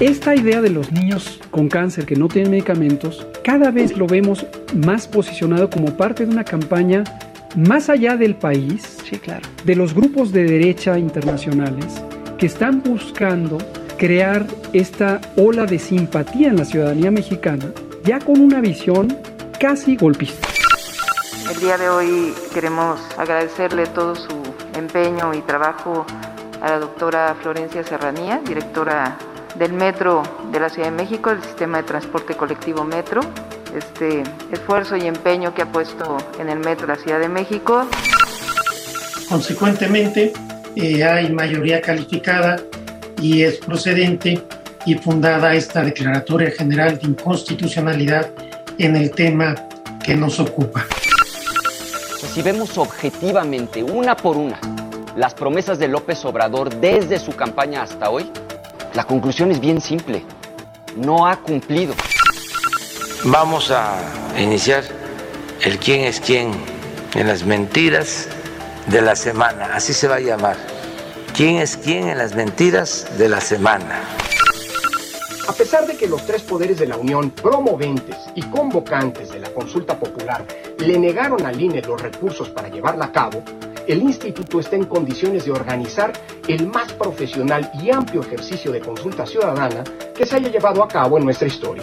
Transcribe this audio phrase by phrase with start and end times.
[0.00, 4.46] Esta idea de los niños con cáncer que no tienen medicamentos, cada vez lo vemos
[4.72, 7.02] más posicionado como parte de una campaña
[7.56, 9.42] más allá del país, Sí, claro.
[9.64, 12.00] de los grupos de derecha internacionales
[12.36, 13.58] que están buscando
[13.96, 17.64] crear esta ola de simpatía en la ciudadanía mexicana,
[18.04, 19.18] ya con una visión
[19.58, 20.46] casi golpista.
[21.52, 24.28] El día de hoy queremos agradecerle todo su
[24.76, 26.06] empeño y trabajo
[26.60, 29.16] a la doctora Florencia Serranía, directora
[29.58, 33.20] del Metro de la Ciudad de México, del sistema de transporte colectivo Metro.
[33.76, 37.86] Este esfuerzo y empeño que ha puesto en el Metro de la Ciudad de México.
[39.28, 40.32] Consecuentemente,
[40.76, 42.56] eh, hay mayoría calificada
[43.20, 44.42] y es procedente
[44.86, 48.30] y fundada esta Declaratoria General de Inconstitucionalidad
[48.78, 49.54] en el tema
[50.02, 50.86] que nos ocupa.
[52.14, 54.58] O sea, si vemos objetivamente, una por una,
[55.16, 58.30] las promesas de López Obrador desde su campaña hasta hoy,
[58.94, 60.24] la conclusión es bien simple.
[60.96, 61.94] No ha cumplido.
[63.24, 63.96] Vamos a
[64.38, 64.84] iniciar
[65.62, 66.52] el quién es quién
[67.14, 68.28] en las mentiras
[68.86, 70.56] de la semana, así se va a llamar.
[71.34, 74.00] ¿Quién es quién en las mentiras de la semana?
[75.46, 79.50] A pesar de que los tres poderes de la Unión, promoventes y convocantes de la
[79.50, 80.44] consulta popular,
[80.78, 83.42] le negaron al INE los recursos para llevarla a cabo,
[83.88, 86.12] el instituto está en condiciones de organizar
[86.46, 89.82] el más profesional y amplio ejercicio de consulta ciudadana
[90.14, 91.82] que se haya llevado a cabo en nuestra historia.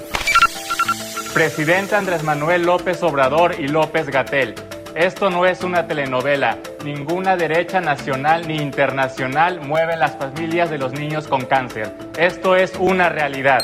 [1.34, 4.54] Presidente Andrés Manuel López Obrador y López Gatel.
[4.96, 6.60] Esto no es una telenovela.
[6.86, 11.92] Ninguna derecha nacional ni internacional mueve las familias de los niños con cáncer.
[12.18, 13.64] Esto es una realidad.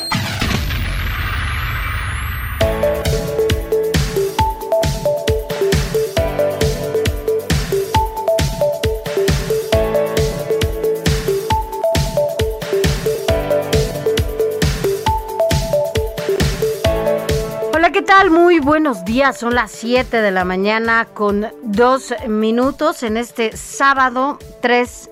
[18.29, 19.39] Muy buenos días.
[19.39, 25.09] Son las 7 de la mañana con dos minutos en este sábado 3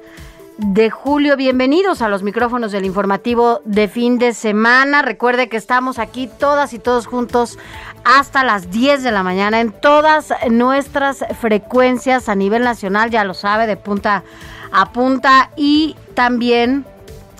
[0.57, 1.35] de julio.
[1.35, 5.01] Bienvenidos a los micrófonos del informativo de fin de semana.
[5.01, 7.57] Recuerde que estamos aquí todas y todos juntos
[8.03, 13.33] hasta las 10 de la mañana en todas nuestras frecuencias a nivel nacional, ya lo
[13.33, 14.23] sabe, de punta
[14.71, 16.85] a punta y también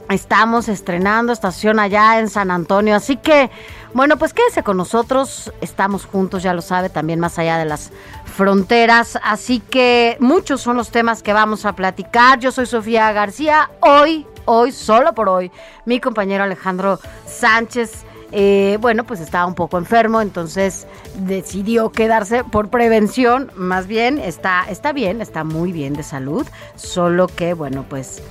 [0.10, 3.52] Estamos estrenando estación allá en San Antonio, así que,
[3.94, 7.92] bueno, pues quédese con nosotros, estamos juntos, ya lo sabe, también más allá de las
[8.26, 12.40] fronteras, así que muchos son los temas que vamos a platicar.
[12.40, 15.52] Yo soy Sofía García, hoy, hoy, solo por hoy,
[15.86, 18.06] mi compañero Alejandro Sánchez.
[18.32, 20.86] eh, bueno, pues estaba un poco enfermo, entonces
[21.16, 23.52] decidió quedarse por prevención.
[23.56, 26.46] Más bien, está, está bien, está muy bien de salud.
[26.76, 28.22] Solo que, bueno, pues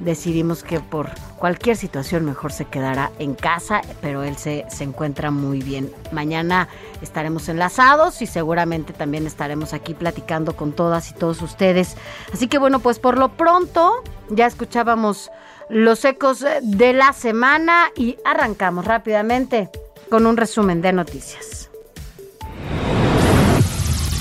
[0.00, 5.30] decidimos que por cualquier situación mejor se quedará en casa, pero él se, se encuentra
[5.30, 5.92] muy bien.
[6.12, 6.68] Mañana
[7.00, 11.96] estaremos enlazados y seguramente también estaremos aquí platicando con todas y todos ustedes.
[12.32, 15.30] Así que bueno, pues por lo pronto ya escuchábamos
[15.68, 19.70] los ecos de la semana y arrancamos rápidamente
[20.10, 21.69] con un resumen de noticias.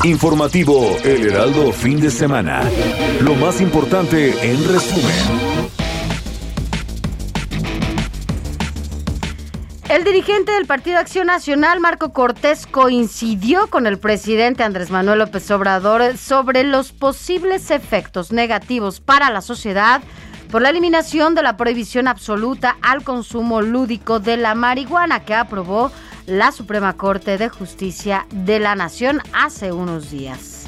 [0.05, 2.61] Informativo El Heraldo Fin de Semana.
[3.19, 5.13] Lo más importante en resumen.
[9.89, 15.51] El dirigente del Partido Acción Nacional, Marco Cortés, coincidió con el presidente Andrés Manuel López
[15.51, 20.01] Obrador sobre los posibles efectos negativos para la sociedad
[20.49, 25.91] por la eliminación de la prohibición absoluta al consumo lúdico de la marihuana que aprobó
[26.29, 30.65] la Suprema Corte de Justicia de la Nación hace unos días.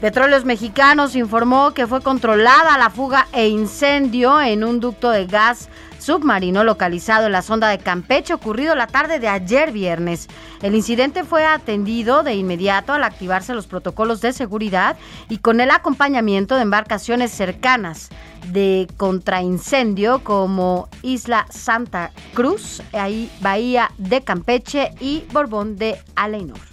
[0.00, 5.68] Petróleos Mexicanos informó que fue controlada la fuga e incendio en un ducto de gas
[6.08, 10.26] submarino localizado en la sonda de Campeche ocurrido la tarde de ayer viernes.
[10.62, 14.96] El incidente fue atendido de inmediato al activarse los protocolos de seguridad
[15.28, 18.08] y con el acompañamiento de embarcaciones cercanas
[18.46, 26.67] de contraincendio como Isla Santa Cruz, ahí Bahía de Campeche y Borbón de Aleinor.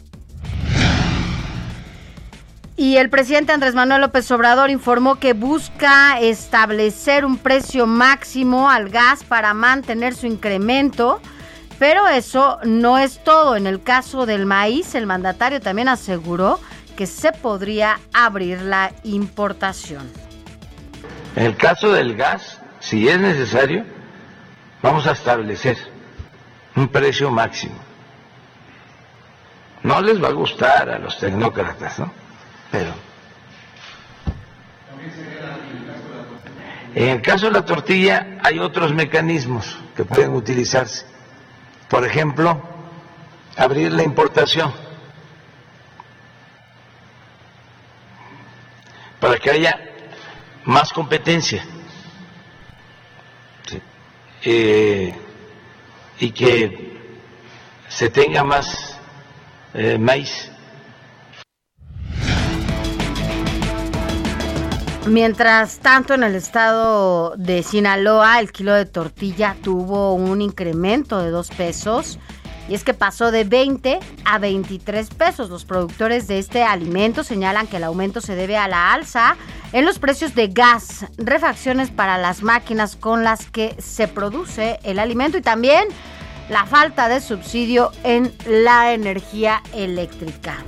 [2.78, 8.90] Y el presidente Andrés Manuel López Obrador informó que busca establecer un precio máximo al
[8.90, 11.22] gas para mantener su incremento,
[11.80, 13.56] pero eso no es todo.
[13.56, 16.60] En el caso del maíz, el mandatario también aseguró
[16.98, 20.10] que se podría abrir la importación.
[21.38, 23.86] En el caso del gas, si es necesario,
[24.82, 25.78] vamos a establecer
[26.76, 27.76] un precio máximo.
[29.84, 32.25] No les va a gustar a los tecnócratas, ¿no?
[32.72, 32.94] Pero.
[36.96, 41.06] En el caso de la tortilla hay otros mecanismos que pueden utilizarse.
[41.90, 42.62] Por ejemplo,
[43.58, 44.74] abrir la importación
[49.20, 49.80] para que haya
[50.64, 51.66] más competencia
[54.44, 55.14] eh,
[56.20, 57.00] y que
[57.88, 59.00] se tenga más
[59.74, 60.52] eh, maíz.
[65.08, 71.30] Mientras tanto, en el estado de Sinaloa, el kilo de tortilla tuvo un incremento de
[71.30, 72.18] dos pesos.
[72.68, 75.52] Y es que pasó de 20 a 23 pesos.
[75.52, 79.38] Los productores de este alimento señalan que el aumento se debe a la alza
[79.74, 84.98] en los precios de gas, refacciones para las máquinas con las que se produce el
[84.98, 85.88] alimento y también
[86.50, 90.64] la falta de subsidio en la energía eléctrica.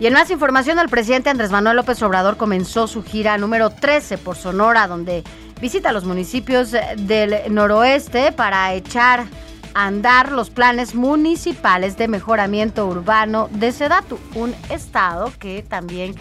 [0.00, 4.16] Y en más información, el presidente Andrés Manuel López Obrador comenzó su gira número 13
[4.16, 5.22] por Sonora, donde
[5.60, 9.26] visita los municipios del noroeste para echar
[9.74, 16.14] a andar los planes municipales de mejoramiento urbano de Sedatu, un estado que también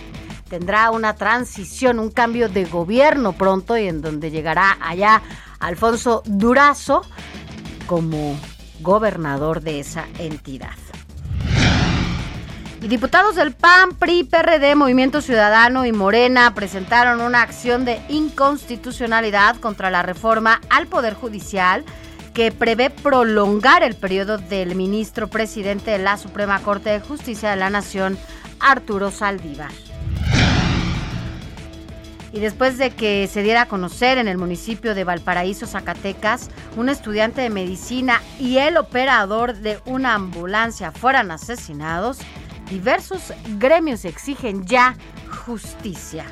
[0.49, 5.21] tendrá una transición, un cambio de gobierno pronto y en donde llegará allá
[5.61, 7.03] Alfonso Durazo
[7.87, 8.37] como
[8.81, 10.75] gobernador de esa entidad.
[12.81, 19.57] Y diputados del PAN, PRI, PRD, Movimiento Ciudadano y Morena presentaron una acción de inconstitucionalidad
[19.57, 21.83] contra la reforma al Poder Judicial
[22.33, 27.57] que prevé prolongar el periodo del ministro presidente de la Suprema Corte de Justicia de
[27.57, 28.17] la Nación,
[28.61, 29.71] Arturo Saldívar.
[32.31, 36.87] Y después de que se diera a conocer en el municipio de Valparaíso, Zacatecas, un
[36.87, 42.19] estudiante de medicina y el operador de una ambulancia fueran asesinados,
[42.69, 44.95] diversos gremios exigen ya
[45.45, 46.25] justicia.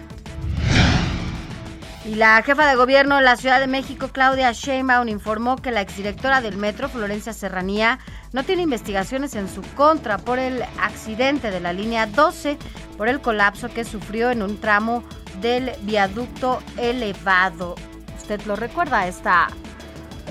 [2.06, 5.82] Y la jefa de gobierno de la Ciudad de México, Claudia Sheinbaum, informó que la
[5.82, 8.00] exdirectora del metro, Florencia Serranía,
[8.32, 12.58] no tiene investigaciones en su contra por el accidente de la línea 12,
[12.98, 15.04] por el colapso que sufrió en un tramo
[15.42, 17.76] del viaducto elevado.
[18.18, 19.06] ¿Usted lo recuerda?
[19.06, 19.48] Esta,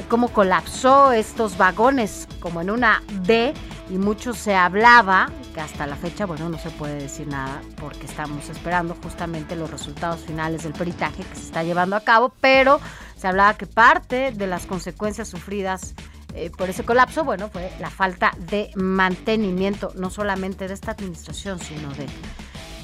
[0.09, 3.53] cómo colapsó estos vagones como en una B
[3.91, 5.29] y mucho se hablaba
[5.61, 10.21] hasta la fecha, bueno, no se puede decir nada porque estamos esperando justamente los resultados
[10.21, 12.81] finales del peritaje que se está llevando a cabo, pero
[13.17, 15.95] se hablaba que parte de las consecuencias sufridas
[16.35, 21.59] eh, por ese colapso, bueno, fue la falta de mantenimiento, no solamente de esta administración,
[21.59, 22.07] sino de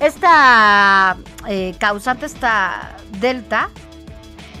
[0.00, 1.16] esta
[1.48, 3.70] eh, causante, esta delta,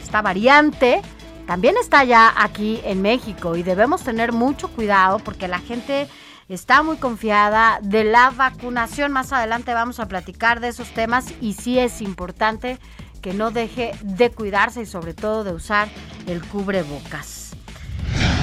[0.02, 1.02] esta variante,
[1.46, 6.08] también está ya aquí en México y debemos tener mucho cuidado porque la gente
[6.48, 9.12] está muy confiada de la vacunación.
[9.12, 12.78] Más adelante vamos a platicar de esos temas y sí es importante
[13.26, 15.88] que no deje de cuidarse y sobre todo de usar
[16.28, 17.56] el cubrebocas.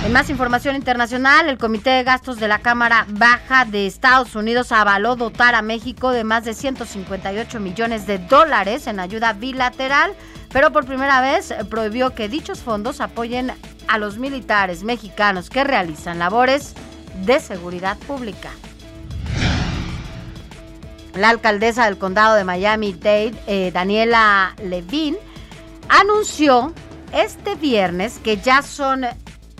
[0.05, 4.73] En más información internacional, el Comité de Gastos de la Cámara Baja de Estados Unidos
[4.73, 10.15] avaló dotar a México de más de 158 millones de dólares en ayuda bilateral,
[10.51, 13.53] pero por primera vez prohibió que dichos fondos apoyen
[13.87, 16.73] a los militares mexicanos que realizan labores
[17.25, 18.49] de seguridad pública.
[21.15, 25.17] La alcaldesa del condado de Miami-Dade, eh, Daniela Levine,
[25.89, 26.73] anunció
[27.13, 29.05] este viernes que ya son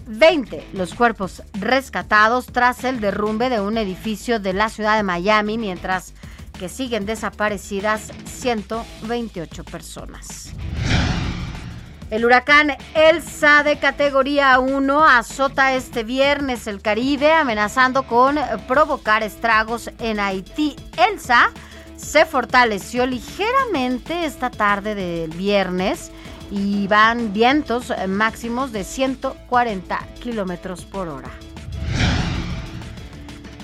[0.07, 5.57] 20 los cuerpos rescatados tras el derrumbe de un edificio de la ciudad de Miami,
[5.57, 6.13] mientras
[6.59, 10.53] que siguen desaparecidas 128 personas.
[12.09, 19.89] El huracán Elsa de categoría 1 azota este viernes el Caribe amenazando con provocar estragos
[19.99, 20.75] en Haití.
[20.97, 21.51] Elsa
[21.95, 26.11] se fortaleció ligeramente esta tarde del viernes
[26.51, 31.31] y van vientos máximos de 140 kilómetros por hora.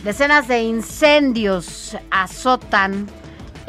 [0.03, 3.07] Decenas de incendios azotan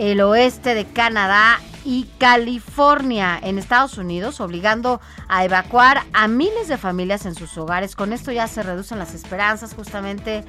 [0.01, 6.79] el oeste de Canadá y California en Estados Unidos, obligando a evacuar a miles de
[6.79, 7.95] familias en sus hogares.
[7.97, 10.43] Con esto ya se reducen las esperanzas justamente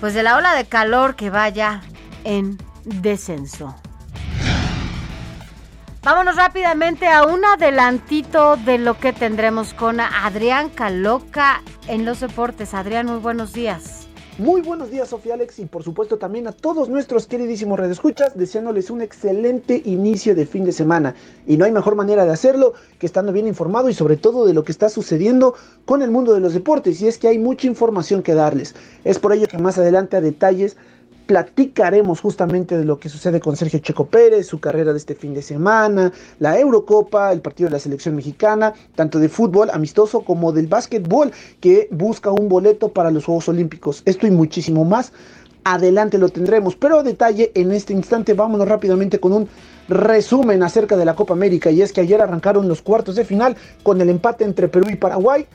[0.00, 1.80] pues de la ola de calor que vaya
[2.24, 3.76] en descenso.
[6.02, 12.74] Vámonos rápidamente a un adelantito de lo que tendremos con Adrián Caloca en los deportes.
[12.74, 14.05] Adrián, muy buenos días.
[14.38, 18.90] Muy buenos días, Sofía Alex, y por supuesto también a todos nuestros queridísimos redescuchas, deseándoles
[18.90, 21.14] un excelente inicio de fin de semana.
[21.46, 24.52] Y no hay mejor manera de hacerlo que estando bien informado y sobre todo de
[24.52, 25.54] lo que está sucediendo
[25.86, 27.00] con el mundo de los deportes.
[27.00, 28.74] Y es que hay mucha información que darles.
[29.04, 30.76] Es por ello que más adelante a detalles
[31.26, 35.34] platicaremos justamente de lo que sucede con Sergio Checo Pérez, su carrera de este fin
[35.34, 40.52] de semana, la Eurocopa, el partido de la selección mexicana, tanto de fútbol amistoso como
[40.52, 44.02] del básquetbol, que busca un boleto para los Juegos Olímpicos.
[44.04, 45.12] Esto y muchísimo más.
[45.64, 49.48] Adelante lo tendremos, pero a detalle en este instante vámonos rápidamente con un
[49.88, 53.56] resumen acerca de la Copa América y es que ayer arrancaron los cuartos de final
[53.82, 55.46] con el empate entre Perú y Paraguay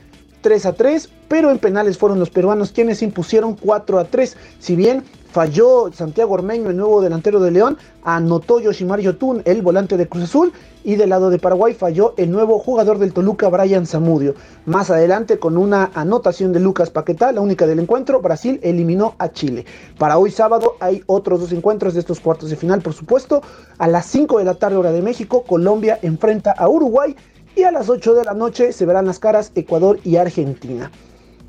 [0.42, 4.36] 3 a 3, pero en penales fueron los peruanos quienes impusieron 4 a 3.
[4.58, 5.02] Si bien
[5.32, 10.24] falló Santiago Ormeño, el nuevo delantero de León, anotó Yoshimar Yotun, el volante de Cruz
[10.24, 10.52] Azul,
[10.84, 14.34] y del lado de Paraguay falló el nuevo jugador del Toluca, Brian Zamudio.
[14.66, 19.30] Más adelante, con una anotación de Lucas Paquetá, la única del encuentro, Brasil eliminó a
[19.30, 19.64] Chile.
[19.98, 23.40] Para hoy sábado hay otros dos encuentros de estos cuartos de final, por supuesto.
[23.78, 27.16] A las 5 de la tarde hora de México, Colombia enfrenta a Uruguay
[27.56, 30.90] y a las 8 de la noche se verán las caras Ecuador y Argentina.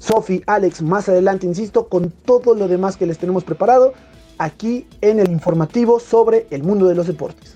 [0.03, 3.93] Sofi, Alex, más adelante, insisto, con todo lo demás que les tenemos preparado
[4.37, 7.55] aquí en el informativo sobre el mundo de los deportes.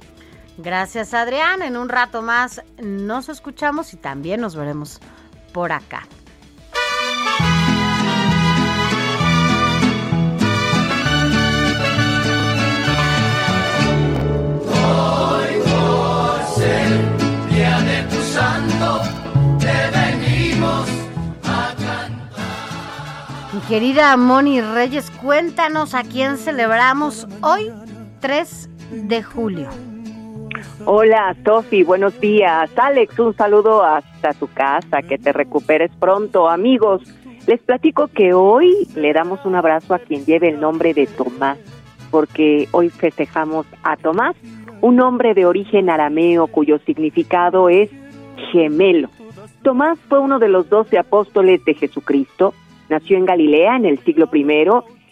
[0.57, 5.01] Gracias Adrián, en un rato más nos escuchamos y también nos veremos
[5.51, 6.07] por acá.
[23.67, 27.69] Querida Moni Reyes, cuéntanos a quién celebramos hoy,
[28.21, 28.69] 3
[29.09, 29.67] de julio.
[30.85, 32.69] Hola, Sofi, buenos días.
[32.77, 36.47] Alex, un saludo hasta tu casa, que te recuperes pronto.
[36.47, 37.01] Amigos,
[37.45, 41.57] les platico que hoy le damos un abrazo a quien lleve el nombre de Tomás,
[42.09, 44.37] porque hoy festejamos a Tomás,
[44.79, 47.89] un hombre de origen arameo cuyo significado es
[48.53, 49.09] gemelo.
[49.61, 52.53] Tomás fue uno de los doce apóstoles de Jesucristo
[52.89, 54.45] Nació en Galilea en el siglo I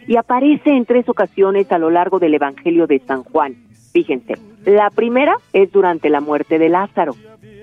[0.08, 3.55] y aparece en tres ocasiones a lo largo del Evangelio de San Juan.
[3.91, 7.13] Fíjense, la primera es durante la muerte de Lázaro,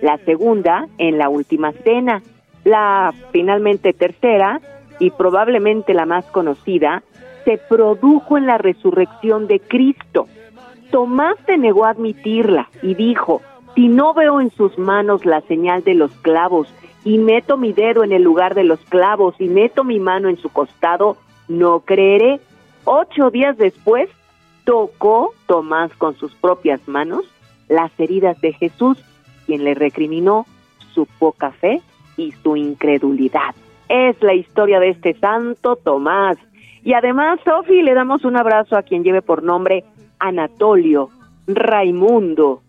[0.00, 2.22] la segunda en la última cena,
[2.64, 4.60] la finalmente tercera
[4.98, 7.02] y probablemente la más conocida
[7.44, 10.26] se produjo en la resurrección de Cristo.
[10.90, 13.40] Tomás se negó a admitirla y dijo,
[13.74, 16.68] Si no veo en sus manos la señal de los clavos
[17.04, 20.36] y meto mi dedo en el lugar de los clavos y meto mi mano en
[20.36, 21.16] su costado,
[21.48, 22.40] no creeré.
[22.84, 24.10] Ocho días después,
[24.64, 27.24] tocó Tomás con sus propias manos
[27.68, 28.98] las heridas de Jesús,
[29.46, 30.46] quien le recriminó
[30.92, 31.80] su poca fe
[32.16, 33.54] y su incredulidad.
[33.88, 36.36] Es la historia de este santo Tomás.
[36.84, 39.84] Y además, Sofi, le damos un abrazo a quien lleve por nombre
[40.18, 41.08] Anatolio,
[41.46, 42.62] Raimundo,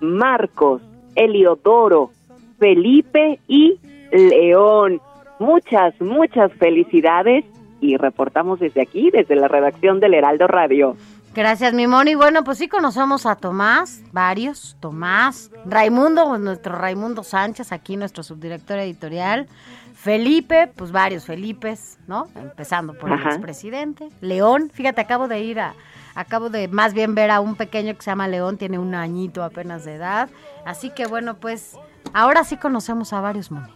[0.00, 0.82] Marcos,
[1.14, 2.10] Eliodoro,
[2.58, 3.78] Felipe y
[4.12, 5.00] León.
[5.38, 7.44] Muchas, muchas felicidades
[7.80, 10.96] y reportamos desde aquí, desde la redacción del Heraldo Radio.
[11.34, 12.14] Gracias, mi Moni.
[12.14, 18.24] Bueno, pues sí conocemos a Tomás, varios, Tomás, Raimundo, pues nuestro Raimundo Sánchez, aquí nuestro
[18.24, 19.46] subdirector editorial,
[19.94, 22.26] Felipe, pues varios Felipes, ¿no?
[22.34, 25.74] Empezando por el expresidente, León, fíjate, acabo de ir a,
[26.18, 29.44] acabo de más bien ver a un pequeño que se llama León, tiene un añito
[29.44, 30.28] apenas de edad,
[30.66, 31.78] así que bueno, pues
[32.12, 33.72] ahora sí conocemos a varios, Moni.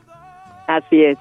[0.67, 1.19] Así es.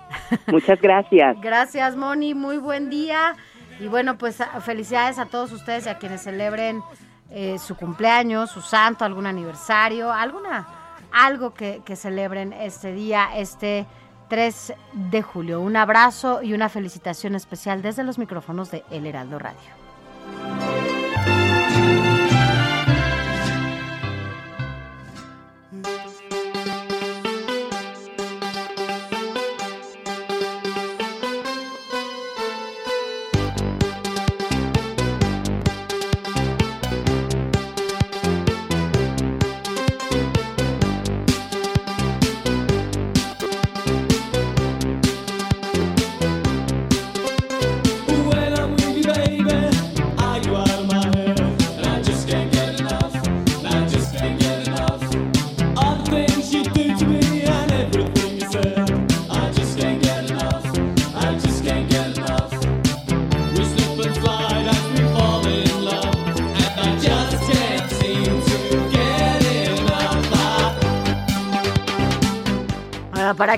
[0.48, 1.40] Muchas gracias.
[1.40, 2.34] gracias, Moni.
[2.34, 3.36] Muy buen día.
[3.80, 6.82] Y bueno, pues felicidades a todos ustedes y a quienes celebren
[7.30, 10.68] eh, su cumpleaños, su santo, algún aniversario, alguna,
[11.12, 13.86] algo que, que celebren este día, este
[14.30, 15.62] 3 de julio.
[15.62, 20.71] Un abrazo y una felicitación especial desde los micrófonos de El Heraldo Radio.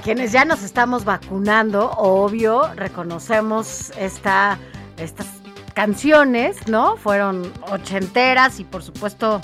[0.03, 4.59] Quienes ya nos estamos vacunando, obvio, reconocemos esta,
[4.97, 5.27] estas
[5.73, 6.97] canciones, ¿no?
[6.97, 9.39] Fueron ochenteras y por supuesto,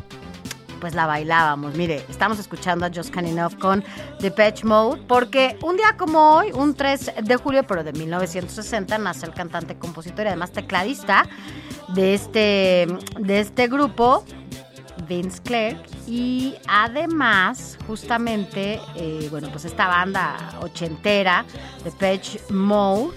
[0.82, 1.76] pues la bailábamos.
[1.76, 3.84] Mire, estamos escuchando a Just Enough con
[4.20, 8.98] The Patch Mode, porque un día como hoy, un 3 de julio, pero de 1960,
[8.98, 11.26] nace el cantante, compositor y además tecladista
[11.88, 14.26] de este, de este grupo,
[15.10, 21.44] Vince Clark y además justamente eh, bueno pues esta banda ochentera
[21.84, 23.16] de Page Mode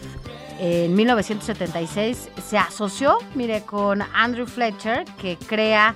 [0.58, 5.94] en 1976 se asoció mire con Andrew Fletcher que crea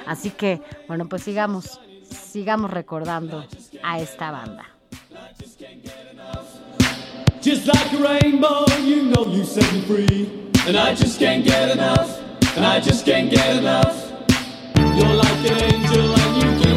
[0.05, 3.45] Así que, bueno, pues sigamos, sigamos recordando
[3.83, 4.65] a esta banda.
[7.43, 10.51] Just like a rainbow, you know you set me free.
[10.67, 12.19] And I just can't get enough.
[12.57, 14.11] And I just can't get enough.
[14.97, 16.76] You're like an angel and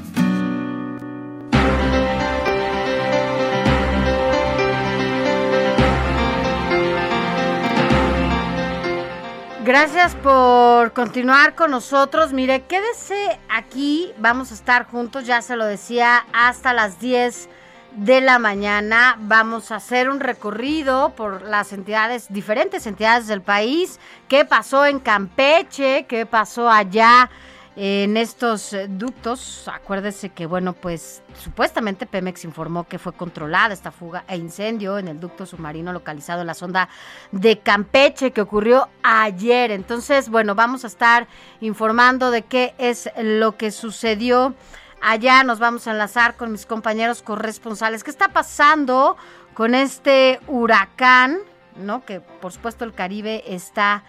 [9.71, 12.33] Gracias por continuar con nosotros.
[12.33, 17.47] Mire, quédese aquí, vamos a estar juntos, ya se lo decía, hasta las 10
[17.95, 19.15] de la mañana.
[19.21, 23.97] Vamos a hacer un recorrido por las entidades, diferentes entidades del país.
[24.27, 26.05] ¿Qué pasó en Campeche?
[26.05, 27.29] ¿Qué pasó allá
[27.75, 29.67] en estos ductos.
[29.67, 35.07] Acuérdese que, bueno, pues supuestamente Pemex informó que fue controlada esta fuga e incendio en
[35.07, 36.89] el ducto submarino localizado en la sonda
[37.31, 39.71] de Campeche que ocurrió ayer.
[39.71, 41.27] Entonces, bueno, vamos a estar
[41.61, 44.53] informando de qué es lo que sucedió.
[45.01, 48.03] Allá nos vamos a enlazar con mis compañeros corresponsales.
[48.03, 49.17] ¿Qué está pasando
[49.55, 51.39] con este huracán?
[51.75, 52.05] ¿No?
[52.05, 54.03] Que por supuesto el Caribe está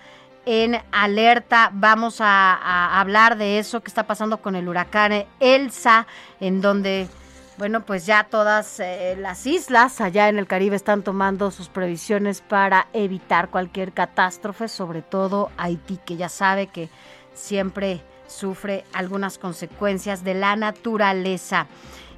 [0.47, 1.71] en alerta.
[1.73, 6.07] Vamos a, hablar de eso que está pasando con el huracán Elsa,
[6.41, 7.09] en donde,
[7.59, 12.41] bueno, pues ya todas eh, las islas allá en el Caribe están tomando sus previsiones
[12.41, 16.89] para evitar cualquier catástrofe, sobre todo Haití, que ya sabe que
[17.35, 21.67] siempre sufre algunas consecuencias de la naturaleza.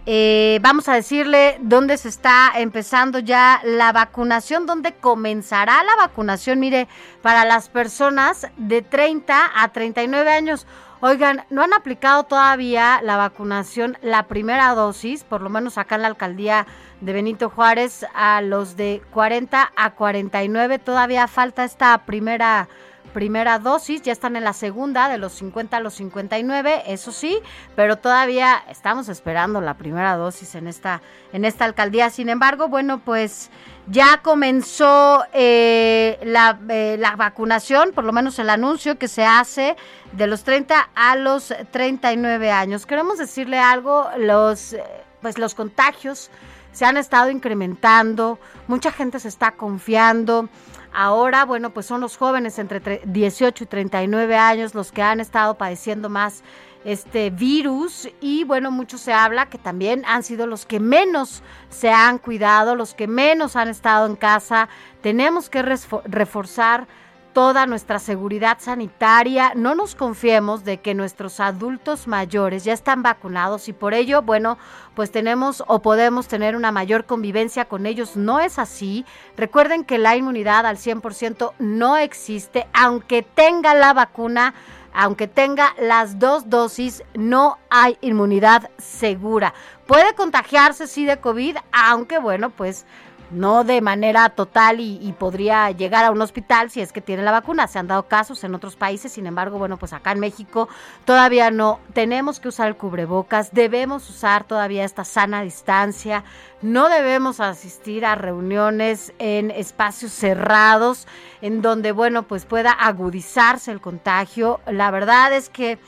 [0.06, 6.60] Eh, vamos a decirle dónde se está empezando ya la vacunación, dónde comenzará la vacunación.
[6.60, 6.88] Mire,
[7.22, 10.66] para las personas de 30 a 39 años.
[11.00, 16.02] Oigan, no han aplicado todavía la vacunación, la primera dosis, por lo menos acá en
[16.02, 16.66] la alcaldía
[17.00, 20.78] de Benito Juárez, a los de 40 a 49.
[20.78, 22.68] Todavía falta esta primera
[23.14, 27.38] primera dosis, ya están en la segunda de los 50 a los 59, eso sí,
[27.74, 31.00] pero todavía estamos esperando la primera dosis en esta,
[31.32, 32.10] en esta alcaldía.
[32.10, 33.50] Sin embargo, bueno, pues
[33.86, 39.76] ya comenzó eh, la, eh, la, vacunación, por lo menos el anuncio que se hace
[40.12, 42.84] de los 30 a los 39 años.
[42.84, 44.82] Queremos decirle algo, los, eh,
[45.22, 46.30] pues los contagios
[46.72, 50.48] se han estado incrementando, mucha gente se está confiando.
[50.94, 55.56] Ahora, bueno, pues son los jóvenes entre 18 y 39 años los que han estado
[55.56, 56.44] padeciendo más
[56.84, 61.90] este virus y bueno, mucho se habla que también han sido los que menos se
[61.90, 64.68] han cuidado, los que menos han estado en casa.
[65.02, 66.86] Tenemos que reforzar
[67.34, 69.52] toda nuestra seguridad sanitaria.
[69.54, 74.56] No nos confiemos de que nuestros adultos mayores ya están vacunados y por ello, bueno,
[74.94, 78.16] pues tenemos o podemos tener una mayor convivencia con ellos.
[78.16, 79.04] No es así.
[79.36, 84.54] Recuerden que la inmunidad al 100% no existe, aunque tenga la vacuna.
[84.96, 89.52] Aunque tenga las dos dosis, no hay inmunidad segura.
[89.88, 92.86] Puede contagiarse, sí, de COVID, aunque bueno, pues
[93.30, 97.30] no de manera total y, podría llegar a un hospital si es que tiene la
[97.30, 97.66] vacuna.
[97.66, 100.68] Se han dado casos en otros países, sin embargo, bueno, pues acá en México
[101.04, 101.80] todavía no.
[101.92, 106.24] Tenemos que usar el cubrebocas, debemos usar todavía esta sana distancia,
[106.62, 111.06] no debemos asistir a reuniones en espacios cerrados
[111.42, 114.60] en donde, bueno, pues pueda agudizarse el contagio.
[114.66, 115.78] La verdad es que,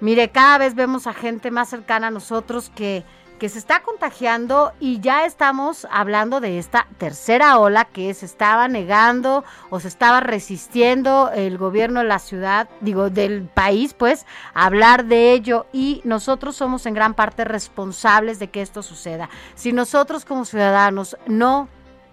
[0.00, 3.04] mire, cada vez vemos a gente más cercana a nosotros que
[3.38, 8.68] que se está contagiando y ya estamos hablando de esta tercera ola que se estaba
[8.68, 14.66] negando o se estaba resistiendo el gobierno de la ciudad, digo, del país, pues, a
[14.66, 19.30] hablar de ello y nosotros somos en gran parte responsables de que esto suceda.
[19.54, 21.68] Si nosotros como ciudadanos no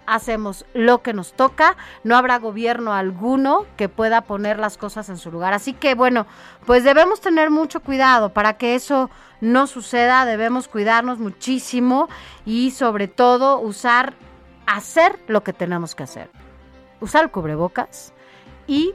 [0.06, 5.18] hacemos lo que nos toca, no habrá gobierno alguno que pueda poner las cosas en
[5.18, 5.52] su lugar.
[5.52, 6.26] Así que bueno,
[6.64, 12.08] pues debemos tener mucho cuidado para que eso no suceda, debemos cuidarnos muchísimo
[12.44, 14.14] y sobre todo usar,
[14.66, 16.30] hacer lo que tenemos que hacer.
[17.00, 18.12] Usar el cubrebocas
[18.66, 18.94] y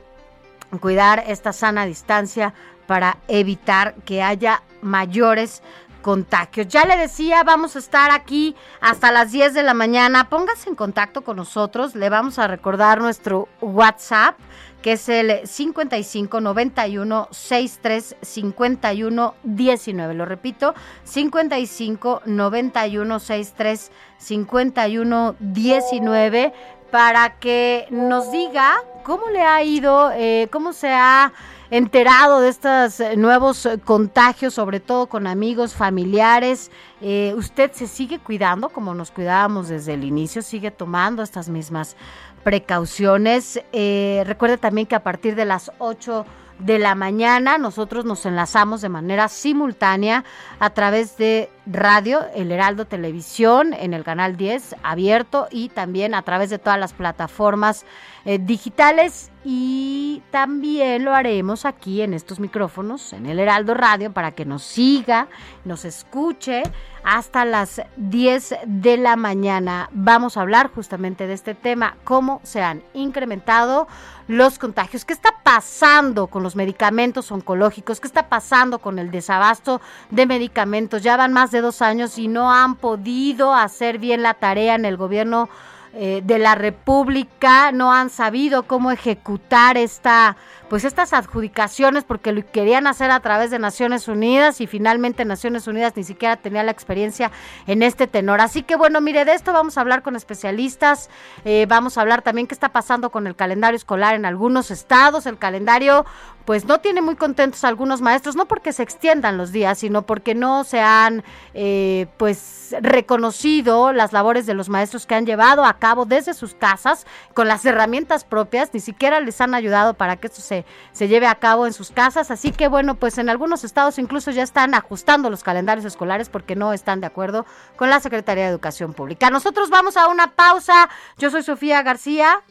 [0.80, 2.54] cuidar esta sana distancia
[2.88, 5.62] para evitar que haya mayores
[6.02, 6.68] contagios.
[6.68, 10.30] Ya le decía, vamos a estar aquí hasta las 10 de la mañana.
[10.30, 11.96] Póngase en contacto con nosotros.
[11.96, 14.38] Le vamos a recordar nuestro WhatsApp,
[14.82, 20.14] que es el 55 91 63 51 19.
[20.14, 26.54] Lo repito, 55 91 63 51 19
[26.92, 31.32] para que nos diga cómo le ha ido, eh, cómo se ha
[31.72, 36.70] enterado de estos eh, nuevos eh, contagios, sobre todo con amigos, familiares.
[37.00, 40.42] Eh, ¿Usted se sigue cuidando como nos cuidábamos desde el inicio?
[40.42, 41.96] ¿Sigue tomando estas mismas
[42.44, 43.60] precauciones?
[43.72, 46.26] recuerde también que a partir de las 8
[46.66, 50.24] de la mañana nosotros nos enlazamos de manera simultánea
[50.60, 56.22] a través de radio, el Heraldo Televisión en el canal 10 abierto y también a
[56.22, 57.86] través de todas las plataformas
[58.26, 64.32] eh, digitales y también lo haremos aquí en estos micrófonos, en el Heraldo Radio, para
[64.32, 65.28] que nos siga,
[65.66, 66.64] nos escuche
[67.04, 69.90] hasta las 10 de la mañana.
[69.94, 73.88] Vamos a hablar justamente de este tema, cómo se han incrementado
[74.28, 79.82] los contagios, qué está pasando con los medicamentos oncológicos, qué está pasando con el desabasto
[80.12, 81.02] de medicamentos.
[81.02, 84.86] Ya van más de dos años y no han podido hacer bien la tarea en
[84.86, 85.50] el gobierno
[85.94, 90.38] eh, de la República no han sabido cómo ejecutar esta
[90.70, 95.68] pues estas adjudicaciones porque lo querían hacer a través de Naciones Unidas y finalmente Naciones
[95.68, 97.30] Unidas ni siquiera tenía la experiencia
[97.68, 98.40] en este tenor.
[98.40, 101.10] Así que bueno, mire, de esto vamos a hablar con especialistas,
[101.44, 105.26] eh, vamos a hablar también qué está pasando con el calendario escolar en algunos estados,
[105.26, 106.06] el calendario
[106.46, 110.36] pues no tiene muy contentos algunos maestros, no porque se extiendan los días, sino porque
[110.36, 111.24] no se han
[111.54, 116.54] eh, pues reconocido las labores de los maestros que han llevado a cabo desde sus
[116.54, 121.08] casas con las herramientas propias, ni siquiera les han ayudado para que esto se, se
[121.08, 124.44] lleve a cabo en sus casas, así que bueno, pues en algunos estados incluso ya
[124.44, 128.94] están ajustando los calendarios escolares porque no están de acuerdo con la Secretaría de Educación
[128.94, 129.30] Pública.
[129.30, 132.42] Nosotros vamos a una pausa, yo soy Sofía García,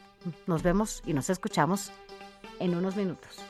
[0.47, 1.91] nos vemos y nos escuchamos
[2.59, 3.50] en unos minutos.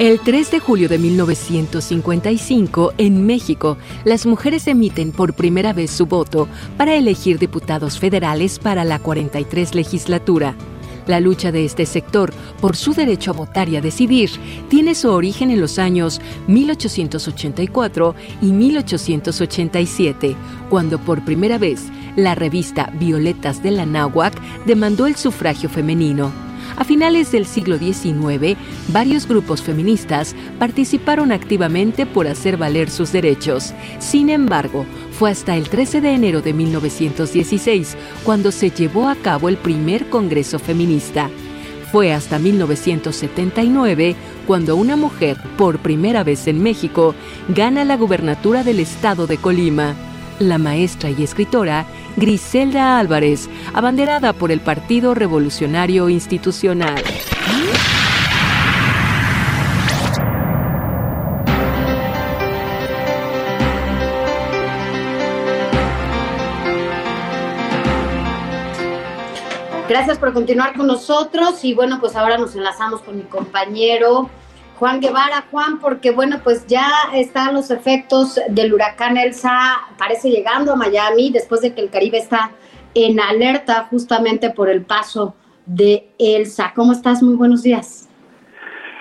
[0.00, 6.06] El 3 de julio de 1955, en México, las mujeres emiten por primera vez su
[6.06, 10.56] voto para elegir diputados federales para la 43 legislatura.
[11.06, 14.30] La lucha de este sector por su derecho a votar y a decidir
[14.68, 20.34] tiene su origen en los años 1884 y 1887,
[20.70, 21.84] cuando por primera vez
[22.16, 24.34] la revista Violetas de la Náhuac
[24.66, 26.32] demandó el sufragio femenino.
[26.76, 28.56] A finales del siglo XIX,
[28.88, 33.72] varios grupos feministas participaron activamente por hacer valer sus derechos.
[34.00, 39.48] Sin embargo, fue hasta el 13 de enero de 1916 cuando se llevó a cabo
[39.48, 41.30] el primer Congreso Feminista.
[41.92, 44.16] Fue hasta 1979
[44.48, 47.14] cuando una mujer, por primera vez en México,
[47.48, 49.94] gana la gubernatura del estado de Colima.
[50.40, 57.02] La maestra y escritora Griselda Álvarez, abanderada por el Partido Revolucionario Institucional.
[69.88, 74.30] Gracias por continuar con nosotros y bueno, pues ahora nos enlazamos con mi compañero
[74.84, 75.46] Juan Guevara.
[75.50, 81.30] Juan, porque bueno, pues ya están los efectos del huracán Elsa, parece llegando a Miami
[81.32, 82.50] después de que el Caribe está
[82.94, 86.74] en alerta justamente por el paso de Elsa.
[86.76, 87.22] ¿Cómo estás?
[87.22, 88.10] Muy buenos días.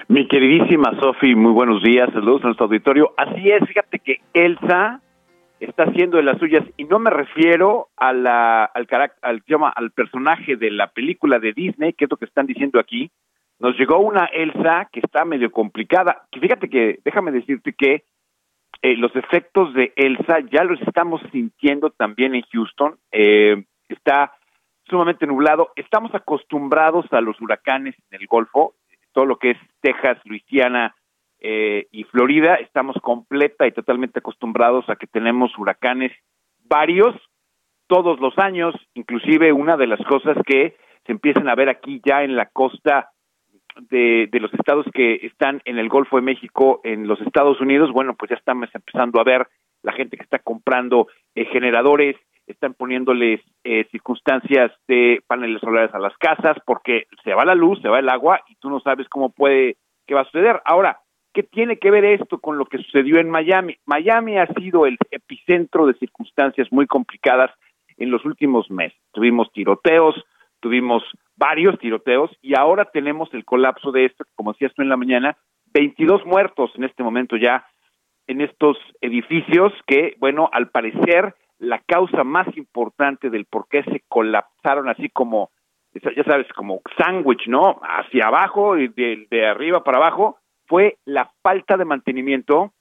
[0.08, 3.14] Mi queridísima Sofi, muy buenos días, saludos a nuestro auditorio.
[3.18, 5.02] Así es, fíjate que Elsa
[5.60, 8.88] está haciendo de las suyas y no me refiero a la, al,
[9.22, 9.44] al,
[9.76, 13.12] al personaje de la película de Disney, que es lo que están diciendo aquí,
[13.64, 16.28] nos llegó una Elsa que está medio complicada.
[16.38, 18.04] Fíjate que, déjame decirte que
[18.82, 22.98] eh, los efectos de Elsa ya los estamos sintiendo también en Houston.
[23.14, 24.34] Eh, está
[24.90, 25.72] sumamente nublado.
[25.78, 28.76] Estamos acostumbrados a los huracanes en el Golfo,
[29.14, 30.94] todo lo que es Texas, Luisiana
[31.40, 32.56] eh, y Florida.
[32.56, 36.12] Estamos completa y totalmente acostumbrados a que tenemos huracanes
[36.66, 37.16] varios
[37.88, 38.76] todos los años.
[38.94, 43.13] Inclusive una de las cosas que se empiezan a ver aquí ya en la costa
[43.90, 47.92] de, de, los estados que están en el Golfo de México, en los Estados Unidos,
[47.92, 49.48] bueno, pues ya estamos empezando a ver
[49.84, 52.16] la gente que está comprando eh, generadores,
[52.48, 57.82] están poniéndoles eh, circunstancias de paneles solares a las casas, porque se va la luz,
[57.82, 60.62] se va el agua y tú no sabes cómo puede, qué va a suceder.
[60.66, 61.00] Ahora,
[61.34, 63.78] ¿qué tiene que ver esto con lo que sucedió en Miami?
[63.86, 67.52] Miami ha sido el epicentro de circunstancias muy complicadas
[67.98, 69.00] en los últimos meses.
[69.12, 70.16] Tuvimos tiroteos,
[70.64, 71.04] tuvimos
[71.36, 75.38] varios tiroteos y ahora tenemos el colapso de esto, como decías tú en la mañana,
[75.74, 77.68] 22 muertos en este momento ya
[78.28, 84.04] en estos edificios que, bueno, al parecer la causa más importante del por qué se
[84.08, 85.52] colapsaron así como,
[85.94, 87.82] ya sabes, como sándwich, ¿no?
[87.84, 92.72] Hacia abajo y de, de arriba para abajo, fue la falta de mantenimiento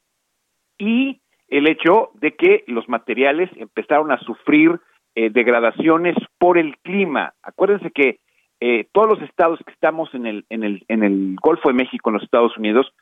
[0.78, 4.78] y el hecho de que los materiales empezaron a sufrir
[5.14, 7.34] eh, degradaciones por el clima.
[7.42, 8.20] Acuérdense que
[8.60, 12.10] eh, todos los estados que estamos en el, en, el, en el Golfo de México,
[12.10, 12.92] en los Estados Unidos,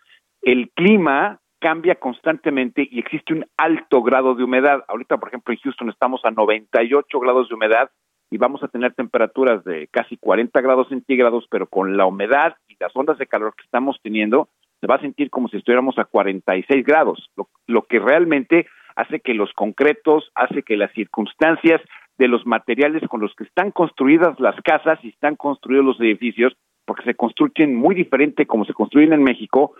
[0.42, 4.84] el clima cambia constantemente y existe un alto grado de humedad.
[4.88, 7.90] Ahorita, por ejemplo, en Houston estamos a 98 grados de humedad
[8.30, 12.76] y vamos a tener temperaturas de casi 40 grados centígrados, pero con la humedad y
[12.80, 14.48] las ondas de calor que estamos teniendo,
[14.80, 19.20] se va a sentir como si estuviéramos a 46 grados, lo, lo que realmente hace
[19.20, 21.82] que los concretos, hace que las circunstancias
[22.20, 26.52] de los materiales con los que están construidas las casas y están construidos los edificios,
[26.84, 29.74] porque se construyen muy diferente como se construyen en México,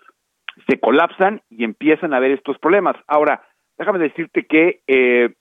[0.66, 2.96] se colapsan y empiezan a haber estos problemas.
[3.06, 3.42] Ahora,
[3.76, 5.34] déjame decirte que eh,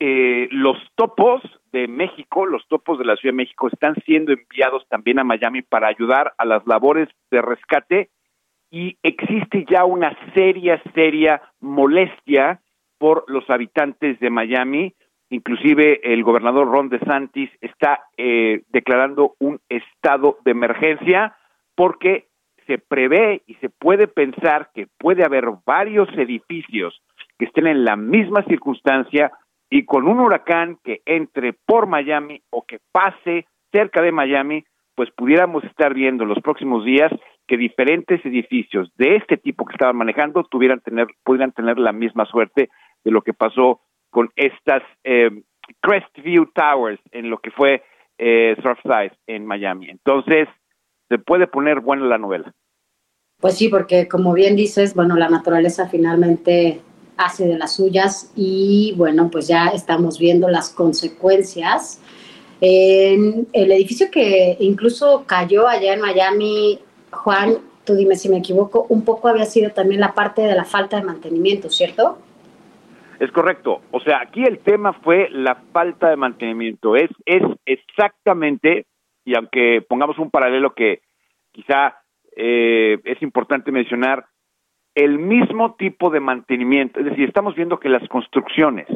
[0.00, 4.88] eh, los topos de México, los topos de la Ciudad de México, están siendo enviados
[4.88, 8.08] también a Miami para ayudar a las labores de rescate
[8.70, 12.62] y existe ya una seria, seria molestia
[12.96, 14.94] por los habitantes de Miami.
[15.32, 21.34] Inclusive el gobernador Ron DeSantis está eh, declarando un estado de emergencia
[21.74, 22.26] porque
[22.66, 27.00] se prevé y se puede pensar que puede haber varios edificios
[27.38, 29.32] que estén en la misma circunstancia
[29.70, 34.64] y con un huracán que entre por Miami o que pase cerca de Miami,
[34.94, 37.10] pues pudiéramos estar viendo en los próximos días
[37.46, 42.26] que diferentes edificios de este tipo que estaban manejando tuvieran tener, pudieran tener la misma
[42.26, 42.68] suerte
[43.02, 43.80] de lo que pasó
[44.12, 45.30] con estas eh,
[45.80, 47.82] Crestview Towers en lo que fue
[48.18, 49.88] eh, Surfside en Miami.
[49.88, 50.46] Entonces,
[51.08, 52.54] se puede poner buena la novela.
[53.40, 56.80] Pues sí, porque como bien dices, bueno, la naturaleza finalmente
[57.16, 62.00] hace de las suyas y bueno, pues ya estamos viendo las consecuencias.
[62.60, 66.78] En el edificio que incluso cayó allá en Miami,
[67.10, 70.64] Juan, tú dime si me equivoco, un poco había sido también la parte de la
[70.64, 72.18] falta de mantenimiento, ¿cierto?
[73.22, 73.82] Es correcto.
[73.92, 76.96] O sea, aquí el tema fue la falta de mantenimiento.
[76.96, 78.86] Es, es exactamente,
[79.24, 81.02] y aunque pongamos un paralelo que
[81.52, 81.98] quizá
[82.34, 84.26] eh, es importante mencionar,
[84.96, 88.88] el mismo tipo de mantenimiento, es decir, estamos viendo que las construcciones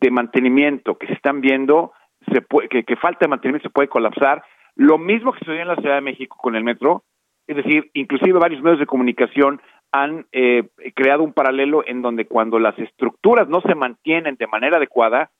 [0.00, 1.90] de mantenimiento que se están viendo,
[2.32, 4.44] se puede, que, falta de mantenimiento se puede colapsar,
[4.76, 7.02] lo mismo que sucedió en la Ciudad de México con el metro,
[7.48, 9.60] es decir, inclusive varios medios de comunicación
[9.94, 14.78] han eh, creado un paralelo en donde cuando las estructuras no se mantienen de manera
[14.78, 15.30] adecuada,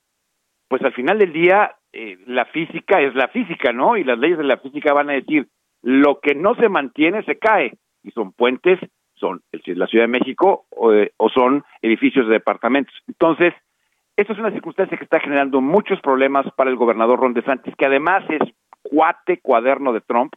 [0.68, 3.96] pues al final del día eh, la física es la física, ¿no?
[3.96, 5.48] Y las leyes de la física van a decir,
[5.82, 7.72] lo que no se mantiene se cae,
[8.04, 8.78] y son puentes,
[9.16, 12.94] son la Ciudad de México eh, o, son edificios de departamentos.
[13.08, 13.54] Entonces,
[14.16, 17.86] esto es una circunstancia que está generando muchos problemas para el gobernador Ron DeSantis, que
[17.86, 20.32] además es cuate cuaderno de Trump.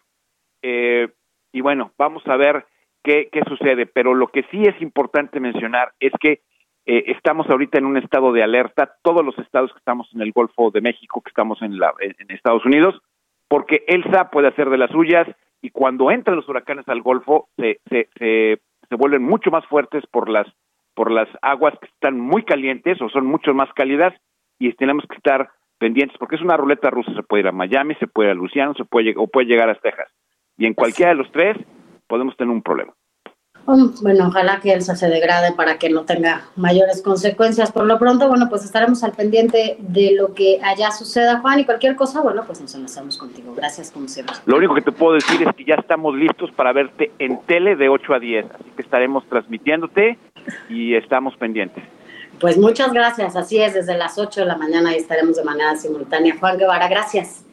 [0.63, 1.07] Eh,
[1.51, 2.65] y bueno, vamos a ver
[3.31, 3.85] qué, sucede.
[3.85, 6.41] Pero lo que sí es importante mencionar es que
[6.85, 10.31] eh, estamos ahorita en un estado de alerta, todos los estados que estamos en el
[10.31, 11.93] Golfo de México, que estamos en, la,
[12.29, 13.01] Estados Unidos,
[13.47, 15.27] porque Elsa puede hacer de las suyas
[15.61, 20.05] y cuando entran los huracanes al Golfo se, se, se se vuelven mucho más fuertes
[20.07, 20.47] por las
[20.93, 24.15] por las aguas que están muy calientes o son mucho más cálidas
[24.57, 27.93] y tenemos que estar pendientes porque es una ruleta rusa, se puede ir a Miami,
[27.95, 30.09] se puede ir a Luciano, se puede o puede llegar a Texas.
[30.57, 31.55] Y en cualquiera de los tres
[32.07, 32.93] podemos tener un problema.
[33.67, 37.69] Um, bueno, ojalá que Elsa se degrade para que no tenga mayores consecuencias.
[37.69, 41.65] Por lo pronto, bueno, pues estaremos al pendiente de lo que allá suceda, Juan, y
[41.65, 43.53] cualquier cosa, bueno, pues nos enlazamos contigo.
[43.53, 44.37] Gracias, como siempre.
[44.45, 47.75] Lo único que te puedo decir es que ya estamos listos para verte en tele
[47.75, 50.17] de 8 a 10, así que estaremos transmitiéndote
[50.69, 51.83] y estamos pendientes.
[52.39, 55.75] Pues muchas gracias, así es, desde las 8 de la mañana y estaremos de manera
[55.75, 56.37] simultánea.
[56.39, 57.43] Juan Guevara, gracias.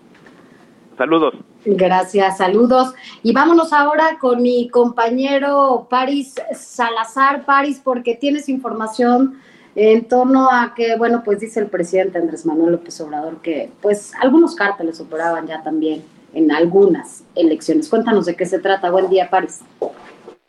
[0.97, 1.35] Saludos.
[1.65, 2.95] Gracias, saludos.
[3.23, 7.45] Y vámonos ahora con mi compañero Paris Salazar.
[7.45, 9.41] Paris, porque tienes información
[9.75, 14.13] en torno a que, bueno, pues dice el presidente Andrés Manuel López Obrador que, pues,
[14.21, 17.89] algunos cárteles operaban ya también en algunas elecciones.
[17.89, 18.91] Cuéntanos de qué se trata.
[18.91, 19.61] Buen día, Paris.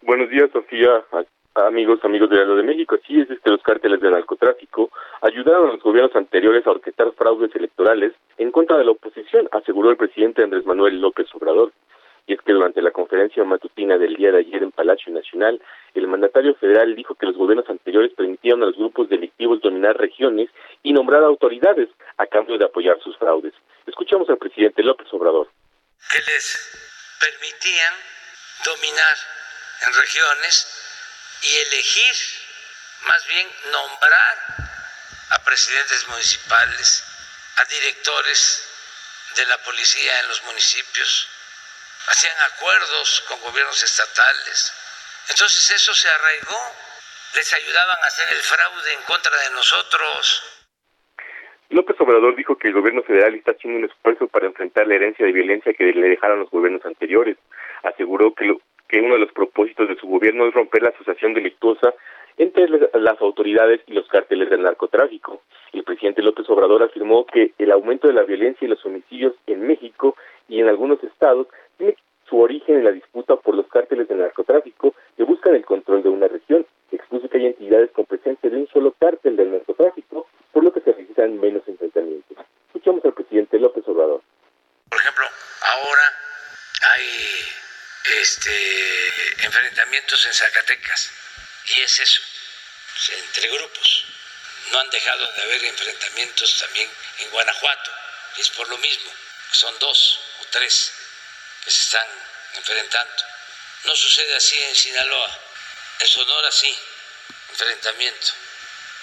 [0.02, 0.90] Buenos días, Sofía
[1.56, 4.92] amigos, amigos de de México, sí es este los cárteles del narcotráfico
[5.22, 9.90] ayudaron a los gobiernos anteriores a orquestar fraudes electorales en contra de la oposición, aseguró
[9.90, 11.72] el presidente Andrés Manuel López Obrador.
[12.28, 15.62] Y es que durante la conferencia matutina del día de ayer en Palacio Nacional,
[15.94, 20.50] el mandatario federal dijo que los gobiernos anteriores permitieron a los grupos delictivos dominar regiones
[20.82, 21.88] y nombrar autoridades
[22.18, 23.54] a cambio de apoyar sus fraudes.
[23.86, 25.50] Escuchamos al presidente López Obrador.
[26.12, 27.94] Que les permitían
[28.66, 29.16] dominar
[29.86, 30.86] en regiones
[31.42, 32.16] y elegir,
[33.08, 34.38] más bien nombrar
[35.30, 37.04] a presidentes municipales,
[37.58, 38.70] a directores
[39.36, 41.30] de la policía en los municipios,
[42.08, 44.74] hacían acuerdos con gobiernos estatales.
[45.30, 46.76] Entonces eso se arraigó,
[47.36, 50.44] les ayudaban a hacer el fraude en contra de nosotros.
[51.70, 55.26] López Obrador dijo que el gobierno federal está haciendo un esfuerzo para enfrentar la herencia
[55.26, 57.38] de violencia que le dejaron los gobiernos anteriores.
[57.84, 61.34] Aseguró que lo, que uno de los propósitos de su gobierno es romper la asociación
[61.34, 61.94] delictuosa
[62.38, 65.42] entre las autoridades y los cárteles del narcotráfico.
[65.72, 69.66] El presidente López Obrador afirmó que el aumento de la violencia y los homicidios en
[69.66, 70.16] México
[70.48, 71.96] y en algunos estados tiene
[72.28, 76.10] su origen en la disputa por los cárteles del narcotráfico que buscan el control de
[76.10, 76.66] una región.
[76.92, 80.82] Expuso que hay entidades con presencia de un solo cártel del narcotráfico, por lo que
[80.82, 82.38] se registran menos enfrentamientos.
[82.68, 84.22] Escuchamos al presidente López Obrador.
[84.90, 85.26] Por ejemplo,
[85.62, 86.02] ahora
[86.94, 87.45] hay
[88.22, 91.12] este, enfrentamientos en Zacatecas
[91.66, 92.22] y es eso,
[93.14, 94.06] entre grupos.
[94.72, 96.90] No han dejado de haber enfrentamientos también
[97.20, 97.92] en Guanajuato,
[98.38, 99.12] es por lo mismo,
[99.52, 100.92] son dos o tres
[101.64, 102.08] que se están
[102.56, 103.24] enfrentando.
[103.86, 105.40] No sucede así en Sinaloa,
[106.00, 106.78] en Sonora sí,
[107.50, 108.34] enfrentamiento,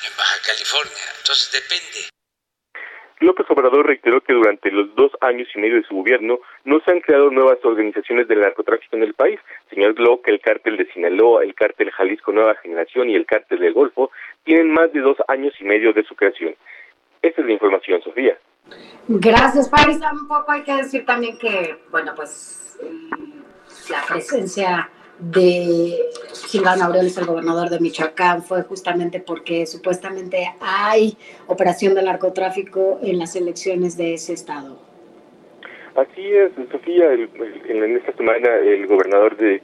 [0.03, 2.09] en Baja California, entonces depende.
[3.23, 6.91] López Obrador reiteró que durante los dos años y medio de su gobierno no se
[6.91, 9.41] han creado nuevas organizaciones del narcotráfico en el país.
[9.70, 13.73] Señaló que el cártel de Sinaloa, el cártel Jalisco Nueva Generación y el cártel del
[13.73, 14.11] Golfo
[14.45, 16.55] tienen más de dos años y medio de su creación.
[17.23, 18.37] Esta es la información, Sofía.
[19.09, 20.01] Gracias, Paris.
[20.12, 22.79] Un poco hay que decir también que, bueno, pues
[23.91, 24.91] la presencia
[25.31, 25.95] de
[26.33, 31.16] Silvano Aureoles, el gobernador de Michoacán, fue justamente porque supuestamente hay
[31.47, 34.79] operación de narcotráfico en las elecciones de ese estado.
[35.95, 39.62] Así es, Sofía, en esta semana el gobernador de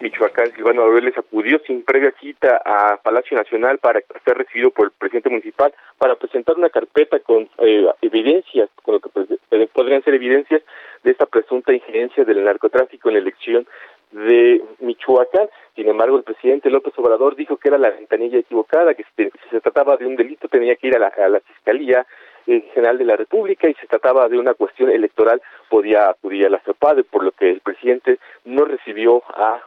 [0.00, 4.92] Michoacán, Silvano Aureoles, acudió sin previa cita a Palacio Nacional para ser recibido por el
[4.92, 10.02] presidente municipal para presentar una carpeta con eh, evidencias, con lo que pues, eh, podrían
[10.02, 10.62] ser evidencias
[11.02, 13.66] de esta presunta injerencia del narcotráfico en la elección
[14.12, 15.48] de Michoacán.
[15.74, 19.60] Sin embargo, el presidente López Obrador dijo que era la ventanilla equivocada, que si, se
[19.60, 22.06] trataba de un delito tenía que ir a la, a la Fiscalía
[22.46, 26.60] General de la República y se trataba de una cuestión electoral podía acudir a la
[26.60, 29.60] CEPADE, por lo que el presidente no recibió a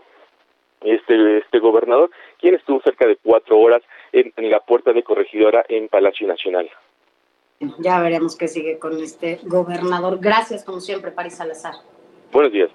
[0.82, 2.10] este, este gobernador,
[2.40, 3.82] quien estuvo cerca de cuatro horas
[4.14, 6.70] en, en la puerta de corregidora en Palacio Nacional.
[7.80, 10.20] Ya veremos qué sigue con este gobernador.
[10.22, 11.74] Gracias, como siempre, Paris Salazar.
[12.32, 12.70] Buenos días.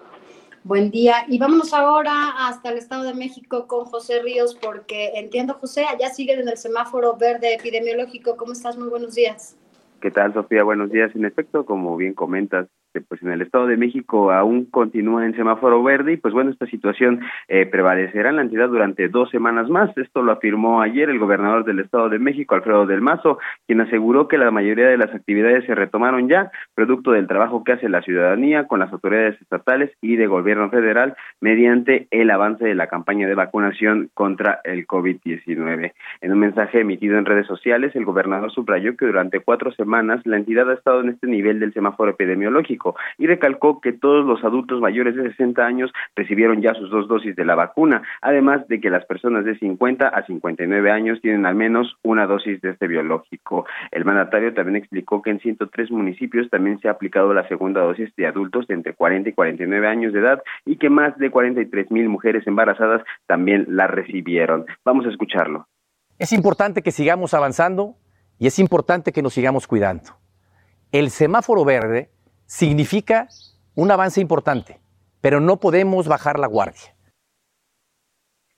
[0.67, 1.27] Buen día.
[1.29, 6.09] Y vámonos ahora hasta el Estado de México con José Ríos, porque entiendo, José, allá
[6.09, 8.39] siguen en el semáforo verde epidemiológico.
[8.39, 8.79] ¿Cómo estás?
[8.79, 9.59] Muy buenos días.
[10.01, 10.63] ¿Qué tal, Sofía?
[10.63, 11.15] Buenos días.
[11.15, 15.35] En efecto, como bien comentas, este, pues en el Estado de México aún continúa en
[15.35, 19.69] semáforo verde y pues bueno, esta situación eh, prevalecerá en la entidad durante dos semanas
[19.69, 19.97] más.
[19.97, 24.29] Esto lo afirmó ayer el gobernador del Estado de México, Alfredo del Mazo, quien aseguró
[24.29, 28.03] que la mayoría de las actividades se retomaron ya, producto del trabajo que hace la
[28.03, 33.27] ciudadanía con las autoridades estatales y de gobierno federal mediante el avance de la campaña
[33.27, 35.93] de vacunación contra el COVID-19.
[36.21, 40.37] En un mensaje emitido en redes sociales, el gobernador subrayó que durante cuatro semanas la
[40.37, 42.84] entidad ha estado en este nivel del semáforo epidemiológico
[43.19, 47.35] y recalcó que todos los adultos mayores de 60 años recibieron ya sus dos dosis
[47.37, 51.55] de la vacuna, además de que las personas de 50 a 59 años tienen al
[51.55, 53.67] menos una dosis de este biológico.
[53.91, 58.15] El mandatario también explicó que en 103 municipios también se ha aplicado la segunda dosis
[58.17, 61.91] de adultos de entre 40 y 49 años de edad y que más de 43
[61.91, 64.67] mil mujeres embarazadas también la recibieron.
[64.85, 65.67] Vamos a escucharlo.
[66.19, 67.97] Es importante que sigamos avanzando
[68.39, 70.11] y es importante que nos sigamos cuidando.
[70.93, 72.11] El semáforo verde
[72.47, 73.29] significa
[73.75, 74.79] un avance importante,
[75.21, 76.95] pero no podemos bajar la guardia.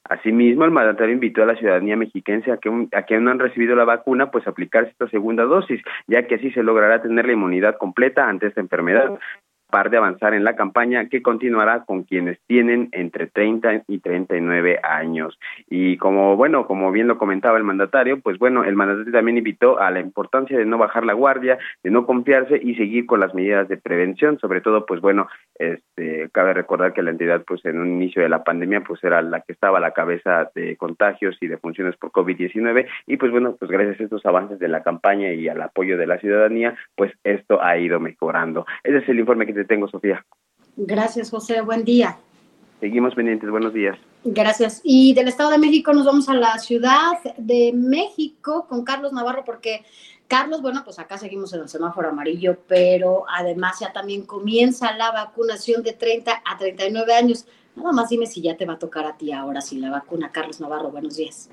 [0.09, 3.75] Asimismo, el mandatario invitó a la ciudadanía mexiquense a que, a que no han recibido
[3.75, 7.77] la vacuna, pues aplicarse esta segunda dosis, ya que así se logrará tener la inmunidad
[7.77, 9.19] completa ante esta enfermedad
[9.85, 15.39] de avanzar en la campaña que continuará con quienes tienen entre 30 y 39 años.
[15.69, 19.79] Y como bueno, como bien lo comentaba el mandatario, pues bueno, el mandatario también invitó
[19.79, 23.35] a la importancia de no bajar la guardia, de no confiarse y seguir con las
[23.35, 27.79] medidas de prevención, sobre todo pues bueno, este cabe recordar que la entidad pues en
[27.79, 31.37] un inicio de la pandemia pues era la que estaba a la cabeza de contagios
[31.41, 34.83] y de funciones por COVID-19 y pues bueno, pues gracias a estos avances de la
[34.83, 38.67] campaña y al apoyo de la ciudadanía, pues esto ha ido mejorando.
[38.83, 40.25] Ese es el informe que te tengo, Sofía.
[40.77, 41.61] Gracias, José.
[41.61, 42.19] Buen día.
[42.81, 43.51] Seguimos pendientes.
[43.51, 43.97] Buenos días.
[44.25, 44.81] Gracias.
[44.85, 49.45] Y del Estado de México nos vamos a la Ciudad de México con Carlos Navarro,
[49.45, 49.85] porque
[50.29, 55.13] Carlos, bueno, pues acá seguimos en el semáforo amarillo, pero además ya también comienza la
[55.13, 57.47] vacunación de 30 a 39 años.
[57.77, 60.33] Nada más dime si ya te va a tocar a ti ahora si la vacuna.
[60.33, 61.49] Carlos Navarro, buenos días.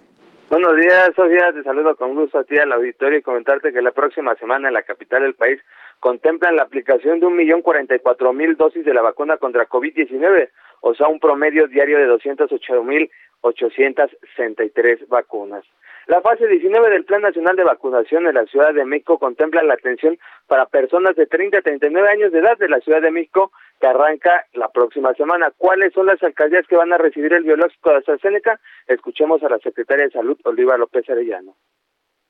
[0.54, 1.52] Buenos días, Sofía.
[1.52, 4.76] Te saludo con gusto a ti al auditorio y comentarte que la próxima semana en
[4.76, 5.60] la capital del país
[6.00, 9.68] contemplan la aplicación de un millón cuarenta y cuatro mil dosis de la vacuna contra
[9.68, 10.50] COVID-19,
[10.82, 13.10] o sea, un promedio diario de doscientos ocho mil
[13.42, 15.66] ochocientos sesenta y tres vacunas.
[16.08, 19.76] La fase 19 del Plan Nacional de Vacunación en la Ciudad de México contempla la
[19.76, 23.52] atención para personas de 30 a 39 años de edad de la Ciudad de México
[23.80, 25.52] que arranca la próxima semana.
[25.58, 28.60] ¿Cuáles son las alcaldías que van a recibir el biológico de AstraZeneca?
[28.88, 31.56] Escuchemos a la secretaria de Salud, Oliva López Arellano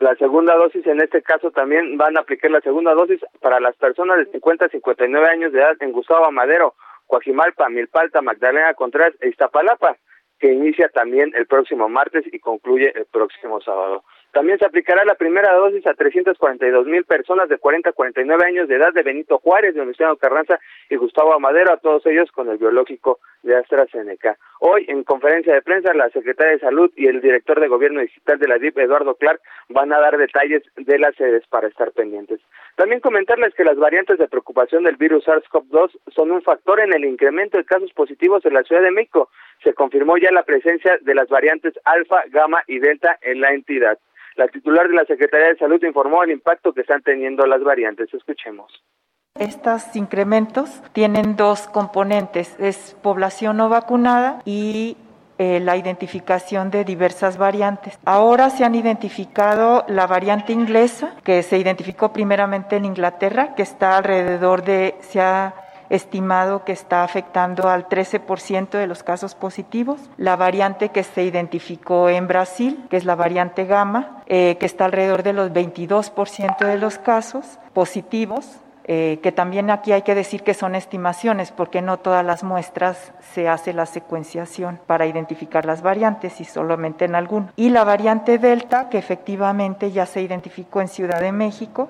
[0.00, 3.76] La segunda dosis, en este caso, también van a aplicar la segunda dosis para las
[3.76, 6.74] personas de 50 a 59 años de edad en Gustavo Madero,
[7.06, 9.98] Coajimalpa, Milpalta, Magdalena Contreras e Iztapalapa,
[10.38, 14.02] que inicia también el próximo martes y concluye el próximo sábado.
[14.32, 18.68] También se aplicará la primera dosis a 342 mil personas de 40 a 49 años
[18.68, 22.48] de edad de Benito Juárez, de Venustiano Carranza y Gustavo Amadero, a todos ellos con
[22.48, 24.36] el biológico de AstraZeneca.
[24.60, 28.38] Hoy, en conferencia de prensa, la secretaria de Salud y el director de Gobierno Digital
[28.38, 32.40] de la DIP, Eduardo Clark, van a dar detalles de las sedes para estar pendientes.
[32.76, 37.04] También comentarles que las variantes de preocupación del virus SARS-CoV-2 son un factor en el
[37.04, 39.28] incremento de casos positivos en la Ciudad de México.
[39.64, 43.98] Se confirmó ya la presencia de las variantes alfa, gamma y delta en la entidad.
[44.40, 48.08] La titular de la Secretaría de Salud informó el impacto que están teniendo las variantes.
[48.14, 48.72] Escuchemos.
[49.38, 54.96] Estos incrementos tienen dos componentes, es población no vacunada y
[55.36, 57.98] eh, la identificación de diversas variantes.
[58.06, 63.98] Ahora se han identificado la variante inglesa, que se identificó primeramente en Inglaterra, que está
[63.98, 65.52] alrededor de, se ha
[65.90, 70.00] estimado que está afectando al 13% de los casos positivos.
[70.16, 74.86] La variante que se identificó en Brasil, que es la variante gamma, eh, que está
[74.86, 78.60] alrededor de los 22% de los casos positivos.
[78.92, 83.12] Eh, que también aquí hay que decir que son estimaciones, porque no todas las muestras
[83.20, 87.52] se hace la secuenciación para identificar las variantes y solamente en algunas.
[87.54, 91.88] Y la variante Delta, que efectivamente ya se identificó en Ciudad de México,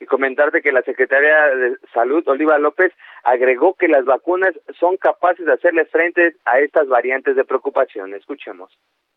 [0.00, 2.92] y comentarte que la secretaria de Salud, Oliva López,
[3.22, 8.14] agregó que las vacunas son capaces de hacerle frente a estas variantes de preocupación.
[8.14, 8.76] Escuchemos.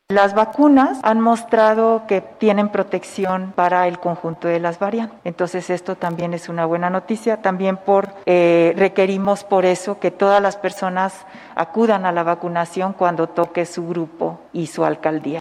[0.09, 5.17] Las vacunas han mostrado que tienen protección para el conjunto de las variantes.
[5.23, 7.41] Entonces esto también es una buena noticia.
[7.41, 11.25] También por eh, requerimos por eso que todas las personas
[11.55, 15.39] acudan a la vacunación cuando toque su grupo y su alcaldía.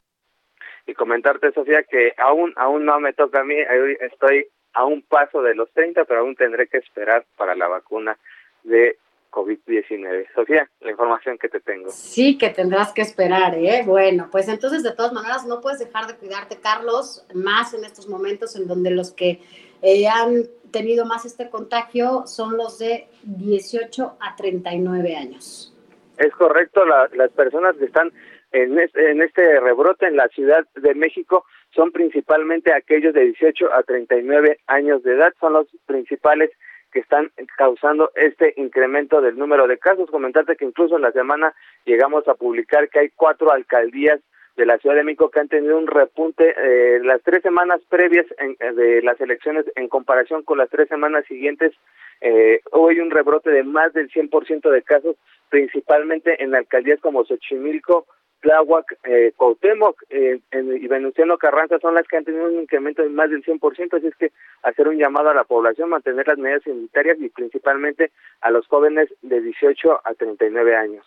[0.86, 3.56] Y comentarte, Sofía, que aún aún no me toca a mí.
[4.00, 8.16] Estoy a un paso de los 30, pero aún tendré que esperar para la vacuna
[8.64, 8.96] de
[9.30, 10.26] COVID-19.
[10.34, 11.90] Sofía, la información que te tengo.
[11.90, 13.82] Sí, que tendrás que esperar, ¿eh?
[13.84, 18.08] Bueno, pues entonces de todas maneras no puedes dejar de cuidarte, Carlos, más en estos
[18.08, 19.40] momentos en donde los que
[19.80, 25.74] eh, han tenido más este contagio son los de 18 a 39 años.
[26.18, 28.12] Es correcto, las personas que están
[28.52, 33.82] en en este rebrote en la Ciudad de México son principalmente aquellos de 18 a
[33.82, 36.50] 39 años de edad, son los principales
[36.92, 40.10] que están causando este incremento del número de casos.
[40.10, 41.54] Comentarte que incluso en la semana
[41.84, 44.20] llegamos a publicar que hay cuatro alcaldías
[44.56, 48.26] de la Ciudad de México que han tenido un repunte eh, las tres semanas previas
[48.38, 51.72] eh, de las elecciones en comparación con las tres semanas siguientes.
[52.20, 55.16] Eh, hoy un rebrote de más del 100% de casos,
[55.48, 58.06] principalmente en alcaldías como Xochimilco,
[58.42, 63.08] Tláhuac, eh, Cuauhtémoc eh, y Venustiano Carranza son las que han tenido un incremento de
[63.08, 64.32] más del 100%, así es que
[64.62, 69.08] hacer un llamado a la población, mantener las medidas sanitarias y principalmente a los jóvenes
[69.22, 71.06] de 18 a 39 años.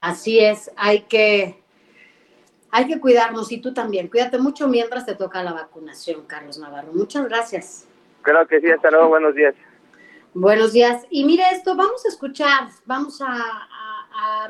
[0.00, 1.54] Así es, hay que
[2.72, 4.08] hay que cuidarnos y tú también.
[4.08, 6.92] Cuídate mucho mientras te toca la vacunación, Carlos Navarro.
[6.92, 7.88] Muchas gracias.
[8.22, 9.54] Claro que sí, hasta luego, buenos días.
[10.34, 11.06] Buenos días.
[11.08, 13.93] Y mire esto, vamos a escuchar, vamos a, a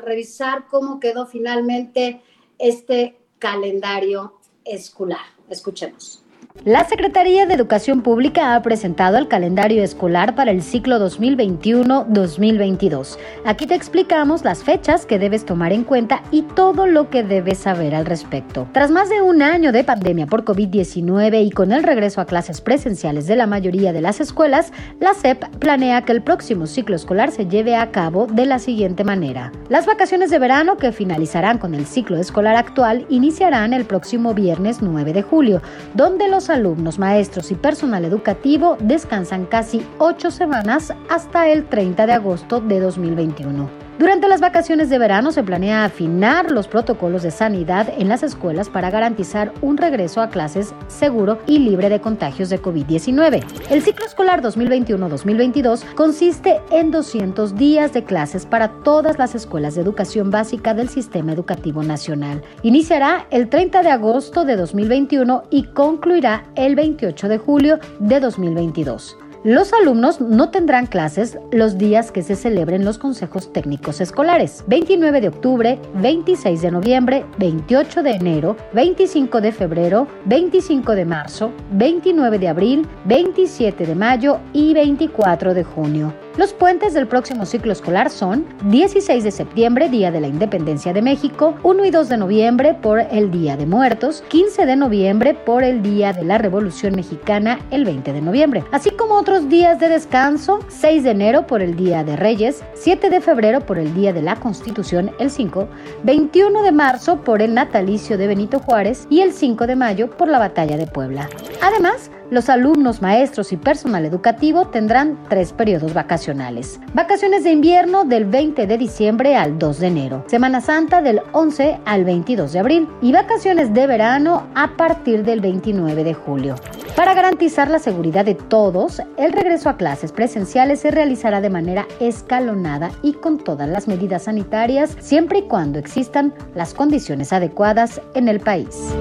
[0.01, 2.21] revisar cómo quedó finalmente
[2.57, 5.25] este calendario escolar.
[5.49, 6.24] Escuchemos.
[6.63, 13.17] La Secretaría de Educación Pública ha presentado el calendario escolar para el ciclo 2021-2022.
[13.45, 17.59] Aquí te explicamos las fechas que debes tomar en cuenta y todo lo que debes
[17.59, 18.67] saber al respecto.
[18.71, 22.61] Tras más de un año de pandemia por COVID-19 y con el regreso a clases
[22.61, 27.29] presenciales de la mayoría de las escuelas, la SEP planea que el próximo ciclo escolar
[27.31, 29.51] se lleve a cabo de la siguiente manera.
[29.69, 34.81] Las vacaciones de verano que finalizarán con el ciclo escolar actual iniciarán el próximo viernes
[34.81, 35.61] 9 de julio,
[35.93, 42.13] donde los alumnos, maestros y personal educativo descansan casi ocho semanas hasta el 30 de
[42.13, 43.84] agosto de 2021.
[43.97, 48.67] Durante las vacaciones de verano se planea afinar los protocolos de sanidad en las escuelas
[48.69, 53.41] para garantizar un regreso a clases seguro y libre de contagios de COVID-19.
[53.69, 59.81] El ciclo escolar 2021-2022 consiste en 200 días de clases para todas las escuelas de
[59.81, 62.43] educación básica del Sistema Educativo Nacional.
[62.63, 69.17] Iniciará el 30 de agosto de 2021 y concluirá el 28 de julio de 2022.
[69.45, 74.63] Los alumnos no tendrán clases los días que se celebren los consejos técnicos escolares.
[74.65, 81.51] 29 de octubre, 26 de noviembre, 28 de enero, 25 de febrero, 25 de marzo,
[81.73, 86.24] 29 de abril, 27 de mayo y 24 de junio.
[86.37, 91.01] Los puentes del próximo ciclo escolar son 16 de septiembre, Día de la Independencia de
[91.01, 95.63] México, 1 y 2 de noviembre por el Día de Muertos, 15 de noviembre por
[95.63, 99.87] el Día de la Revolución Mexicana, el 20 de noviembre, así como otros días de
[99.87, 104.11] descanso, 6 de enero por el Día de Reyes, 7 de febrero por el Día
[104.11, 105.69] de la Constitución, el 5,
[106.03, 110.27] 21 de marzo por el natalicio de Benito Juárez y el 5 de mayo por
[110.27, 111.29] la Batalla de Puebla.
[111.61, 116.79] Además, los alumnos, maestros y personal educativo tendrán tres periodos vacacionales.
[116.93, 120.23] Vacaciones de invierno del 20 de diciembre al 2 de enero.
[120.27, 122.89] Semana Santa del 11 al 22 de abril.
[123.01, 126.55] Y vacaciones de verano a partir del 29 de julio.
[126.95, 131.87] Para garantizar la seguridad de todos, el regreso a clases presenciales se realizará de manera
[131.99, 138.29] escalonada y con todas las medidas sanitarias, siempre y cuando existan las condiciones adecuadas en
[138.29, 138.93] el país.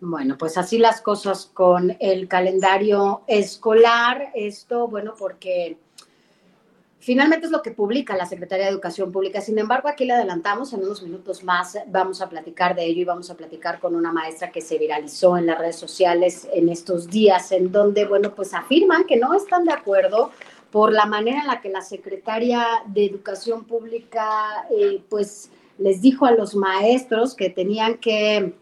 [0.00, 4.30] Bueno, pues así las cosas con el calendario escolar.
[4.34, 5.78] Esto, bueno, porque
[6.98, 9.40] finalmente es lo que publica la Secretaría de Educación Pública.
[9.40, 13.04] Sin embargo, aquí le adelantamos, en unos minutos más vamos a platicar de ello y
[13.06, 17.08] vamos a platicar con una maestra que se viralizó en las redes sociales en estos
[17.08, 20.30] días, en donde, bueno, pues afirman que no están de acuerdo
[20.70, 26.26] por la manera en la que la Secretaría de Educación Pública, eh, pues, les dijo
[26.26, 28.52] a los maestros que tenían que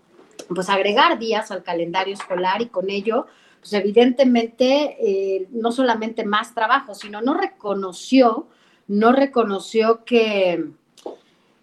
[0.49, 3.27] pues agregar días al calendario escolar y con ello,
[3.61, 8.49] pues evidentemente eh, no solamente más trabajo, sino no reconoció,
[8.89, 10.67] no reconoció que,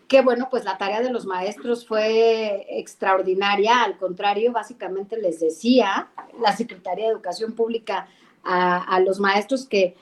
[0.07, 6.09] que, bueno, pues la tarea de los maestros fue extraordinaria, al contrario, básicamente les decía
[6.41, 8.07] la Secretaría de Educación Pública
[8.43, 9.95] a, a los maestros que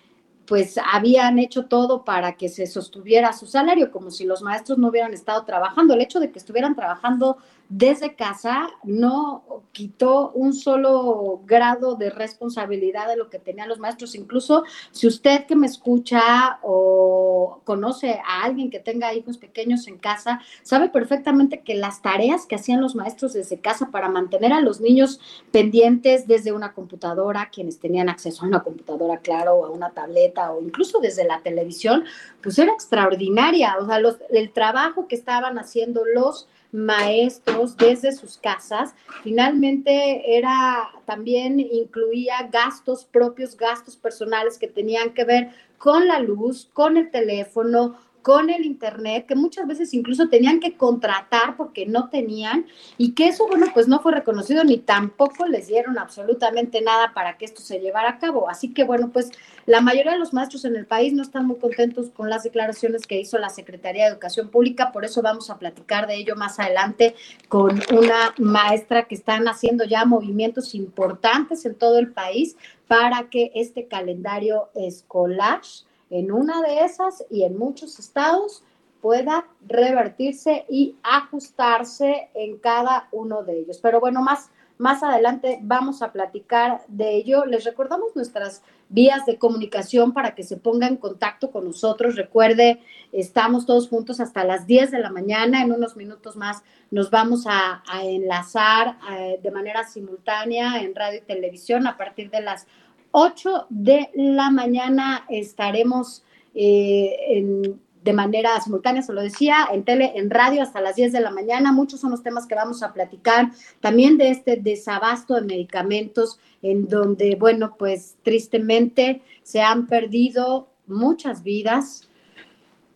[0.45, 4.87] pues habían hecho todo para que se sostuviera su salario, como si los maestros no
[4.87, 5.93] hubieran estado trabajando.
[5.93, 7.37] El hecho de que estuvieran trabajando
[7.69, 14.15] desde casa no quitó un solo grado de responsabilidad de lo que tenían los maestros.
[14.15, 19.99] Incluso si usted que me escucha o conoce a alguien que tenga hijos pequeños en
[19.99, 24.61] casa, sabe perfectamente que las tareas que hacían los maestros desde casa para mantener a
[24.61, 25.19] los niños
[25.51, 30.51] pendientes desde una computadora, quienes tenían acceso a una computadora, claro, o a una tableta
[30.51, 32.03] o incluso desde la televisión,
[32.41, 33.77] pues era extraordinaria.
[33.79, 34.01] O sea,
[34.31, 38.93] el trabajo que estaban haciendo los maestros desde sus casas.
[39.23, 46.69] Finalmente era también incluía gastos propios, gastos personales que tenían que ver con la luz,
[46.73, 52.09] con el teléfono, con el Internet, que muchas veces incluso tenían que contratar porque no
[52.09, 52.65] tenían,
[52.97, 57.37] y que eso, bueno, pues no fue reconocido ni tampoco les dieron absolutamente nada para
[57.37, 58.49] que esto se llevara a cabo.
[58.49, 59.31] Así que, bueno, pues
[59.65, 63.07] la mayoría de los maestros en el país no están muy contentos con las declaraciones
[63.07, 66.59] que hizo la Secretaría de Educación Pública, por eso vamos a platicar de ello más
[66.59, 67.15] adelante
[67.47, 72.55] con una maestra que están haciendo ya movimientos importantes en todo el país
[72.87, 75.61] para que este calendario escolar
[76.09, 78.63] en una de esas y en muchos estados
[79.01, 83.79] pueda revertirse y ajustarse en cada uno de ellos.
[83.81, 87.45] Pero bueno, más, más adelante vamos a platicar de ello.
[87.45, 92.15] Les recordamos nuestras vías de comunicación para que se ponga en contacto con nosotros.
[92.15, 92.81] Recuerde,
[93.11, 95.61] estamos todos juntos hasta las 10 de la mañana.
[95.61, 101.21] En unos minutos más nos vamos a, enlazar eh, de manera simultánea en radio y
[101.21, 102.67] televisión a partir de las
[103.11, 110.29] 8 de la mañana estaremos eh, de manera simultánea, se lo decía, en tele, en
[110.29, 111.71] radio hasta las 10 de la mañana.
[111.71, 113.51] Muchos son los temas que vamos a platicar.
[113.81, 121.43] También de este desabasto de medicamentos, en donde, bueno, pues tristemente se han perdido muchas
[121.43, 122.09] vidas.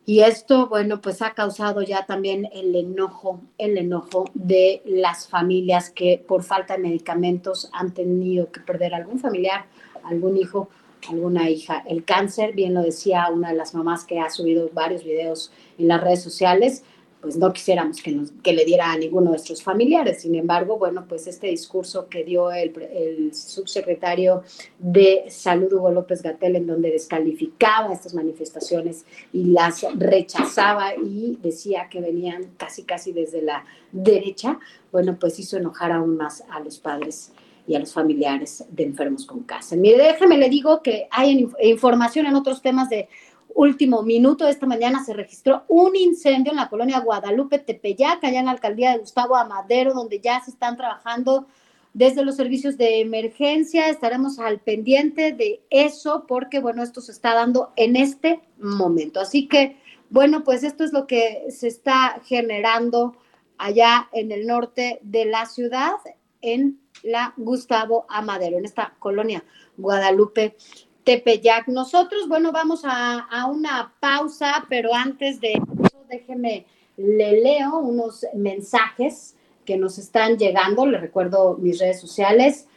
[0.06, 5.90] Y esto, bueno, pues ha causado ya también el enojo, el enojo de las familias
[5.90, 9.66] que por falta de medicamentos han tenido que perder algún familiar
[10.04, 10.70] algún hijo,
[11.10, 11.84] alguna hija.
[11.88, 15.88] El cáncer, bien lo decía una de las mamás que ha subido varios videos en
[15.88, 16.84] las redes sociales,
[17.24, 20.22] pues no quisiéramos que, nos, le diera a ninguno de nuestros familiares.
[20.24, 24.44] Sin embargo, bueno, pues este discurso que dio el, el subsecretario
[24.78, 31.88] de Salud, Hugo López Gatel, en donde descalificaba estas manifestaciones y las rechazaba y decía
[31.90, 34.60] que venían casi, casi desde la derecha,
[34.92, 37.32] bueno, pues hizo enojar aún más a los padres
[37.68, 39.78] y a los familiares de enfermos con cáncer.
[39.80, 43.08] Mire, déjeme le digo que hay información en otros temas de
[43.56, 44.48] último minuto.
[44.48, 48.92] Esta mañana se registró un incendio en la colonia Guadalupe Tepeyac, allá en la alcaldía
[48.92, 51.48] de Gustavo Amadero, donde ya se están trabajando
[51.94, 53.90] desde los servicios de emergencia.
[53.90, 59.20] Estaremos al pendiente de eso porque, bueno, esto se está dando en este momento.
[59.20, 59.78] Así que,
[60.10, 63.16] bueno, pues esto es lo que se está generando
[63.58, 65.94] allá en el norte de la ciudad
[66.42, 69.44] en la Gustavo Amadero, en esta colonia
[69.78, 70.56] Guadalupe
[71.04, 71.68] Tepeyac.
[71.68, 76.66] Nosotros, bueno, vamos a, una pausa, pero antes de eso, déjeme,
[76.98, 79.36] le leo unos mensajes
[79.66, 80.86] que nos están llegando.
[80.86, 82.68] Le recuerdo mis redes sociales,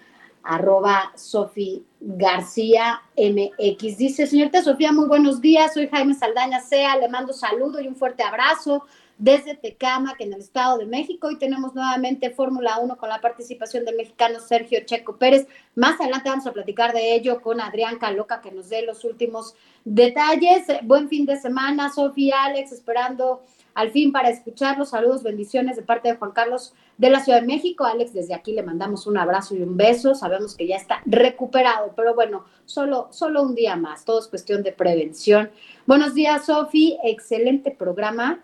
[0.43, 3.97] arroba Sofi García MX.
[3.97, 5.75] Dice, señorita Sofía, muy buenos días.
[5.75, 6.97] Soy Jaime Saldaña Sea.
[6.97, 8.85] Le mando saludo y un fuerte abrazo
[9.19, 11.29] desde Tecama, que en el Estado de México.
[11.29, 15.47] Hoy tenemos nuevamente Fórmula 1 con la participación del mexicano Sergio Checo Pérez.
[15.75, 19.55] Más adelante vamos a platicar de ello con Adrián Caloca, que nos dé los últimos
[19.85, 20.67] detalles.
[20.83, 23.43] Buen fin de semana, Sofía, Alex, esperando
[23.75, 24.91] al fin para escucharlos.
[24.91, 27.85] Saludos, bendiciones de parte de Juan Carlos de la Ciudad de México.
[27.85, 30.15] Alex, desde aquí le mandamos un abrazo y un beso.
[30.15, 34.05] Sabemos que ya está recuperado, pero bueno, solo, solo un día más.
[34.05, 35.51] Todo es cuestión de prevención.
[35.87, 36.99] Buenos días, Sofi.
[37.03, 38.43] Excelente programa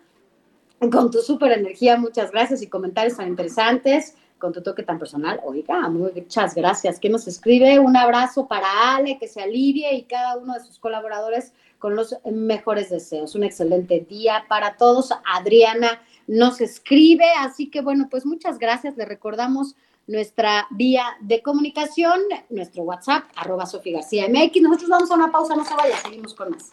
[0.91, 5.41] con tu super energía, muchas gracias y comentarios tan interesantes, con tu toque tan personal.
[5.45, 6.99] Oiga, muchas gracias.
[6.99, 7.79] ¿Qué nos escribe?
[7.79, 12.17] Un abrazo para Ale, que se alivie y cada uno de sus colaboradores con los
[12.25, 13.35] mejores deseos.
[13.37, 15.11] Un excelente día para todos.
[15.25, 18.97] Adriana nos escribe, así que bueno, pues muchas gracias.
[18.97, 19.77] Le recordamos
[20.09, 22.21] nuestra vía de comunicación,
[22.51, 24.63] nuestro WhatsApp, arroba Sofía García MX.
[24.63, 26.73] Nosotros vamos a una pausa, no se vaya, seguimos con más.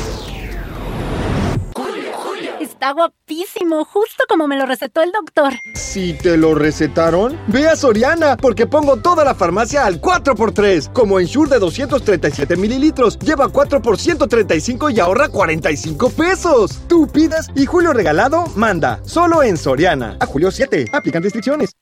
[2.81, 5.53] Está guapísimo, justo como me lo recetó el doctor.
[5.75, 10.91] Si te lo recetaron, ve a Soriana, porque pongo toda la farmacia al 4x3.
[10.91, 16.81] Como en Shure de 237 mililitros, lleva 4 por 135 y ahorra 45 pesos.
[16.87, 18.99] Tú pides y Julio Regalado manda.
[19.05, 20.17] Solo en Soriana.
[20.19, 20.87] A Julio 7.
[20.91, 21.75] Aplican restricciones.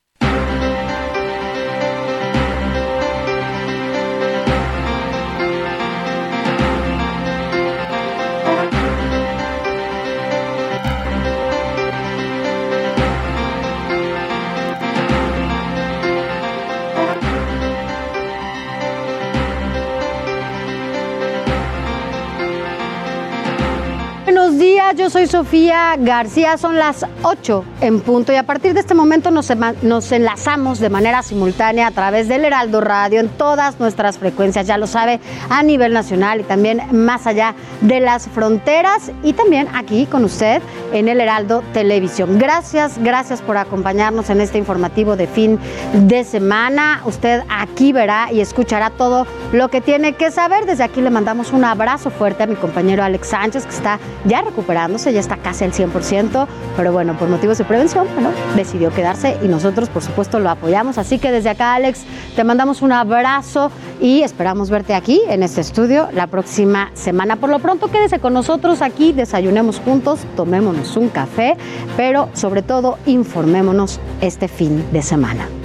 [24.96, 29.30] Yo soy Sofía García, son las 8 en punto y a partir de este momento
[29.30, 29.52] nos,
[29.84, 34.80] nos, enlazamos de manera simultánea a través del Heraldo Radio en todas nuestras frecuencias, ya
[34.80, 35.20] lo sabe,
[35.50, 40.62] a nivel nacional y también más allá de las fronteras y también aquí con usted
[40.92, 42.40] en el Heraldo Televisión.
[42.40, 45.60] Gracias, gracias por acompañarnos en este informativo de fin
[45.94, 47.02] de semana.
[47.06, 50.66] Usted aquí verá y escuchará todo lo que tiene que saber.
[50.66, 54.42] Desde aquí le mandamos un abrazo fuerte a mi compañero Alex Sánchez que está ya
[54.42, 54.79] recuperado
[55.12, 59.48] ya está casi al 100%, pero bueno, por motivos de prevención, bueno, decidió quedarse y
[59.48, 60.98] nosotros, por supuesto, lo apoyamos.
[60.98, 62.04] Así que desde acá, Alex,
[62.36, 67.36] te mandamos un abrazo y esperamos verte aquí en este estudio la próxima semana.
[67.36, 71.58] Por lo pronto, quédese con nosotros aquí, desayunemos juntos, tomémonos un café,
[71.98, 75.59] pero sobre todo informémonos este fin de semana.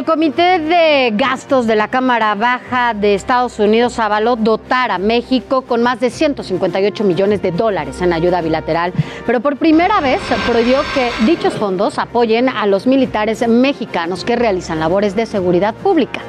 [0.00, 5.60] El Comité de Gastos de la Cámara Baja de Estados Unidos avaló dotar a México
[5.60, 8.94] con más de 158 millones de dólares en ayuda bilateral,
[9.26, 14.80] pero por primera vez prohibió que dichos fondos apoyen a los militares mexicanos que realizan
[14.80, 16.22] labores de seguridad pública.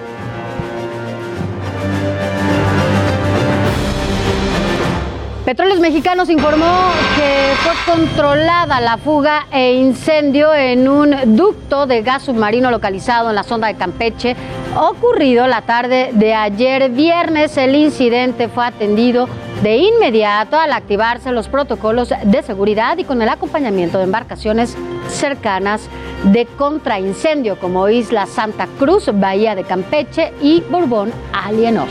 [5.51, 12.23] Petróleos Mexicanos informó que fue controlada la fuga e incendio en un ducto de gas
[12.23, 14.37] submarino localizado en la sonda de Campeche,
[14.77, 17.57] ocurrido la tarde de ayer viernes.
[17.57, 19.27] El incidente fue atendido
[19.61, 24.77] de inmediato al activarse los protocolos de seguridad y con el acompañamiento de embarcaciones
[25.09, 25.89] cercanas
[26.23, 31.89] de contraincendio como Isla Santa Cruz, Bahía de Campeche y Bourbon Alienor.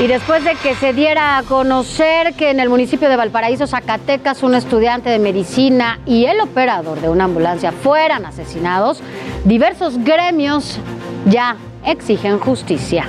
[0.00, 4.42] Y después de que se diera a conocer que en el municipio de Valparaíso, Zacatecas,
[4.42, 9.02] un estudiante de medicina y el operador de una ambulancia fueran asesinados,
[9.44, 10.78] diversos gremios
[11.26, 13.04] ya exigen justicia.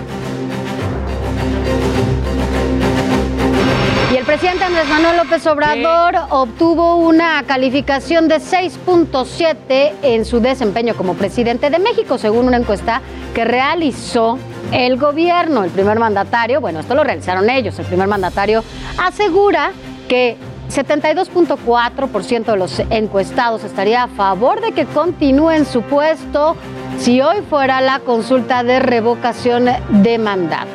[4.12, 10.98] Y el presidente Andrés Manuel López Obrador obtuvo una calificación de 6.7 en su desempeño
[10.98, 13.02] como presidente de México, según una encuesta
[13.34, 14.38] que realizó
[14.72, 15.64] el gobierno.
[15.64, 18.64] El primer mandatario, bueno, esto lo realizaron ellos, el primer mandatario
[18.98, 19.72] asegura
[20.08, 20.38] que
[20.70, 26.56] 72.4% de los encuestados estaría a favor de que continúe en su puesto
[26.98, 30.68] si hoy fuera la consulta de revocación de mandato.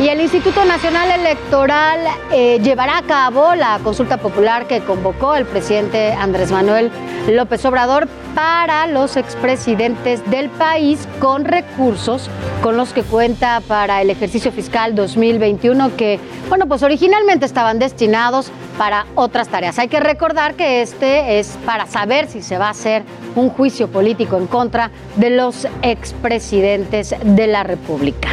[0.00, 2.00] Y el Instituto Nacional Electoral
[2.30, 6.92] eh, llevará a cabo la consulta popular que convocó el presidente Andrés Manuel
[7.28, 12.30] López Obrador para los expresidentes del país con recursos
[12.62, 16.18] con los que cuenta para el ejercicio fiscal 2021 que,
[16.48, 19.78] bueno, pues originalmente estaban destinados para otras tareas.
[19.78, 23.02] Hay que recordar que este es para saber si se va a hacer
[23.34, 28.30] un juicio político en contra de los expresidentes de la República.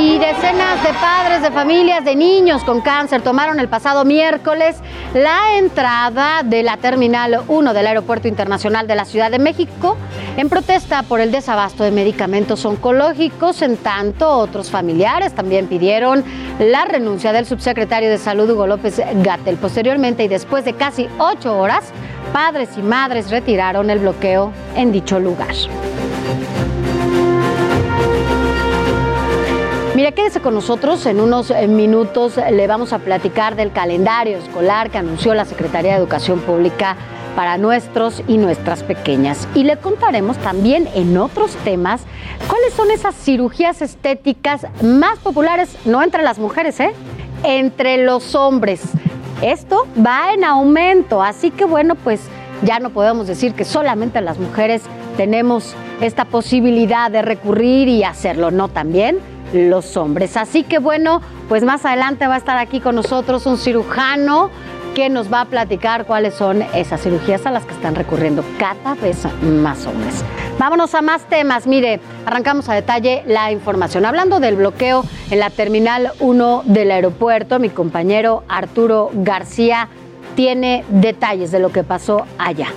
[0.00, 4.76] Y decenas de padres, de familias, de niños con cáncer tomaron el pasado miércoles
[5.12, 9.98] la entrada de la Terminal 1 del Aeropuerto Internacional de la Ciudad de México
[10.38, 13.60] en protesta por el desabasto de medicamentos oncológicos.
[13.60, 16.24] En tanto, otros familiares también pidieron
[16.58, 19.58] la renuncia del subsecretario de Salud Hugo López Gatel.
[19.58, 21.92] Posteriormente y después de casi ocho horas,
[22.32, 25.54] padres y madres retiraron el bloqueo en dicho lugar.
[30.14, 31.06] Quédese con nosotros.
[31.06, 35.92] En unos eh, minutos le vamos a platicar del calendario escolar que anunció la Secretaría
[35.92, 36.96] de Educación Pública
[37.36, 39.46] para nuestros y nuestras pequeñas.
[39.54, 42.02] Y le contaremos también en otros temas
[42.48, 46.92] cuáles son esas cirugías estéticas más populares, no entre las mujeres, ¿eh?
[47.44, 48.82] entre los hombres.
[49.42, 52.20] Esto va en aumento, así que bueno, pues
[52.62, 54.82] ya no podemos decir que solamente las mujeres
[55.16, 59.18] tenemos esta posibilidad de recurrir y hacerlo, no también
[59.52, 60.36] los hombres.
[60.36, 64.50] Así que bueno, pues más adelante va a estar aquí con nosotros un cirujano
[64.94, 68.94] que nos va a platicar cuáles son esas cirugías a las que están recurriendo cada
[68.94, 70.24] vez más hombres.
[70.58, 71.66] Vámonos a más temas.
[71.66, 74.04] Mire, arrancamos a detalle la información.
[74.04, 79.88] Hablando del bloqueo en la Terminal 1 del aeropuerto, mi compañero Arturo García
[80.34, 82.68] tiene detalles de lo que pasó allá.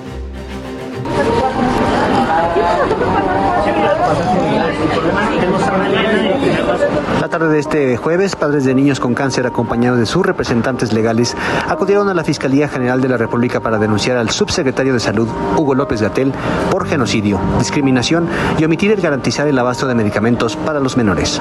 [7.19, 11.35] La tarde de este jueves, padres de niños con cáncer acompañados de sus representantes legales
[11.67, 15.27] acudieron a la Fiscalía General de la República para denunciar al subsecretario de Salud,
[15.57, 16.33] Hugo López Gatel,
[16.69, 18.27] por genocidio, discriminación
[18.57, 21.39] y omitir el garantizar el abasto de medicamentos para los menores.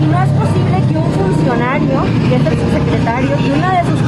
[0.00, 3.99] Y no es posible que un funcionario, que es el subsecretario, y una de sus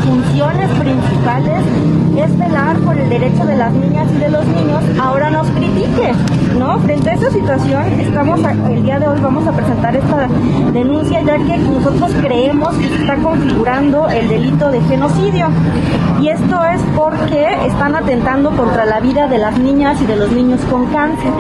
[2.23, 6.13] es velar por el derecho de las niñas y de los niños, ahora nos critique,
[6.59, 6.79] ¿no?
[6.81, 10.29] Frente a esa situación, estamos el día de hoy vamos a presentar esta
[10.73, 15.49] denuncia ya que nosotros creemos que se está configurando el delito de genocidio.
[16.21, 20.31] Y esto es porque están atentando contra la vida de las niñas y de los
[20.31, 21.33] niños con cáncer.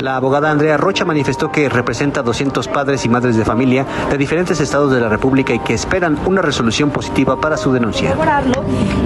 [0.00, 4.16] La abogada Andrea Rocha manifestó que representa a 200 padres y madres de familia de
[4.16, 8.14] diferentes estados de la República y que esperan una resolución positiva para su denuncia.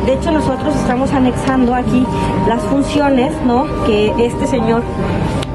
[0.05, 2.05] De hecho, nosotros estamos anexando aquí
[2.49, 3.67] las funciones ¿no?
[3.87, 4.83] que este señor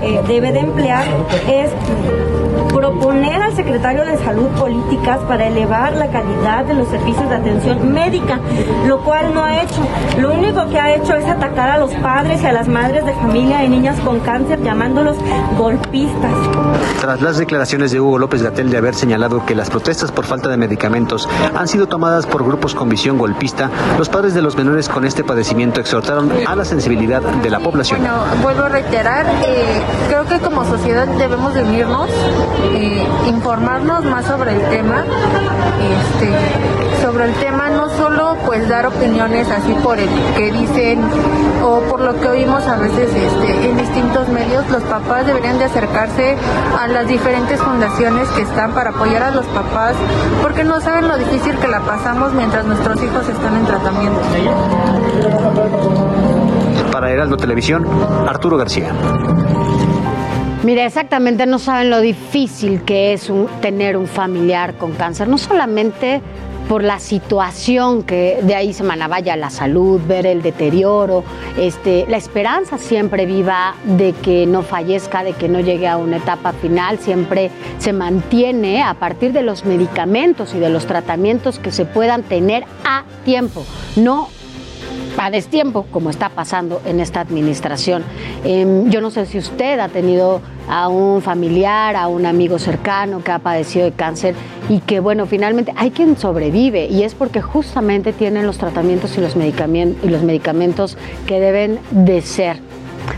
[0.02, 1.04] eh, debe de emplear
[1.50, 1.72] es
[2.78, 7.92] proponer al secretario de Salud políticas para elevar la calidad de los servicios de atención
[7.92, 8.40] médica,
[8.86, 9.82] lo cual no ha hecho.
[10.20, 13.14] Lo único que ha hecho es atacar a los padres y a las madres de
[13.14, 15.18] familia de niñas con cáncer, llamándolos
[15.58, 16.32] golpistas.
[17.02, 20.48] Tras las declaraciones de Hugo López Gatel de haber señalado que las protestas por falta
[20.48, 24.88] de medicamentos han sido tomadas por grupos con visión golpista, los padres de los menores
[24.88, 28.02] con este padecimiento exhortaron a la sensibilidad de la población.
[28.02, 32.10] Bueno, vuelvo a reiterar, eh, creo que como sociedad debemos de unirnos
[33.28, 35.04] informarnos más sobre el tema,
[35.82, 41.02] este, sobre el tema no solo pues dar opiniones así por el que dicen
[41.64, 45.66] o por lo que oímos a veces este, en distintos medios, los papás deberían de
[45.66, 46.36] acercarse
[46.80, 49.96] a las diferentes fundaciones que están para apoyar a los papás,
[50.42, 54.20] porque no saben lo difícil que la pasamos mientras nuestros hijos están en tratamiento.
[56.92, 57.86] Para Heraldo Televisión,
[58.28, 58.92] Arturo García.
[60.64, 63.32] Mira, exactamente no saben lo difícil que es
[63.62, 66.22] tener un familiar con cáncer, no solamente
[66.68, 71.24] por la situación que de ahí se manavaya la salud, ver el deterioro,
[71.58, 76.18] este, la esperanza siempre viva de que no fallezca, de que no llegue a una
[76.18, 81.72] etapa final, siempre se mantiene a partir de los medicamentos y de los tratamientos que
[81.72, 84.30] se puedan tener a tiempo, no
[85.18, 88.04] a destiempo, como está pasando en esta administración.
[88.44, 93.24] Em, yo no sé si usted ha tenido a un familiar, a un amigo cercano
[93.24, 94.36] que ha padecido de cáncer
[94.70, 99.22] y que, bueno, finalmente hay quien sobrevive y es porque justamente tienen los tratamientos y
[99.22, 102.60] los medicamentos, y los medicamentos que deben de ser.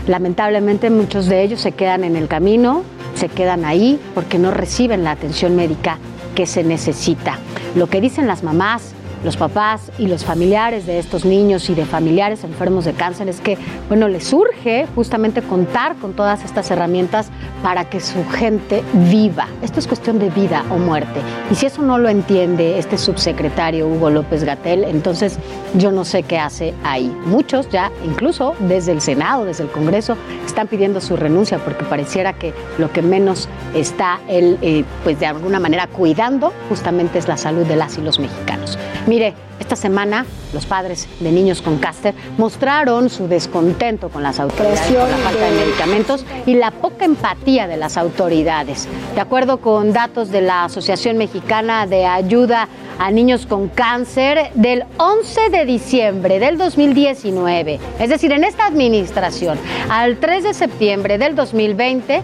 [0.06, 2.82] Lamentablemente muchos de ellos se quedan en el camino,
[3.14, 5.98] se quedan ahí porque no reciben la atención médica
[6.34, 7.38] que se necesita.
[7.74, 8.94] Lo que dicen las mamás,
[9.24, 13.40] los papás y los familiares de estos niños y de familiares enfermos de cáncer es
[13.40, 13.58] que,
[13.88, 17.30] bueno, les surge justamente contar con todas estas herramientas
[17.62, 19.46] para que su gente viva.
[19.62, 21.20] Esto es cuestión de vida o muerte.
[21.50, 25.38] Y si eso no lo entiende este subsecretario Hugo López Gatel, entonces
[25.74, 27.14] yo no sé qué hace ahí.
[27.26, 30.16] Muchos ya, incluso desde el Senado, desde el Congreso,
[30.46, 35.26] están pidiendo su renuncia porque pareciera que lo que menos está él, eh, pues de
[35.26, 38.78] alguna manera cuidando justamente es la salud de las y los mexicanos.
[39.06, 44.80] Mire, esta semana los padres de niños con cáncer mostraron su descontento con las autoridades
[44.80, 48.88] por la falta de medicamentos y la poca empatía de las autoridades.
[49.14, 54.84] De acuerdo con datos de la Asociación Mexicana de Ayuda a Niños con Cáncer, del
[54.98, 61.34] 11 de diciembre del 2019, es decir, en esta administración, al 3 de septiembre del
[61.34, 62.22] 2020,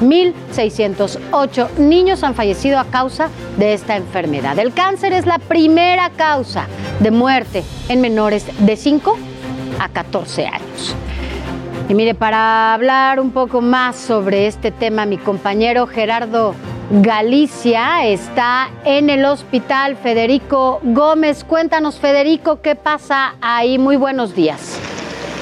[0.00, 3.28] 1.608 niños han fallecido a causa
[3.58, 4.58] de esta enfermedad.
[4.58, 6.66] El cáncer es la primera causa
[7.00, 9.18] de muerte en menores de 5
[9.78, 10.94] a 14 años.
[11.88, 16.54] Y mire, para hablar un poco más sobre este tema, mi compañero Gerardo
[16.90, 21.44] Galicia está en el hospital Federico Gómez.
[21.44, 23.78] Cuéntanos, Federico, ¿qué pasa ahí?
[23.78, 24.80] Muy buenos días.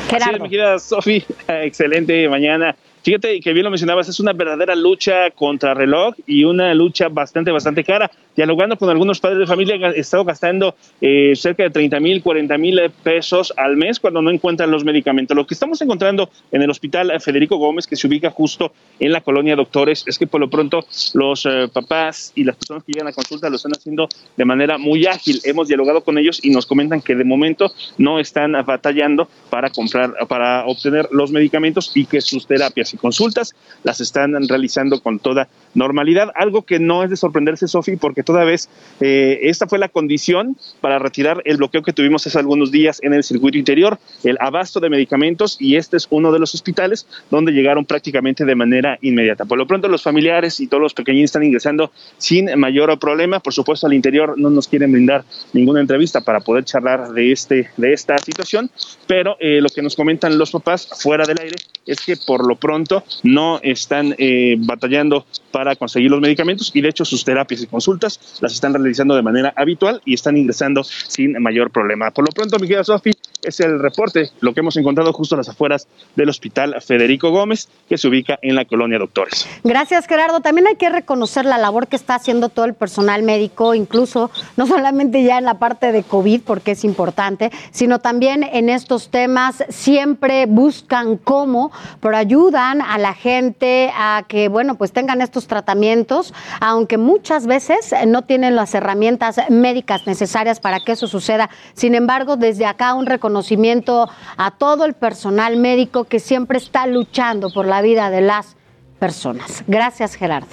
[0.09, 0.47] Gerardo.
[0.47, 2.75] mi Sofi, excelente mañana.
[3.09, 7.51] Fíjate que bien lo mencionabas, es una verdadera lucha contra reloj y una lucha bastante,
[7.51, 8.11] bastante cara.
[8.37, 12.59] Dialogando con algunos padres de familia, he estado gastando eh, cerca de 30 mil, 40
[12.59, 15.35] mil pesos al mes cuando no encuentran los medicamentos.
[15.35, 19.23] Lo que estamos encontrando en el hospital Federico Gómez, que se ubica justo en la
[19.23, 20.85] colonia Doctores, es que por lo pronto
[21.15, 24.07] los eh, papás y las personas que llegan a consulta lo están haciendo
[24.37, 25.41] de manera muy ágil.
[25.45, 30.13] Hemos dialogado con ellos y nos comentan que de momento no están batallando para comprar,
[30.29, 35.49] para obtener los medicamentos y que sus terapias y consultas las están realizando con toda
[35.75, 36.31] normalidad.
[36.35, 38.69] Algo que no es de sorprenderse, Sofi, porque toda vez
[39.01, 43.15] eh, esta fue la condición para retirar el bloqueo que tuvimos hace algunos días en
[43.15, 47.53] el circuito interior, el abasto de medicamentos, y este es uno de los hospitales donde
[47.53, 49.45] llegaron prácticamente de manera inmediata.
[49.45, 53.41] Por lo pronto, los familiares y todos los pequeñines están ingresando sin mayor problema.
[53.41, 57.71] Por supuesto, al interior no nos quieren brindar ninguna entrevista para poder charlar de, este,
[57.77, 58.71] de esta situación,
[59.07, 61.57] pero eh, lo que nos comentan los papás fuera del aire
[61.89, 66.91] es que por lo pronto no están eh, batallando para conseguir los medicamentos y de
[66.91, 71.33] hecho sus terapias y consultas las están realizando de manera habitual y están ingresando sin
[71.43, 72.11] mayor problema.
[72.11, 73.13] Por lo pronto, mi querida Sofi,
[73.43, 75.87] es el reporte, lo que hemos encontrado justo a las afueras
[76.17, 79.47] del Hospital Federico Gómez, que se ubica en la colonia Doctores.
[79.65, 80.41] Gracias, Gerardo.
[80.41, 84.67] También hay que reconocer la labor que está haciendo todo el personal médico, incluso no
[84.67, 89.65] solamente ya en la parte de COVID, porque es importante, sino también en estos temas
[89.69, 91.71] siempre buscan cómo,
[92.01, 97.95] pero ayudan a la gente a que, bueno, pues tengan estos tratamientos, aunque muchas veces
[98.07, 101.51] no tienen las herramientas médicas necesarias para que eso suceda.
[101.75, 107.51] Sin embargo, desde acá un reconocimiento a todo el personal médico que siempre está luchando
[107.51, 108.57] por la vida de las
[108.99, 109.65] personas.
[109.67, 110.49] Gracias, Gerardo.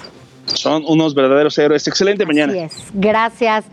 [0.46, 1.86] Son unos verdaderos héroes.
[1.88, 2.52] Excelente mañana.
[2.52, 2.84] Así es.
[2.94, 3.64] Gracias.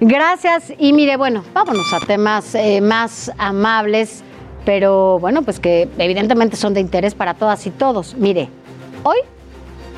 [0.00, 0.72] Gracias.
[0.78, 4.24] Y mire, bueno, vámonos a temas eh, más amables,
[4.66, 8.16] pero bueno, pues que evidentemente son de interés para todas y todos.
[8.16, 8.50] Mire,
[9.04, 9.18] hoy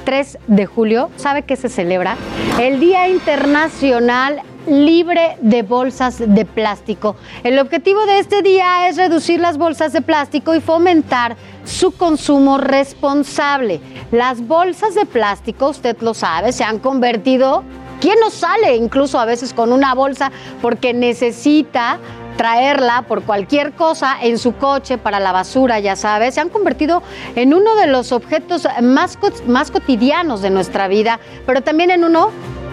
[0.04, 2.16] 3 de julio, ¿sabe qué se celebra?
[2.60, 7.16] El Día Internacional libre de bolsas de plástico.
[7.42, 12.58] El objetivo de este día es reducir las bolsas de plástico y fomentar su consumo
[12.58, 13.80] responsable.
[14.12, 17.64] Las bolsas de plástico, usted lo sabe, se han convertido...
[18.00, 20.30] ¿Quién no sale incluso a veces con una bolsa
[20.62, 21.98] porque necesita
[22.38, 27.02] traerla por cualquier cosa en su coche para la basura, ya sabes, se han convertido
[27.34, 32.30] en uno de los objetos más, más cotidianos de nuestra vida, pero también en uno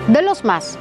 [0.08, 0.78] de los más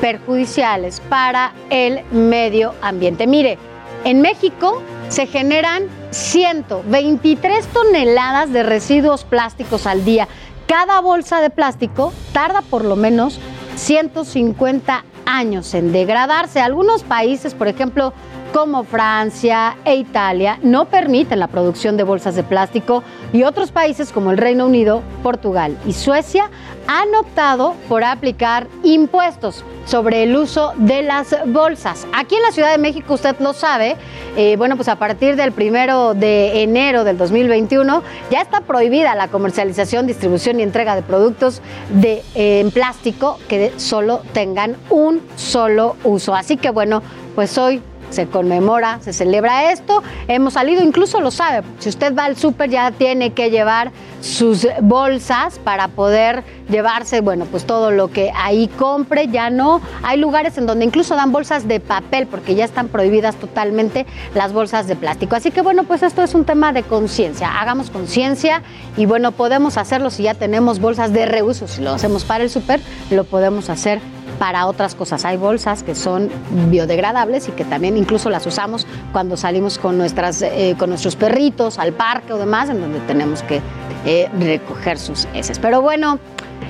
[0.00, 3.28] perjudiciales para el medio ambiente.
[3.28, 3.56] Mire,
[4.04, 10.26] en México se generan 123 toneladas de residuos plásticos al día.
[10.66, 13.38] Cada bolsa de plástico tarda por lo menos
[13.76, 16.60] 150 años en degradarse.
[16.60, 18.12] Algunos países, por ejemplo,
[18.54, 23.02] como Francia e Italia no permiten la producción de bolsas de plástico
[23.32, 26.48] y otros países como el Reino Unido, Portugal y Suecia
[26.86, 32.06] han optado por aplicar impuestos sobre el uso de las bolsas.
[32.14, 33.96] Aquí en la Ciudad de México, usted lo sabe,
[34.36, 39.26] eh, bueno, pues a partir del primero de enero del 2021 ya está prohibida la
[39.28, 45.96] comercialización, distribución y entrega de productos de, eh, en plástico que solo tengan un solo
[46.04, 46.36] uso.
[46.36, 47.02] Así que bueno,
[47.34, 50.02] pues hoy se conmemora, se celebra esto.
[50.28, 54.66] Hemos salido, incluso lo sabe, si usted va al súper ya tiene que llevar sus
[54.80, 59.80] bolsas para poder llevarse, bueno, pues todo lo que ahí compre, ya no.
[60.02, 64.52] Hay lugares en donde incluso dan bolsas de papel porque ya están prohibidas totalmente las
[64.52, 65.36] bolsas de plástico.
[65.36, 67.60] Así que bueno, pues esto es un tema de conciencia.
[67.60, 68.62] Hagamos conciencia
[68.96, 72.50] y bueno, podemos hacerlo si ya tenemos bolsas de reuso, si lo hacemos para el
[72.50, 72.80] súper,
[73.10, 74.00] lo podemos hacer
[74.38, 75.24] para otras cosas.
[75.24, 76.30] Hay bolsas que son
[76.70, 81.78] biodegradables y que también incluso las usamos cuando salimos con, nuestras, eh, con nuestros perritos
[81.78, 83.60] al parque o demás, en donde tenemos que
[84.06, 85.58] eh, recoger sus heces.
[85.58, 86.18] Pero bueno,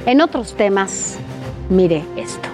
[0.06, 1.16] en otros temas,
[1.68, 2.48] mire esto.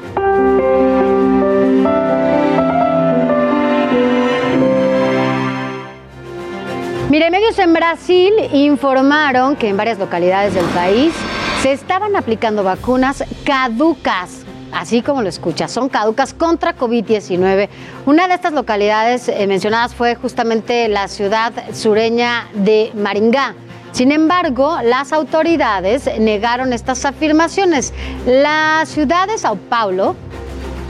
[7.11, 11.13] Mire, medios en Brasil informaron que en varias localidades del país
[11.61, 14.40] se estaban aplicando vacunas caducas
[14.73, 17.69] así como lo escucha, son caducas contra COVID-19.
[18.07, 23.55] Una de estas localidades eh, mencionadas fue justamente la ciudad sureña de Maringá.
[23.93, 27.93] Sin embargo, las autoridades negaron estas afirmaciones.
[28.27, 30.15] La ciudad de Sao Paulo,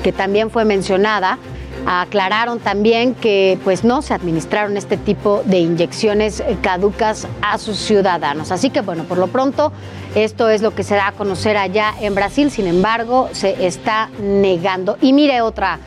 [0.02, 1.38] que también fue mencionada,
[1.86, 8.50] aclararon también que pues no se administraron este tipo de inyecciones caducas a sus ciudadanos.
[8.50, 9.72] Así que bueno, por lo pronto
[10.14, 14.10] esto es lo que se da a conocer allá en Brasil, sin embargo, se está
[14.20, 14.98] negando.
[15.00, 15.78] Y mire otra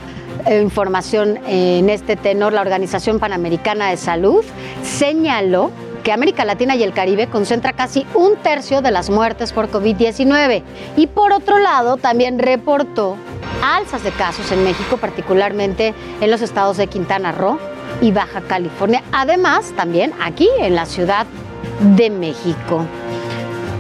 [0.46, 4.44] eh, información en este tenor, la Organización Panamericana de Salud
[4.82, 5.72] señaló
[6.04, 10.64] que América Latina y el Caribe concentra casi un tercio de las muertes por COVID-19.
[10.98, 13.16] Y por otro lado, también reportó
[13.64, 17.58] alzas de casos en México, particularmente en los estados de Quintana Roo
[18.02, 19.02] y Baja California.
[19.14, 21.26] Además, también aquí en la Ciudad
[21.96, 22.86] de México.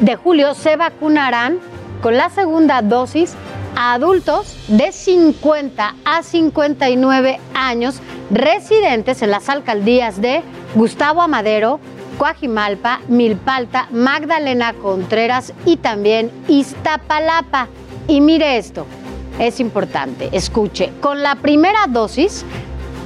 [0.00, 1.58] de julio se vacunarán
[2.02, 3.34] con la segunda dosis
[3.74, 8.00] a adultos de 50 a 59 años
[8.30, 10.42] residentes en las alcaldías de
[10.74, 11.80] Gustavo Amadero,
[12.18, 17.68] Coajimalpa, Milpalta, Magdalena Contreras y también Iztapalapa.
[18.08, 18.86] Y mire esto,
[19.38, 22.44] es importante, escuche, con la primera dosis,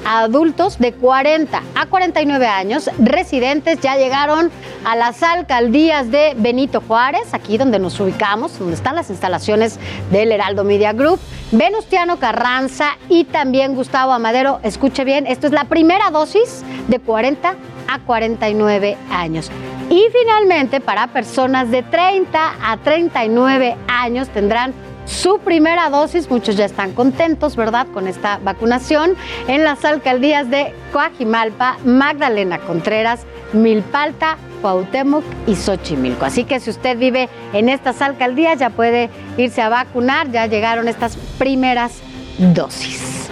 [0.05, 4.51] adultos de 40 a 49 años residentes ya llegaron
[4.85, 9.79] a las alcaldías de Benito Juárez, aquí donde nos ubicamos, donde están las instalaciones
[10.11, 11.21] del Heraldo Media Group,
[11.53, 14.61] Venustiano Carranza y también Gustavo Amadero.
[14.63, 17.55] Escuche bien, esto es la primera dosis de 40
[17.91, 19.51] a 49 años.
[19.89, 24.73] Y finalmente, para personas de 30 a 39 años tendrán
[25.05, 26.31] su primera dosis.
[26.31, 29.17] Muchos ya están contentos, ¿verdad?, con esta vacunación
[29.49, 36.25] en las alcaldías de Coajimalpa, Magdalena Contreras, Milpalta, Cuauhtémoc y Xochimilco.
[36.25, 40.87] Así que si usted vive en estas alcaldías ya puede irse a vacunar, ya llegaron
[40.87, 42.01] estas primeras
[42.39, 43.30] dosis.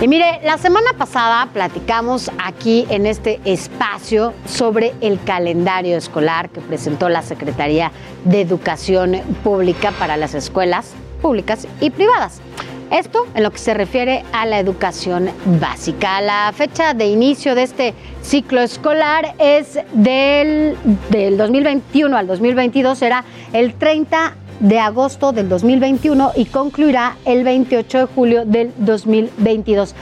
[0.00, 6.60] Y mire, la semana pasada platicamos aquí en este espacio sobre el calendario escolar que
[6.60, 7.92] presentó la Secretaría
[8.24, 10.92] de Educación Pública para las escuelas
[11.22, 12.42] públicas y privadas.
[12.90, 15.30] Esto en lo que se refiere a la educación
[15.60, 16.20] básica.
[16.20, 20.76] La fecha de inicio de este ciclo escolar es del,
[21.08, 27.98] del 2021 al 2022, será el 30 de agosto del 2021 y concluirá el 28
[27.98, 29.94] de julio del 2022.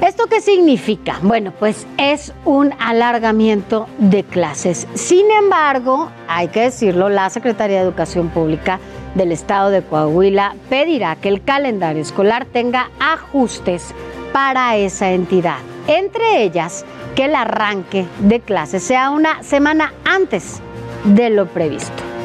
[0.00, 1.18] ¿Esto qué significa?
[1.22, 4.86] Bueno, pues es un alargamiento de clases.
[4.94, 8.78] Sin embargo, hay que decirlo, la Secretaría de Educación Pública
[9.16, 13.92] del Estado de Coahuila pedirá que el calendario escolar tenga ajustes
[14.32, 15.58] para esa entidad.
[15.88, 16.84] Entre ellas,
[17.16, 20.60] que el arranque de clases sea una semana antes
[21.04, 22.17] de lo previsto.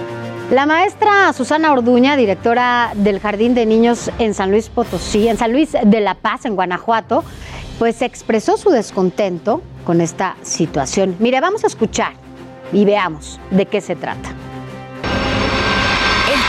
[0.54, 5.52] La maestra Susana Orduña, directora del Jardín de Niños en San Luis Potosí, en San
[5.52, 7.24] Luis de la Paz, en Guanajuato,
[7.80, 11.16] pues expresó su descontento con esta situación.
[11.18, 12.14] Mire, vamos a escuchar
[12.72, 14.30] y veamos de qué se trata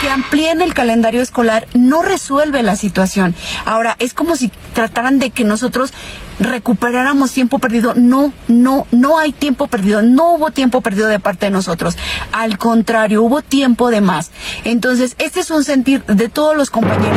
[0.04, 3.34] que amplíen el calendario escolar no resuelve la situación.
[3.64, 5.94] Ahora, es como si trataran de que nosotros
[6.38, 7.94] recuperáramos tiempo perdido.
[7.94, 10.02] No, no, no hay tiempo perdido.
[10.02, 11.96] No hubo tiempo perdido de parte de nosotros.
[12.32, 14.30] Al contrario, hubo tiempo de más.
[14.64, 17.16] Entonces, este es un sentir de todos los compañeros.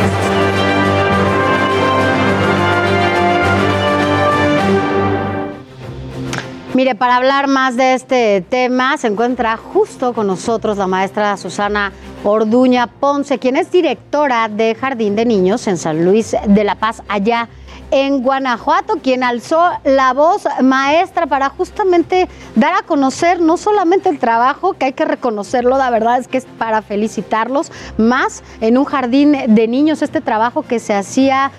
[6.78, 11.92] Mire, para hablar más de este tema se encuentra justo con nosotros la maestra Susana
[12.24, 17.04] Orduña Ponce, quien es directora de Jardín de Niños en San Luis de la Paz,
[17.08, 17.48] allá
[17.92, 24.20] en Guanajuato, quien alzó la voz maestra para justamente dar a conocer no solamente el
[24.20, 28.86] trabajo, que hay que reconocerlo, la verdad es que es para felicitarlos, más en un
[28.86, 31.52] jardín de niños, este trabajo que se hacía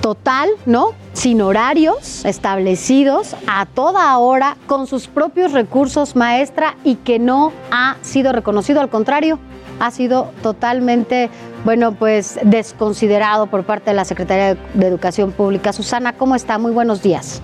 [0.00, 0.92] total, ¿no?
[1.14, 7.96] Sin horarios establecidos, a toda hora, con sus propios recursos, maestra, y que no ha
[8.02, 9.38] sido reconocido, al contrario,
[9.80, 11.30] ha sido totalmente,
[11.64, 15.72] bueno, pues desconsiderado por parte de la Secretaría de Educación Pública.
[15.72, 16.58] Susana, ¿cómo está?
[16.58, 17.42] Muy buenos días.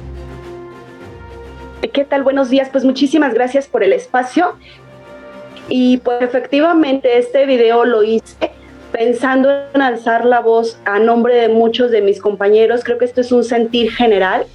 [1.92, 2.22] ¿Qué tal?
[2.22, 2.68] Buenos días.
[2.70, 4.54] Pues muchísimas gracias por el espacio.
[5.68, 8.52] Y pues efectivamente este video lo hice
[8.92, 12.82] pensando en alzar la voz a nombre de muchos de mis compañeros.
[12.84, 14.46] Creo que esto es un sentir general,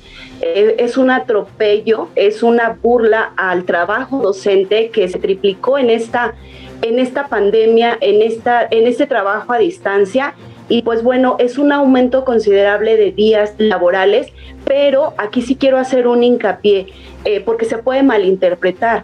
[0.42, 6.34] eh, es un atropello, es una burla al trabajo docente que se triplicó en esta,
[6.82, 10.34] en esta pandemia, en, esta, en este trabajo a distancia.
[10.70, 14.28] Y pues bueno, es un aumento considerable de días laborales,
[14.66, 16.88] pero aquí sí quiero hacer un hincapié,
[17.26, 19.04] eh, porque se puede malinterpretar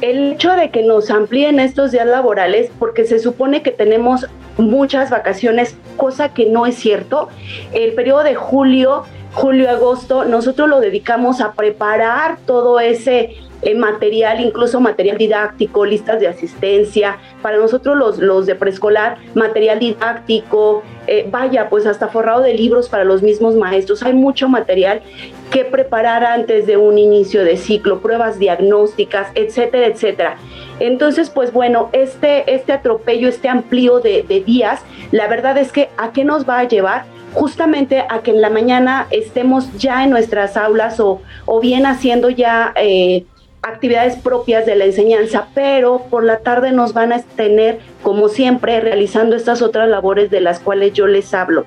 [0.00, 4.26] el hecho de que nos amplíen estos días laborales, porque se supone que tenemos
[4.58, 7.28] muchas vacaciones, cosa que no es cierto.
[7.72, 14.80] El periodo de julio, julio-agosto, nosotros lo dedicamos a preparar todo ese eh, material, incluso
[14.80, 21.68] material didáctico, listas de asistencia, para nosotros los, los de preescolar, material didáctico, eh, vaya,
[21.68, 24.02] pues hasta forrado de libros para los mismos maestros.
[24.02, 25.02] Hay mucho material
[25.50, 30.36] que preparar antes de un inicio de ciclo, pruebas diagnósticas, etcétera, etcétera.
[30.80, 36.12] Entonces, pues bueno, este, este atropello, este amplío de, días, la verdad es que a
[36.12, 40.56] qué nos va a llevar justamente a que en la mañana estemos ya en nuestras
[40.56, 43.24] aulas o, o bien haciendo ya eh,
[43.68, 48.80] actividades propias de la enseñanza, pero por la tarde nos van a tener, como siempre,
[48.80, 51.66] realizando estas otras labores de las cuales yo les hablo.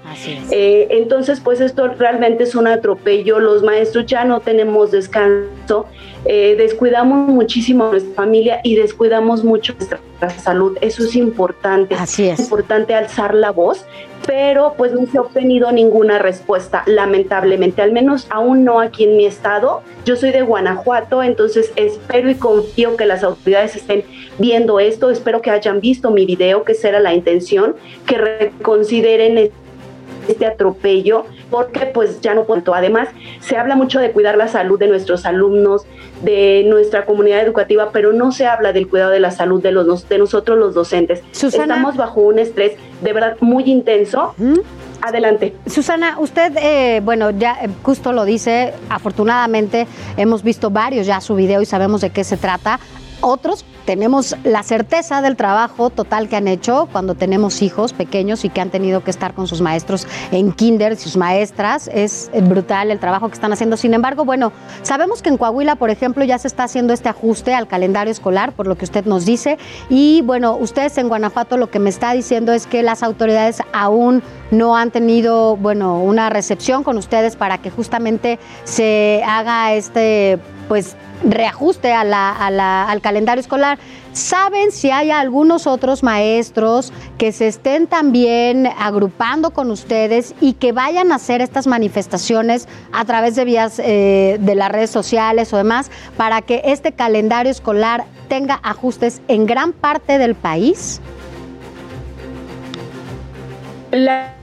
[0.52, 5.86] Eh, entonces, pues esto realmente es un atropello, los maestros ya no tenemos descanso,
[6.26, 10.78] eh, descuidamos muchísimo a nuestra familia y descuidamos mucho nuestra salud.
[10.82, 11.96] Eso es importante.
[11.96, 12.40] Así es.
[12.40, 13.86] es importante alzar la voz
[14.30, 19.18] pero pues no se ha obtenido ninguna respuesta, lamentablemente, al menos aún no aquí en
[19.18, 19.82] mi estado.
[20.06, 24.04] Yo soy de Guanajuato, entonces espero y confío que las autoridades estén
[24.38, 27.76] viendo esto, espero que hayan visto mi video, que será la intención,
[28.06, 29.50] que reconsideren
[30.28, 32.74] este atropello, porque pues ya no puedo.
[32.74, 33.10] Además,
[33.42, 35.86] se habla mucho de cuidar la salud de nuestros alumnos,
[36.22, 40.10] de nuestra comunidad educativa, pero no se habla del cuidado de la salud de, los,
[40.10, 41.24] de nosotros los docentes.
[41.32, 44.36] Estamos bajo un estrés de verdad muy intenso.
[45.02, 45.56] Adelante.
[45.66, 51.36] Susana, usted, eh, bueno, ya eh, justo lo dice, afortunadamente hemos visto varios ya su
[51.36, 52.82] video y sabemos de qué se trata.
[53.22, 58.50] Otros tenemos la certeza del trabajo total que han hecho cuando tenemos hijos pequeños y
[58.50, 61.90] que han tenido que estar con sus maestros en kinder, sus maestras.
[61.92, 63.78] Es brutal el trabajo que están haciendo.
[63.78, 64.52] Sin embargo, bueno,
[64.84, 68.52] sabemos que en Coahuila, por ejemplo, ya se está haciendo este ajuste al calendario escolar,
[68.52, 69.58] por lo que usted nos dice.
[69.90, 74.22] Y bueno, ustedes en Guanajuato lo que me está diciendo es que las autoridades aún
[74.52, 80.38] no han tenido, bueno, una recepción con ustedes para que justamente se haga este,
[80.68, 83.78] pues, reajuste a la, al calendario escolar.
[84.14, 90.72] ¿Saben si hay algunos otros maestros que se estén también agrupando con ustedes y que
[90.72, 95.58] vayan a hacer estas manifestaciones a través de vías eh, de las redes sociales o
[95.58, 101.02] demás para que este calendario escolar tenga ajustes en gran parte del país?
[103.92, 104.34] La,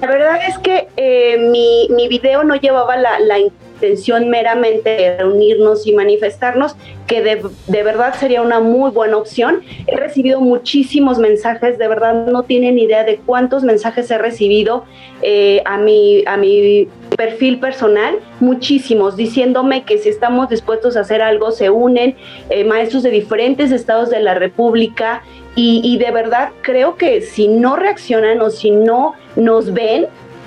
[0.00, 3.38] verdad es que eh, mi, mi, video no llevaba la, la
[3.76, 6.76] intención meramente de reunirnos y manifestarnos,
[7.06, 9.60] que de, de, verdad sería una muy buena opción.
[9.86, 14.84] He recibido muchísimos mensajes, de verdad no tienen idea de cuántos mensajes he recibido
[15.22, 21.22] eh, a, mi, a mi perfil personal, muchísimos, diciéndome que si estamos dispuestos a hacer
[21.22, 22.16] algo, se unen
[22.50, 25.22] eh, maestros de diferentes estados de la República
[25.54, 30.06] y, y de verdad creo que si no reaccionan o si no nos ven,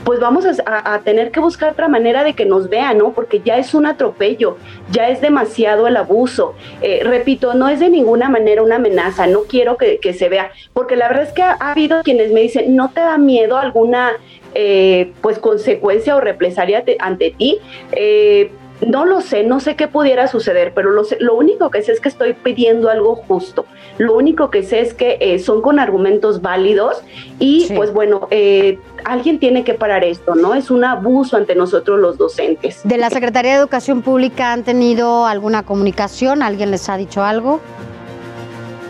[0.09, 3.11] pues vamos a, tener que buscar otra manera de que nos vean, ¿no?
[3.11, 4.57] Porque ya es un atropello,
[4.89, 6.55] ya es demasiado el abuso.
[6.81, 10.95] Eh, repito, no es de ninguna manera una amenaza, no quiero que, se vea, porque
[10.95, 14.13] la verdad es que ha, ha, habido quienes me dicen, ¿no te da miedo alguna
[14.55, 17.59] eh, pues consecuencia o represalia te, ante ti?
[17.91, 18.49] Eh,
[18.85, 21.91] no lo sé, no sé qué pudiera suceder, pero lo, sé, lo, único que sé
[21.91, 23.65] es que estoy pidiendo algo justo.
[23.97, 27.01] Lo único que sé es que eh, son con argumentos válidos
[27.39, 27.73] y sí.
[27.75, 30.55] pues bueno, eh, alguien tiene que parar esto, ¿no?
[30.55, 32.81] Es un abuso ante nosotros los docentes.
[32.83, 36.41] ¿De la Secretaría de Educación Pública han tenido alguna comunicación?
[36.41, 37.59] ¿Alguien les ha dicho algo?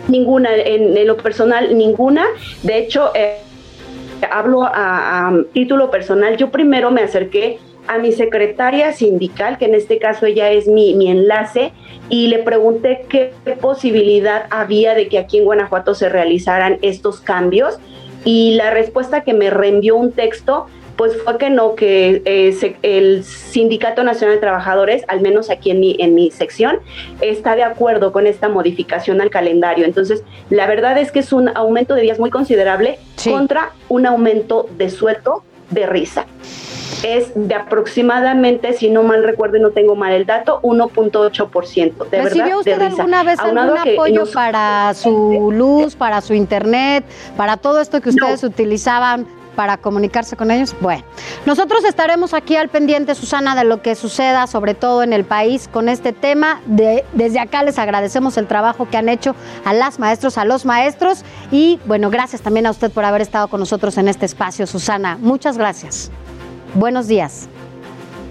[0.08, 2.26] Ninguna, en, en lo personal, ninguna.
[2.62, 3.38] De hecho, eh,
[4.30, 6.36] hablo a, a título personal.
[6.36, 10.94] Yo primero me acerqué a mi secretaria sindical, que en este caso ella es mi,
[10.94, 11.72] mi, enlace,
[12.08, 17.78] y le pregunté qué posibilidad había de que aquí en Guanajuato se realizaran estos cambios.
[18.24, 20.66] Y la respuesta que me reenvió un texto,
[20.96, 25.70] pues fue que no, que eh, se, el Sindicato Nacional de Trabajadores, al menos aquí
[25.70, 26.80] en mi, en mi sección,
[27.22, 29.86] está de acuerdo con esta modificación al calendario.
[29.86, 33.30] Entonces, la verdad es que es un aumento de días muy considerable sí.
[33.30, 36.26] contra un aumento de sueldo de risa
[37.02, 42.08] es de aproximadamente, si no mal recuerdo y no tengo mal el dato, 1.8%.
[42.08, 43.02] De ¿Recibió usted de risa.
[43.02, 44.30] alguna vez Aunado algún apoyo nos...
[44.30, 47.04] para su luz, para su internet,
[47.36, 48.48] para todo esto que ustedes no.
[48.48, 49.26] utilizaban
[49.60, 50.74] para comunicarse con ellos?
[50.80, 51.04] Bueno,
[51.44, 55.68] nosotros estaremos aquí al pendiente, Susana, de lo que suceda, sobre todo en el país,
[55.68, 56.60] con este tema.
[56.66, 59.34] De, desde acá les agradecemos el trabajo que han hecho
[59.64, 63.48] a las maestros, a los maestros y bueno, gracias también a usted por haber estado
[63.48, 65.18] con nosotros en este espacio, Susana.
[65.20, 66.10] Muchas gracias.
[66.74, 67.48] Buenos días.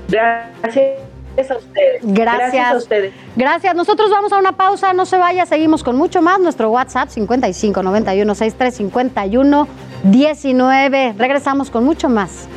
[0.08, 2.02] Gracias a ustedes.
[2.02, 2.38] Gracias.
[2.38, 3.14] Gracias a ustedes.
[3.36, 3.76] Gracias.
[3.76, 6.40] Nosotros vamos a una pausa, no se vaya, seguimos con mucho más.
[6.40, 9.68] Nuestro WhatsApp 55 91 63 51
[10.04, 11.16] 19.
[11.18, 12.48] Regresamos con mucho más.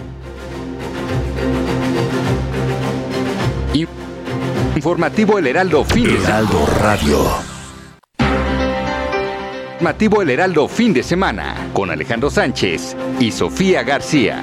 [4.74, 7.18] Informativo El Heraldo Fin de Heraldo Radio.
[9.74, 14.42] Informativo El Heraldo Fin de Semana con Alejandro Sánchez y Sofía García.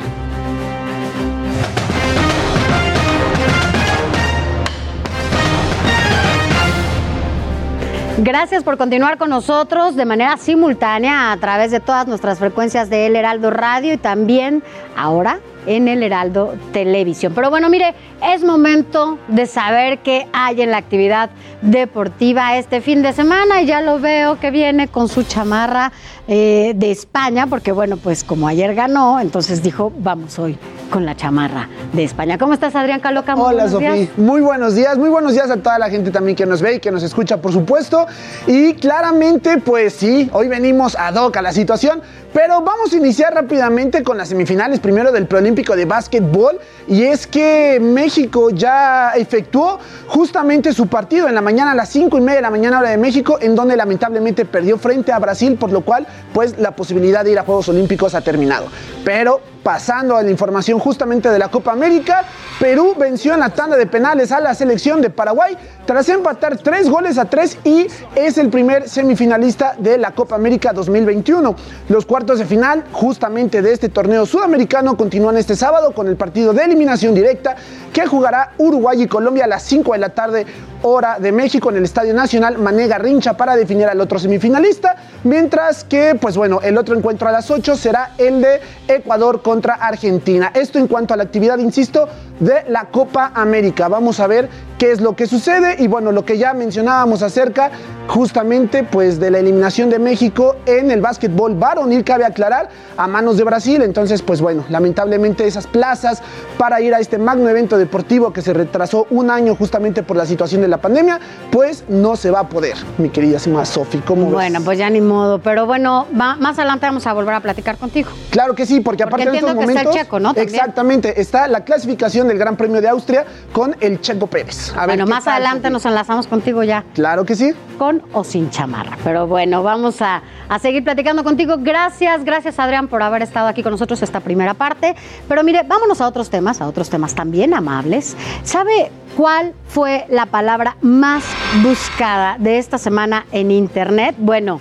[8.22, 13.08] Gracias por continuar con nosotros de manera simultánea a través de todas nuestras frecuencias de
[13.08, 14.62] El Heraldo Radio y también
[14.98, 17.32] ahora en El Heraldo Televisión.
[17.34, 21.30] Pero bueno, mire, es momento de saber qué hay en la actividad
[21.62, 25.94] deportiva este fin de semana y ya lo veo que viene con su chamarra
[26.32, 30.60] eh, de España, porque bueno, pues como ayer ganó, entonces dijo, vamos hoy
[30.92, 32.38] con la chamarra de España.
[32.38, 33.36] ¿Cómo estás, Adrián Caloca?
[33.36, 34.08] Muy Hola, Sofía.
[34.16, 36.80] Muy buenos días, muy buenos días a toda la gente también que nos ve y
[36.80, 38.06] que nos escucha, por supuesto.
[38.46, 42.02] Y claramente, pues sí, hoy venimos ad hoc a la situación,
[42.32, 46.60] pero vamos a iniciar rápidamente con las semifinales primero del Preolímpico de Básquetbol.
[46.88, 52.18] Y es que México ya efectuó justamente su partido en la mañana a las 5
[52.18, 55.56] y media de la mañana hora de México, en donde lamentablemente perdió frente a Brasil,
[55.56, 58.68] por lo cual pues la posibilidad de ir a Juegos Olímpicos ha terminado.
[59.04, 62.26] Pero pasando a la información justamente de la Copa América,
[62.60, 66.90] Perú venció en la tanda de penales a la selección de Paraguay tras empatar tres
[66.90, 71.56] goles a tres y es el primer semifinalista de la Copa América 2021.
[71.90, 76.54] Los cuartos de final justamente de este torneo sudamericano continúan este sábado con el partido
[76.54, 77.56] de eliminación directa
[77.94, 80.46] que jugará Uruguay y Colombia a las 5 de la tarde
[80.82, 85.84] hora de México en el Estadio Nacional Manega Rincha para definir al otro semifinalista, mientras
[85.84, 90.52] que pues bueno, el otro encuentro a las 8 será el de Ecuador contra Argentina.
[90.54, 92.08] Esto en cuanto a la actividad, insisto,
[92.40, 93.88] de la Copa América.
[93.88, 94.48] Vamos a ver
[94.78, 97.72] qué es lo que sucede y bueno, lo que ya mencionábamos acerca
[98.08, 103.38] justamente pues de la eliminación de México en el básquetbol varonil, cabe aclarar, a manos
[103.38, 103.82] de Brasil.
[103.82, 106.22] Entonces, pues bueno, lamentablemente esas plazas
[106.58, 110.26] para ir a este magno evento deportivo que se retrasó un año justamente por la
[110.26, 111.20] situación de la pandemia,
[111.52, 113.98] pues no se va a poder, mi queridísima Sofi.
[114.00, 114.66] ¿Cómo Bueno, ves?
[114.66, 118.10] pues ya ni modo, pero bueno, va, más adelante vamos a volver a platicar contigo.
[118.30, 120.34] Claro que sí, porque aparte porque de estos momentos, está el checo, ¿no?
[120.34, 120.56] También.
[120.56, 124.74] exactamente, está la clasificación del Gran Premio de Austria con el Checo Pérez.
[124.76, 126.84] A bueno, más adelante nos enlazamos contigo ya.
[126.94, 127.54] Claro que sí.
[127.78, 128.98] Con o sin chamarra.
[129.04, 131.56] Pero bueno, vamos a, a seguir platicando contigo.
[131.60, 134.96] Gracias, gracias Adrián por haber estado aquí con nosotros esta primera parte.
[135.28, 138.16] Pero mire, vámonos a otros temas, a otros temas también amables.
[138.44, 141.24] ¿Sabe cuál fue la palabra más
[141.64, 144.16] buscada de esta semana en internet?
[144.18, 144.60] Bueno,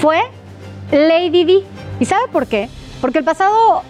[0.00, 0.20] fue
[0.90, 1.64] Lady D.
[2.00, 2.68] ¿Y sabe por qué?
[3.00, 3.82] Porque el pasado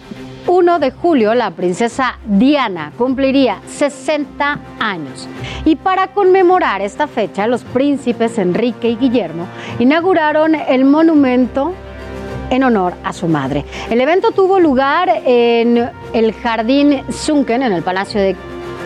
[0.49, 5.29] 1 de julio la princesa Diana cumpliría 60 años.
[5.67, 9.47] Y para conmemorar esta fecha, los príncipes Enrique y Guillermo
[9.79, 11.75] inauguraron el monumento
[12.49, 13.67] en honor a su madre.
[13.91, 18.35] El evento tuvo lugar en el Jardín Sunken, en el Palacio de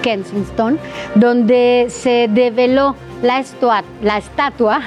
[0.03, 0.81] Kensington,
[1.15, 4.83] donde se develó la, estatua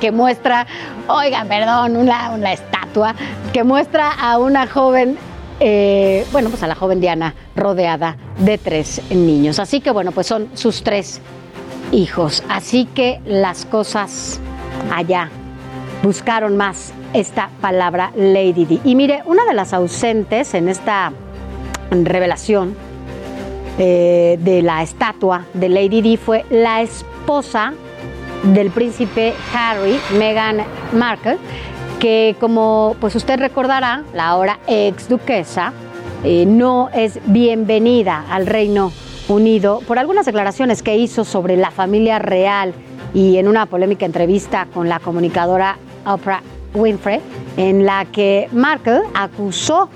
[0.00, 0.68] que muestra,
[1.08, 3.16] oigan, perdón, una, una estatua
[3.52, 5.18] que muestra a una joven,
[5.60, 9.58] eh, bueno, pues a la joven Diana rodeada de tres niños.
[9.58, 11.20] Así que bueno, pues son sus tres
[11.92, 12.42] hijos.
[12.48, 14.40] Así que las cosas
[14.94, 15.30] allá
[16.02, 18.80] buscaron más esta palabra Lady Di.
[18.84, 21.12] Y mire, una de las ausentes en esta
[21.90, 22.76] revelación
[23.78, 27.72] eh, de la estatua de Lady Di fue la esposa
[28.42, 30.62] del príncipe Harry, Meghan
[30.92, 31.38] Markle,
[31.98, 35.72] que como pues usted recordará, la ahora ex duquesa,
[36.24, 38.92] eh, no es bienvenida al Reino
[39.28, 42.74] Unido por algunas declaraciones que hizo sobre la familia real
[43.14, 46.42] y en una polémica entrevista con la comunicadora Oprah
[46.74, 47.20] Winfrey,
[47.56, 49.88] en la que Markle acusó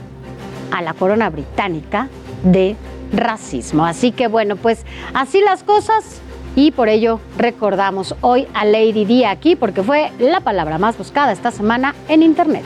[0.70, 2.08] a la corona británica
[2.42, 2.76] de
[3.12, 3.84] racismo.
[3.84, 6.20] Así que bueno, pues así las cosas
[6.56, 11.32] y por ello recordamos hoy a Lady Di aquí porque fue la palabra más buscada
[11.32, 12.64] esta semana en Internet.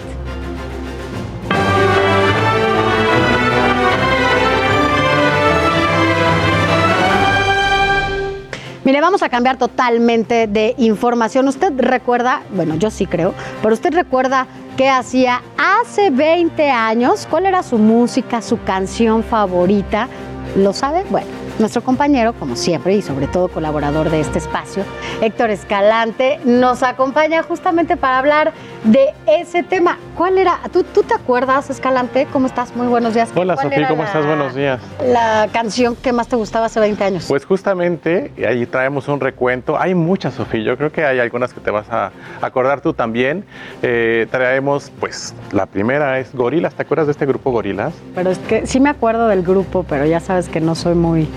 [8.85, 11.49] Mire, vamos a cambiar totalmente de información.
[11.49, 13.33] Usted recuerda, bueno, yo sí creo,
[13.63, 14.47] pero usted recuerda
[14.77, 20.09] qué hacía hace 20 años, cuál era su música, su canción favorita.
[20.57, 21.03] ¿Lo sabe?
[21.09, 21.27] Bueno,
[21.59, 24.85] nuestro compañero, como siempre, y sobre todo colaborador de este espacio,
[25.21, 28.53] Héctor Escalante, nos acompaña justamente para hablar
[28.85, 29.99] de ese tema.
[30.17, 30.59] ¿Cuál era?
[30.73, 32.27] ¿Tú, tú te acuerdas, Escalante?
[32.33, 32.75] ¿Cómo estás?
[32.77, 33.31] Muy buenos días.
[33.35, 34.27] Hola ¿Cuál Sofía, ¿cómo la- estás?
[34.27, 34.81] Buenos días.
[35.07, 37.25] La canción que más te gustaba hace 20 años.
[37.29, 39.79] Pues justamente ahí traemos un recuento.
[39.79, 40.63] Hay muchas, Sofía.
[40.63, 42.11] Yo creo que hay algunas que te vas a
[42.43, 43.45] acordar tú también.
[43.83, 46.75] Eh, traemos, pues, la primera es Gorilas.
[46.75, 47.95] ¿Te acuerdas de este grupo Gorilas?
[48.15, 51.29] Pero es que sí me acuerdo del grupo, pero ya sabes que no soy muy...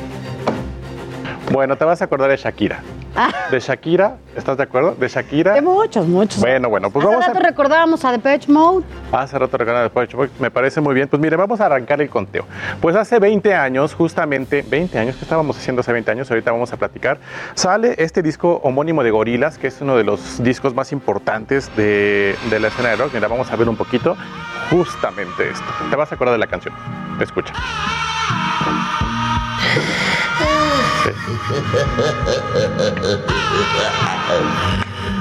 [1.52, 2.82] Bueno, te vas a acordar de Shakira.
[3.16, 4.94] Ah, De Shakira, ¿estás de acuerdo?
[4.96, 5.54] De Shakira.
[5.54, 6.40] de muchos, muchos.
[6.40, 7.42] Bueno, bueno, pues Hace vamos rato a...
[7.42, 8.84] recordábamos a Depeche Mode.
[9.12, 10.10] Hace rato recordaba después,
[10.40, 11.08] me parece muy bien.
[11.08, 12.46] Pues mire, vamos a arrancar el conteo.
[12.82, 16.30] Pues hace 20 años, justamente, 20 años, ¿qué estábamos haciendo hace 20 años?
[16.30, 17.18] Ahorita vamos a platicar.
[17.56, 22.36] Sale este disco homónimo de Gorilas, que es uno de los discos más importantes de,
[22.50, 23.14] de la escena de rock.
[23.14, 24.16] Mira, vamos a ver un poquito
[24.70, 25.66] justamente esto.
[25.90, 26.74] Te vas a acordar de la canción.
[27.22, 27.54] Escucha.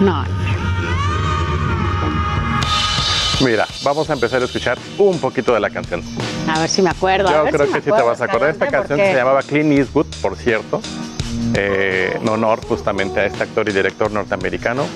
[0.00, 0.24] No.
[3.44, 6.02] Mira, vamos a empezar a escuchar un poquito de la canción.
[6.48, 7.28] A ver si me acuerdo.
[7.28, 8.50] a Yo ver creo si que sí te vas a acordar.
[8.50, 10.80] Esta canción se llamaba Clint Eastwood, por cierto,
[11.54, 14.86] eh, en honor justamente a este actor y director norteamericano.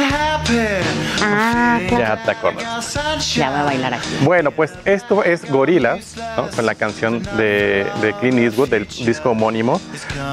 [0.00, 1.80] Ah.
[1.90, 2.94] Ya te acuerdas.
[3.34, 4.08] Ya voy a bailar aquí.
[4.22, 6.48] Bueno, pues esto es Gorillaz, ¿no?
[6.48, 9.80] con la canción de, de Clint Eastwood, del disco homónimo.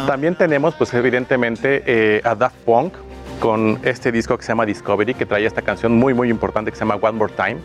[0.08, 2.94] También tenemos, pues evidentemente, eh, a Daft Punk
[3.40, 6.78] con este disco que se llama Discovery, que traía esta canción muy, muy importante que
[6.78, 7.58] se llama One More Time.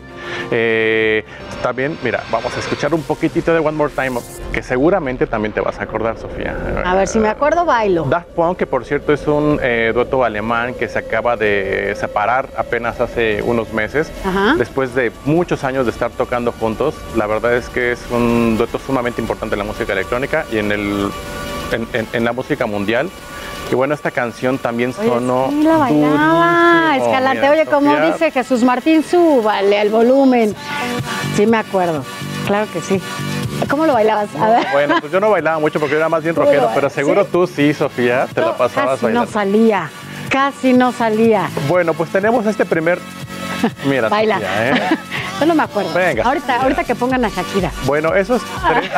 [0.51, 1.23] Eh,
[1.63, 4.19] también, mira, vamos a escuchar un poquitito de One More Time,
[4.51, 6.55] que seguramente también te vas a acordar, Sofía.
[6.85, 8.03] A ver si me acuerdo, bailo.
[8.03, 12.49] Daft Punk, que por cierto es un eh, dueto alemán que se acaba de separar
[12.57, 14.55] apenas hace unos meses, Ajá.
[14.57, 16.95] después de muchos años de estar tocando juntos.
[17.15, 20.71] La verdad es que es un dueto sumamente importante en la música electrónica y en,
[20.71, 21.09] el,
[21.71, 23.09] en, en- en la música mundial.
[23.71, 25.47] Y bueno, esta canción también Oye, sonó.
[25.49, 26.89] sí, la bailaba.
[26.89, 27.05] durísimo.
[27.05, 30.53] Escalante, Mira, oye, como Sofía, dice Jesús Martín, súbale al volumen.
[31.35, 32.03] Sí me acuerdo.
[32.47, 33.01] Claro que sí.
[33.69, 34.27] ¿Cómo lo bailabas?
[34.35, 34.67] A ver.
[34.73, 37.23] Bueno, pues yo no bailaba mucho porque yo era más bien rockero, lo- pero seguro
[37.25, 39.31] tú sí, Sofía, te la pasabas Casi no bailando.
[39.31, 39.89] salía.
[40.31, 41.49] Casi no salía.
[41.67, 42.99] Bueno, pues tenemos este primer.
[43.85, 44.35] Mira, Baila.
[44.35, 44.97] Sofía, ¿eh?
[45.41, 45.91] Yo no me acuerdo.
[45.93, 46.23] Venga.
[46.23, 47.71] Ahorita, ahorita que pongan a Shakira.
[47.85, 48.91] Bueno, esos tres.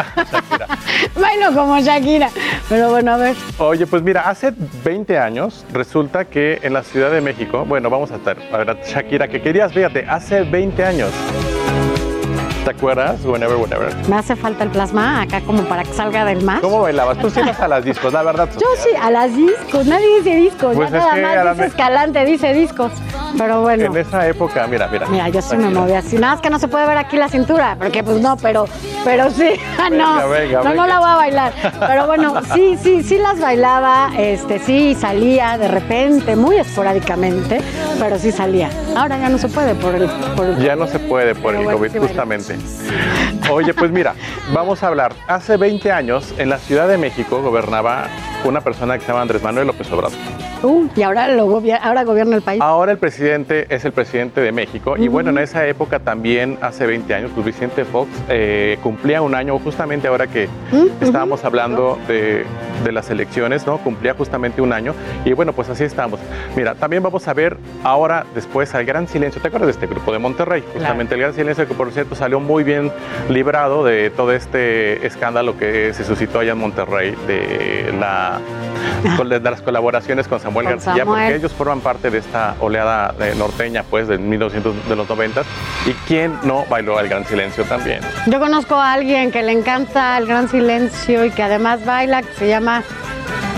[1.15, 2.29] Bailo como Shakira.
[2.69, 3.35] Pero bueno, a ver.
[3.57, 4.53] Oye, pues mira, hace
[4.83, 8.77] 20 años resulta que en la Ciudad de México, bueno, vamos a estar, a ver,
[8.85, 11.11] Shakira, que querías, fíjate, hace 20 años.
[12.63, 13.19] ¿Te acuerdas?
[13.25, 13.93] Whenever, whenever.
[14.07, 16.61] Me hace falta el plasma acá como para que salga del mar.
[16.61, 17.17] ¿Cómo bailabas?
[17.17, 18.47] Tú sí ibas a las discos, la verdad.
[18.53, 19.85] Yo sí, a las discos.
[19.85, 20.73] Nadie dice discos.
[20.75, 22.91] Pues ya nada más la dice me- escalante, dice discos.
[23.37, 23.85] Pero bueno.
[23.85, 25.07] En esa época, mira, mira.
[25.07, 25.79] Mira, yo sí me Tranquila.
[25.81, 26.15] moví así.
[26.17, 28.65] Nada más que no se puede ver aquí la cintura, porque pues no, pero,
[29.03, 29.49] pero sí.
[29.83, 31.53] Ah, no, Venga, venga, no, la voy a bailar.
[31.87, 37.59] Pero bueno, sí, sí, sí las bailaba, este, sí salía de repente, muy esporádicamente,
[37.99, 38.69] pero sí salía.
[38.95, 40.07] Ahora ya no se puede por el,
[40.37, 42.13] por el- Ya no se puede por Pero el bueno, COVID, sí baila.
[43.51, 44.15] Oye, pues mira,
[44.53, 45.13] vamos a hablar.
[45.27, 48.07] Hace 20 años, en la Ciudad de México, gobernaba
[48.49, 50.17] una persona que se llama Andrés Manuel López Obrador.
[50.61, 52.61] Uh, y ahora lo gobier- ahora gobierna el país.
[52.61, 56.85] Ahora el presidente es el presidente de México y bueno, en esa época también, hace
[56.85, 60.47] 20 años, pues Vicente Fox eh, cumplía un año, justamente ahora que
[61.01, 62.45] estábamos hablando de,
[62.83, 63.77] de las elecciones, ¿no?
[63.79, 64.93] Cumplía justamente un año
[65.25, 66.19] y bueno, pues así estamos.
[66.55, 69.41] Mira, también vamos a ver ahora después al Gran Silencio.
[69.41, 70.63] ¿Te acuerdas de este grupo de Monterrey?
[70.73, 72.91] Justamente el Gran Silencio que por cierto salió muy bien
[73.29, 78.32] librado de todo este escándalo que se suscitó allá en Monterrey de la
[79.23, 83.33] de las colaboraciones con Samuel Con García, porque ellos forman parte de esta oleada eh,
[83.37, 85.41] norteña, pues, de 1900, de los 90
[85.85, 88.01] y quién no bailó el Gran Silencio también.
[88.27, 92.33] Yo conozco a alguien que le encanta el gran silencio y que además baila, que
[92.33, 92.83] se llama.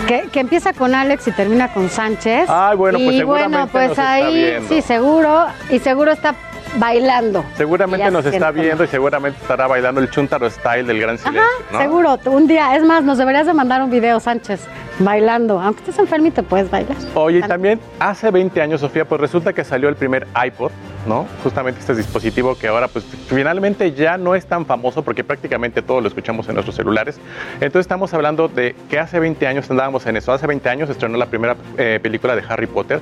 [0.08, 2.48] Que, que empieza con Alex y termina con Sánchez.
[2.48, 6.36] Ay, bueno, pues y bueno, pues ahí sí, seguro, y seguro está
[6.78, 7.46] bailando.
[7.56, 11.80] Seguramente nos está viendo y seguramente estará bailando el Chuntaro Style del Gran Silencio, ¿no?
[11.80, 14.68] Seguro, un día, es más, nos deberías de mandar un video, Sánchez,
[15.00, 15.60] bailando.
[15.60, 16.98] Aunque estés enfermito, puedes bailar.
[17.16, 20.72] Oye, y también hace 20 años, Sofía, pues resulta que salió el primer iPod,
[21.08, 21.26] ¿no?
[21.44, 26.02] Justamente este dispositivo que ahora, pues finalmente ya no es tan famoso porque prácticamente todo
[26.02, 27.20] lo escuchamos en nuestros celulares.
[27.56, 30.32] Entonces estamos hablando de que hace 20 años andábamos en eso.
[30.32, 33.02] Hace 20 años estrenó la primera eh, película de Harry Potter.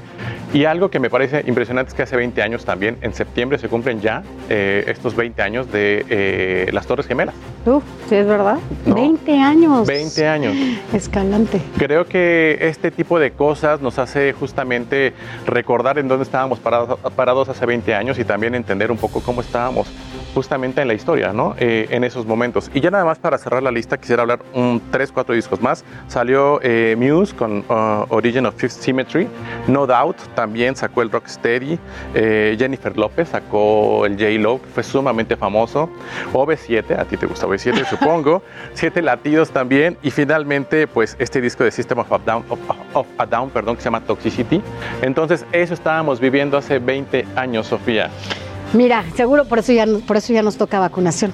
[0.54, 3.70] Y algo que me parece impresionante es que hace 20 años también, en septiembre, se
[3.70, 7.34] cumplen ya eh, estos 20 años de eh, las Torres Gemelas.
[7.66, 8.58] Uf, sí, es verdad.
[8.86, 8.94] No.
[8.94, 9.88] 20 años.
[9.88, 10.56] 20 años.
[10.94, 11.60] Escalante.
[11.84, 15.12] Creo que este tipo de cosas nos hace justamente
[15.46, 19.92] recordar en dónde estábamos parados, hace 20 años y también entender un poco cómo estábamos
[20.34, 21.56] justamente en la historia, ¿no?
[21.60, 22.70] Eh, en esos momentos.
[22.74, 25.84] Y ya nada más para cerrar la lista, quisiera hablar un 3, 4 discos más.
[26.08, 29.28] Salió eh, Muse con uh, Origin of Fifth Symmetry,
[29.68, 31.80] No Doubt también sacó el Rocksteady,
[32.16, 35.90] eh, Jennifer López sacó el J-Lo, que fue sumamente famoso,
[36.34, 38.42] OV7, a ti te gusta OV7 supongo,
[38.74, 42.60] Siete Latidos también, y finalmente pues este disco de System of a Down, of,
[42.94, 44.62] of a Down perdón, que se llama Toxicity.
[45.02, 48.10] Entonces eso estábamos viviendo hace 20 años, Sofía.
[48.74, 51.32] Mira, seguro por eso ya, por eso ya nos toca vacunación.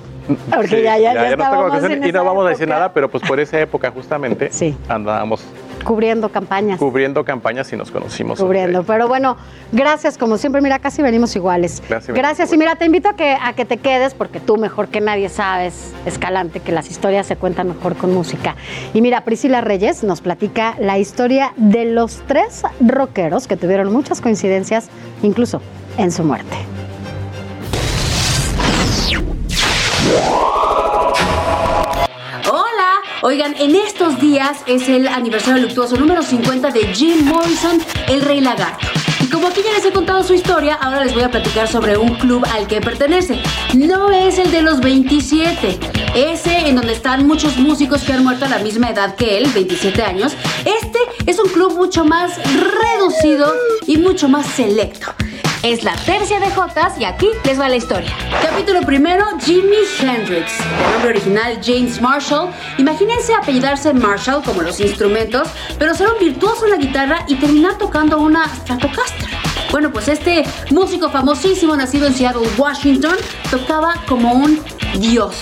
[0.53, 3.09] Porque Sí, ya, ya, ya, nos toca en y no vamos a decir nada, pero
[3.09, 4.51] pues por esa época justamente
[4.87, 5.43] andábamos
[5.83, 6.77] Cubriendo campañas.
[6.77, 8.37] cubriendo campañas y nos conocimos.
[8.39, 8.83] cubriendo.
[8.83, 9.37] Pero bueno,
[9.71, 10.61] gracias como siempre.
[10.61, 11.81] Mira, casi venimos iguales.
[11.87, 12.15] Gracias.
[12.15, 12.53] Gracias.
[12.53, 15.29] Y mira, te invito a que, a que te quedes porque tú mejor que nadie
[15.29, 18.55] sabes, Escalante, que las historias se cuentan mejor con música.
[18.93, 24.19] Y mira, Priscila Reyes nos platica la historia de los tres rockeros que tuvieron muchas
[24.19, 24.89] coincidencias,
[25.23, 25.61] incluso
[25.97, 26.57] en su muerte.
[32.51, 38.21] Hola, oigan, en estos días es el aniversario luctuoso número 50 de Jim Morrison, el
[38.21, 38.87] Rey Lagarto.
[39.21, 41.97] Y como aquí ya les he contado su historia, ahora les voy a platicar sobre
[41.97, 43.39] un club al que pertenece.
[43.75, 45.77] No es el de los 27,
[46.15, 49.47] ese en donde están muchos músicos que han muerto a la misma edad que él,
[49.53, 50.33] 27 años.
[50.65, 53.53] Este es un club mucho más reducido
[53.85, 55.13] y mucho más selecto.
[55.61, 58.11] Es la tercia de Jotas y aquí les va la historia.
[58.41, 60.57] Capítulo primero, Jimi Hendrix.
[60.57, 62.49] De nombre original James Marshall.
[62.77, 67.77] Imagínense apellidarse Marshall como los instrumentos, pero ser un virtuoso en la guitarra y terminar
[67.77, 69.48] tocando una Stratocaster.
[69.71, 73.15] Bueno, pues este músico famosísimo nacido en Seattle, Washington,
[73.51, 74.59] tocaba como un
[74.99, 75.35] dios.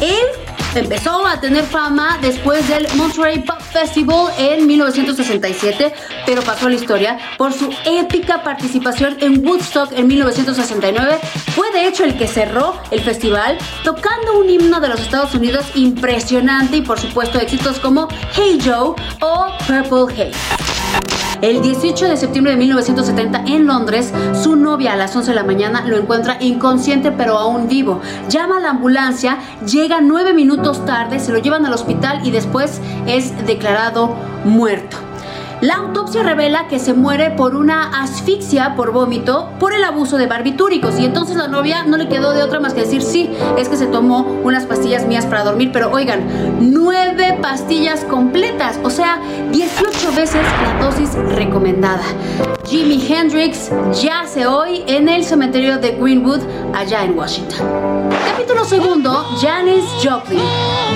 [0.00, 0.24] Él
[0.74, 5.92] empezó a tener fama después del Monterey Pop Festival en 1967,
[6.26, 11.18] pero pasó a la historia por su épica participación en Woodstock en 1969.
[11.54, 15.66] Fue de hecho el que cerró el festival tocando un himno de los Estados Unidos
[15.74, 20.64] impresionante y por supuesto éxitos como Hey Joe o Purple Haze.
[21.44, 23.66] El 18 de septiembre de 1970 en
[24.42, 28.00] su novia a las 11 de la mañana lo encuentra inconsciente pero aún vivo.
[28.28, 32.80] Llama a la ambulancia, llega nueve minutos tarde, se lo llevan al hospital y después
[33.06, 34.14] es declarado
[34.44, 34.96] muerto.
[35.64, 40.26] La autopsia revela que se muere por una asfixia por vómito por el abuso de
[40.26, 43.70] barbitúricos y entonces la novia no le quedó de otra más que decir sí, es
[43.70, 46.20] que se tomó unas pastillas mías para dormir, pero oigan,
[46.60, 49.18] nueve pastillas completas, o sea,
[49.52, 52.04] 18 veces la dosis recomendada.
[52.66, 53.70] Jimi Hendrix
[54.02, 56.40] yace hoy en el cementerio de Greenwood,
[56.74, 58.10] allá en Washington.
[58.26, 60.40] Capítulo segundo, Janis Joplin.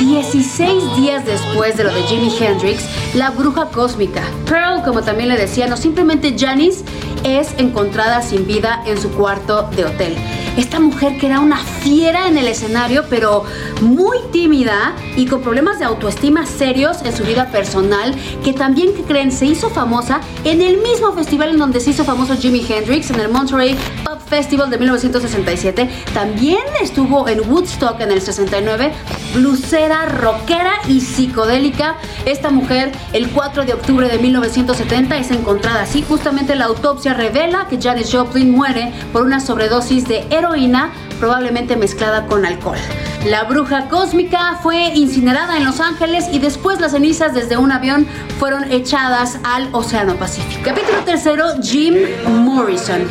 [0.00, 2.84] 16 días después de lo de Jimi Hendrix,
[3.14, 4.22] la bruja cósmica,
[4.58, 6.82] Pearl, como también le decían, o simplemente Janis,
[7.22, 10.16] es encontrada sin vida en su cuarto de hotel.
[10.56, 13.44] Esta mujer que era una fiera en el escenario, pero
[13.80, 18.12] muy tímida y con problemas de autoestima serios en su vida personal,
[18.42, 22.04] que también, que creen, se hizo famosa en el mismo festival en donde se hizo
[22.04, 25.88] famoso Jimi Hendrix, en el Monterey Pop Festival de 1967.
[26.12, 28.92] También estuvo en Woodstock en el 69,
[29.34, 31.96] blusera, rockera y psicodélica.
[32.24, 34.18] Esta mujer, el 4 de octubre de
[34.56, 36.02] 1970, es encontrada así.
[36.02, 42.26] Justamente la autopsia revela que Janis Joplin muere por una sobredosis de heroína, probablemente mezclada
[42.26, 42.78] con alcohol.
[43.26, 48.06] La bruja cósmica fue incinerada en Los Ángeles y después las cenizas desde un avión
[48.38, 50.62] fueron echadas al Océano Pacífico.
[50.64, 51.94] Capítulo tercero, Jim
[52.28, 53.02] Morrison.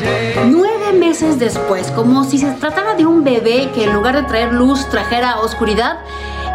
[0.46, 4.54] Nueve meses después, como si se tratara de un bebé que en lugar de traer
[4.54, 6.00] luz trajera oscuridad,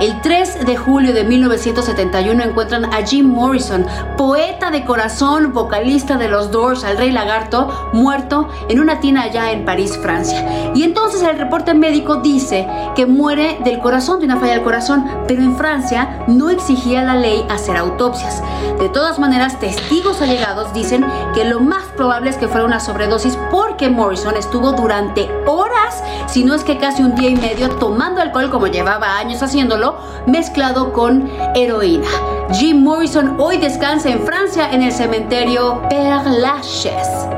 [0.03, 3.87] el 3 de julio de 1971 encuentran a Jim Morrison,
[4.19, 9.53] poeta de corazón, vocalista de los Doors, al Rey Lagarto, muerto en una tina allá
[9.53, 10.73] en París, Francia.
[10.75, 12.67] Y entonces el reporte médico dice
[12.97, 17.15] que muere del corazón, de una falla del corazón, pero en Francia no exigía la
[17.15, 18.43] ley hacer autopsias.
[18.81, 23.37] De todas maneras, testigos allegados dicen que lo más probable es que fuera una sobredosis
[23.83, 28.21] porque Morrison estuvo durante horas, si no es que casi un día y medio, tomando
[28.21, 29.97] alcohol como llevaba años haciéndolo
[30.29, 32.07] mezclado con heroína.
[32.53, 37.29] Jim Morrison hoy descansa en Francia en el cementerio Père Lachaise.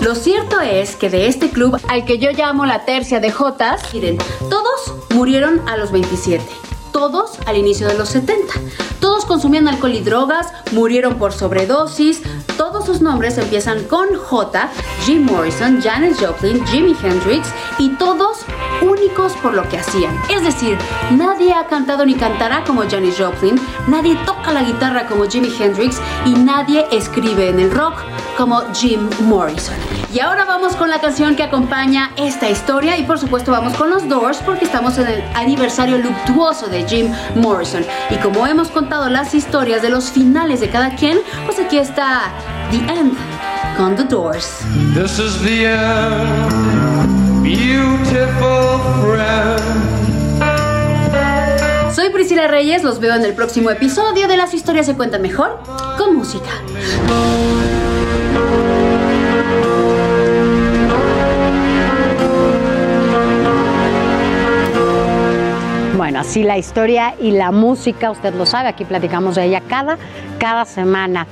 [0.00, 3.80] Lo cierto es que de este club al que yo llamo la tercia de Jotas,
[3.94, 4.18] miren,
[4.50, 8.54] todos murieron a los 27 todos al inicio de los 70.
[9.00, 12.22] Todos consumían alcohol y drogas, murieron por sobredosis.
[12.56, 14.70] Todos sus nombres empiezan con J,
[15.04, 17.48] Jim Morrison, Janis Joplin, Jimi Hendrix
[17.78, 18.38] y todos
[18.80, 20.16] únicos por lo que hacían.
[20.30, 20.78] Es decir,
[21.10, 26.00] nadie ha cantado ni cantará como Janis Joplin, nadie toca la guitarra como Jimi Hendrix
[26.24, 27.94] y nadie escribe en el rock
[28.38, 30.03] como Jim Morrison.
[30.14, 33.90] Y ahora vamos con la canción que acompaña esta historia y por supuesto vamos con
[33.90, 37.84] los Doors porque estamos en el aniversario luctuoso de Jim Morrison.
[38.10, 42.30] Y como hemos contado las historias de los finales de cada quien, pues aquí está
[42.70, 43.14] The End
[43.76, 44.60] con The Doors.
[44.94, 49.60] This is the end, beautiful friend.
[51.92, 55.60] Soy Priscila Reyes, los veo en el próximo episodio de Las historias se cuentan mejor
[55.98, 56.50] con música.
[66.04, 69.96] Bueno, así la historia y la música, usted lo sabe, aquí platicamos de ella cada,
[70.38, 71.26] cada semana.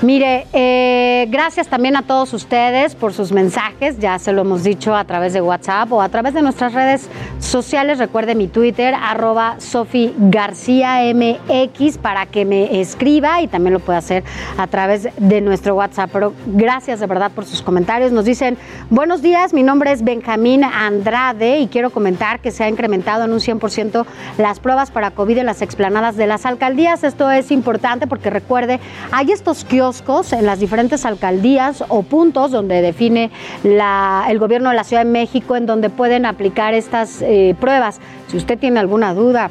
[0.00, 4.94] Mire, eh, gracias también a todos ustedes por sus mensajes, ya se lo hemos dicho
[4.94, 7.08] a través de WhatsApp o a través de nuestras redes
[7.40, 7.98] sociales.
[7.98, 14.22] Recuerde mi Twitter, arroba Sofi MX, para que me escriba y también lo puede hacer
[14.56, 16.10] a través de nuestro WhatsApp.
[16.12, 18.12] Pero gracias de verdad por sus comentarios.
[18.12, 18.56] Nos dicen,
[18.90, 23.32] buenos días, mi nombre es Benjamín Andrade y quiero comentar que se ha incrementado en
[23.32, 24.06] un 100%
[24.38, 27.02] las pruebas para COVID en las explanadas de las alcaldías.
[27.02, 28.80] Esto es importante porque recuerde,
[29.12, 33.30] hay estos kioscos en las diferentes alcaldías o puntos donde define
[33.62, 38.00] el gobierno de la Ciudad de México en donde pueden aplicar estas eh, pruebas.
[38.28, 39.50] Si usted tiene alguna duda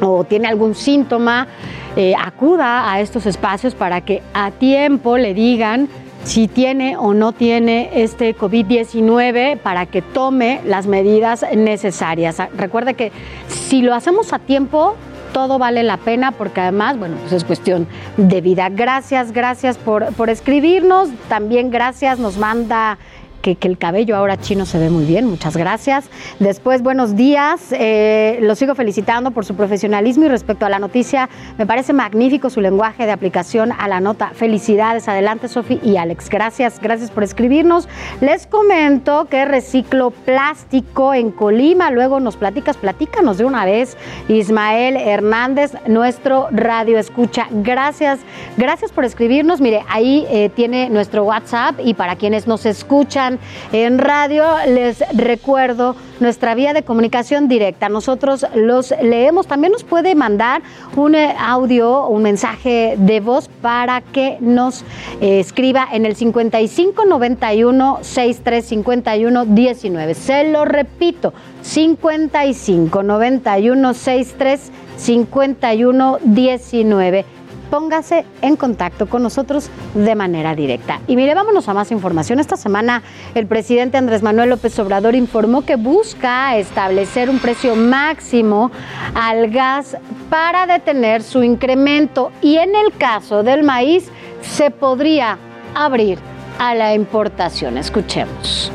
[0.00, 1.48] o tiene algún síntoma,
[1.96, 5.88] eh, acuda a estos espacios para que a tiempo le digan
[6.22, 12.36] si tiene o no tiene este COVID-19 para que tome las medidas necesarias.
[12.56, 13.10] Recuerde que
[13.48, 14.94] si lo hacemos a tiempo,
[15.32, 17.86] todo vale la pena porque además, bueno, pues es cuestión
[18.16, 18.68] de vida.
[18.68, 21.10] Gracias, gracias por, por escribirnos.
[21.28, 22.98] También gracias, nos manda
[23.40, 26.06] que, el cabello ahora chino se ve muy bien, muchas gracias.
[26.38, 31.28] Después, buenos días, eh, lo sigo felicitando por su profesionalismo y respecto a la noticia,
[31.58, 34.30] me parece magnífico su lenguaje de aplicación a la nota.
[34.34, 37.88] Felicidades, adelante Sofi y Alex, gracias, gracias por escribirnos.
[38.20, 43.96] Les comento que reciclo plástico en Colima, luego nos platicas, platícanos de una vez.
[44.28, 48.20] Ismael Hernández, nuestro radio escucha, gracias,
[48.56, 49.60] gracias por escribirnos.
[49.60, 53.29] Mire, ahí eh, tiene nuestro WhatsApp y para quienes nos escuchan,
[53.72, 57.88] en radio, les recuerdo nuestra vía de comunicación directa.
[57.88, 59.46] Nosotros los leemos.
[59.46, 60.62] También nos puede mandar
[60.96, 64.82] un eh, audio, un mensaje de voz para que nos
[65.20, 70.14] eh, escriba en el 5591 6351 19.
[70.14, 77.39] Se lo repito, 5591 6351 19
[77.70, 81.00] póngase en contacto con nosotros de manera directa.
[81.06, 82.40] Y mire, vámonos a más información.
[82.40, 83.02] Esta semana
[83.34, 88.70] el presidente Andrés Manuel López Obrador informó que busca establecer un precio máximo
[89.14, 89.96] al gas
[90.28, 94.10] para detener su incremento y en el caso del maíz
[94.42, 95.38] se podría
[95.74, 96.18] abrir
[96.58, 97.78] a la importación.
[97.78, 98.72] Escuchemos.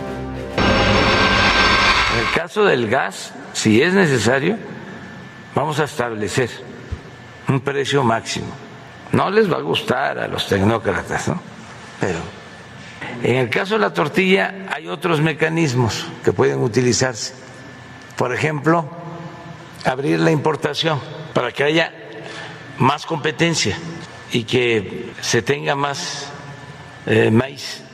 [2.14, 4.58] En el caso del gas, si es necesario,
[5.54, 6.50] vamos a establecer
[7.50, 8.65] un precio máximo
[9.16, 11.40] no les va a gustar a los tecnócratas, ¿no?
[12.02, 12.20] Pero
[13.24, 17.34] en el caso de la tortilla hay otros mecanismos que pueden utilizarse.
[18.18, 18.90] Por ejemplo,
[19.86, 21.00] abrir la importación
[21.34, 21.94] para que haya
[22.78, 23.78] más competencia
[24.34, 26.28] y que se tenga más
[27.06, 27.85] eh, maíz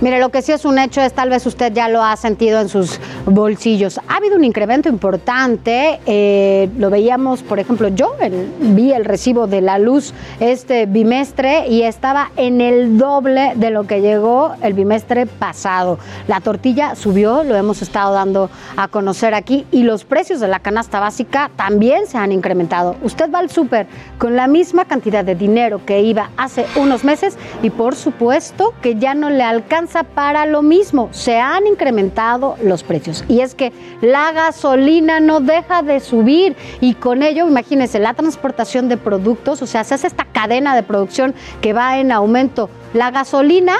[0.00, 2.60] Mire, lo que sí es un hecho es, tal vez usted ya lo ha sentido
[2.60, 3.98] en sus bolsillos.
[4.06, 8.14] Ha habido un incremento importante, eh, lo veíamos, por ejemplo, yo
[8.60, 13.88] vi el recibo de la luz este bimestre y estaba en el doble de lo
[13.88, 15.98] que llegó el bimestre pasado.
[16.28, 20.60] La tortilla subió, lo hemos estado dando a conocer aquí, y los precios de la
[20.60, 22.94] canasta básica también se han incrementado.
[23.02, 23.88] Usted va al súper
[24.18, 28.94] con la misma cantidad de dinero que iba hace unos meses y por supuesto que
[28.94, 31.08] ya no le alcanza para lo mismo.
[31.12, 33.24] Se han incrementado los precios.
[33.28, 38.88] Y es que la gasolina no deja de subir y con ello, imagínense, la transportación
[38.88, 42.70] de productos, o sea, se hace esta cadena de producción que va en aumento.
[42.94, 43.76] La gasolina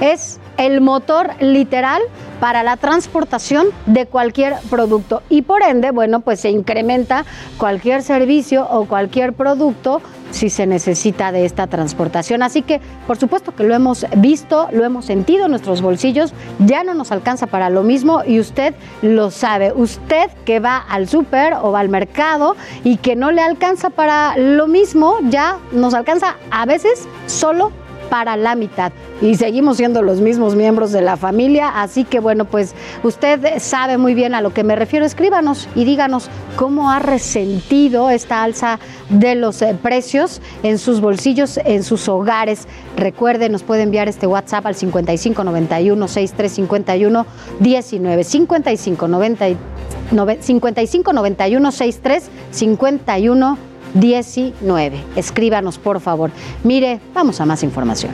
[0.00, 2.02] es el motor literal
[2.44, 7.24] para la transportación de cualquier producto y por ende, bueno, pues se incrementa
[7.56, 12.42] cualquier servicio o cualquier producto si se necesita de esta transportación.
[12.42, 16.84] Así que, por supuesto que lo hemos visto, lo hemos sentido en nuestros bolsillos, ya
[16.84, 19.72] no nos alcanza para lo mismo y usted lo sabe.
[19.72, 24.36] Usted que va al súper o va al mercado y que no le alcanza para
[24.36, 27.72] lo mismo, ya nos alcanza a veces solo
[28.10, 28.92] para la mitad.
[29.20, 33.98] Y seguimos siendo los mismos miembros de la familia, así que bueno, pues usted sabe
[33.98, 35.06] muy bien a lo que me refiero.
[35.06, 38.78] Escríbanos y díganos cómo ha resentido esta alza
[39.10, 42.66] de los eh, precios en sus bolsillos, en sus hogares.
[42.96, 47.26] Recuerde, nos puede enviar este WhatsApp al 5591 6351
[47.60, 49.58] 19 5591
[50.40, 54.98] 5591 63 51 19.
[55.16, 56.30] Escríbanos, por favor.
[56.62, 58.12] Mire, vamos a más información.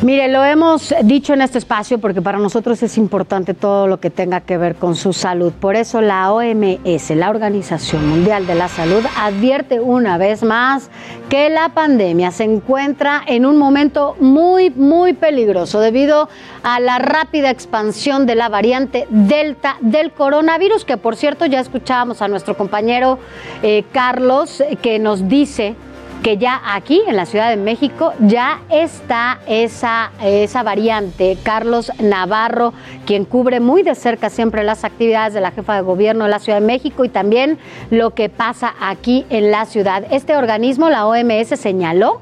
[0.00, 4.10] Mire, lo hemos dicho en este espacio porque para nosotros es importante todo lo que
[4.10, 5.52] tenga que ver con su salud.
[5.52, 10.88] Por eso la OMS, la Organización Mundial de la Salud, advierte una vez más
[11.28, 16.28] que la pandemia se encuentra en un momento muy, muy peligroso debido
[16.62, 22.22] a la rápida expansión de la variante Delta del coronavirus, que por cierto ya escuchábamos
[22.22, 23.18] a nuestro compañero
[23.64, 25.74] eh, Carlos que nos dice
[26.22, 31.38] que ya aquí en la Ciudad de México ya está esa, esa variante.
[31.42, 32.72] Carlos Navarro,
[33.06, 36.38] quien cubre muy de cerca siempre las actividades de la jefa de gobierno de la
[36.38, 37.58] Ciudad de México y también
[37.90, 40.04] lo que pasa aquí en la ciudad.
[40.10, 42.20] Este organismo, la OMS, señaló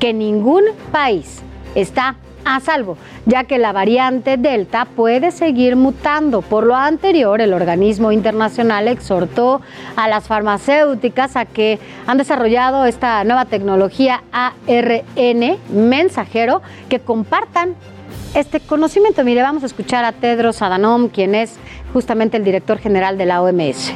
[0.00, 1.42] que ningún país
[1.74, 2.96] está a salvo,
[3.26, 6.42] ya que la variante Delta puede seguir mutando.
[6.42, 9.60] Por lo anterior, el organismo internacional exhortó
[9.96, 17.74] a las farmacéuticas a que han desarrollado esta nueva tecnología ARN mensajero que compartan
[18.34, 19.24] este conocimiento.
[19.24, 21.56] Mire, vamos a escuchar a Tedros Adhanom, quien es
[21.92, 23.92] justamente el director general de la OMS.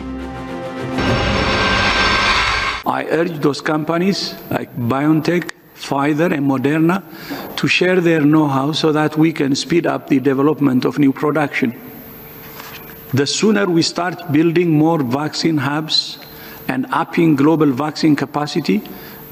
[2.87, 7.03] I urge those companies like BioNTech Pfizer and Moderna
[7.57, 11.79] to share their know-how so that we can speed up the development of new production.
[13.15, 16.19] The sooner we start building more vaccine hubs
[16.69, 18.83] and upping global vaccine capacity,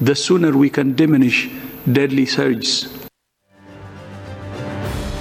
[0.01, 1.49] the sooner we can diminish
[1.91, 2.96] deadly surges.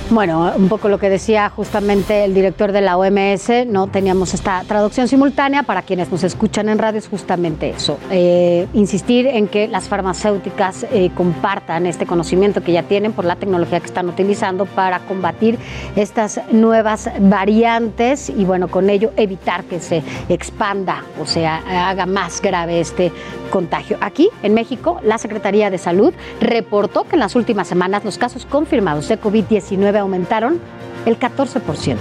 [0.09, 4.63] Bueno, un poco lo que decía justamente el director de la OMS, no teníamos esta
[4.63, 9.67] traducción simultánea para quienes nos escuchan en radio, es justamente eso, eh, insistir en que
[9.67, 14.65] las farmacéuticas eh, compartan este conocimiento que ya tienen por la tecnología que están utilizando
[14.65, 15.59] para combatir
[15.97, 22.41] estas nuevas variantes y bueno, con ello evitar que se expanda o sea, haga más
[22.41, 23.11] grave este
[23.51, 23.97] contagio.
[24.01, 28.47] Aquí en México, la Secretaría de Salud reportó que en las últimas semanas los casos
[28.47, 30.61] confirmados de COVID-19 aumentaron
[31.05, 31.97] el 14%.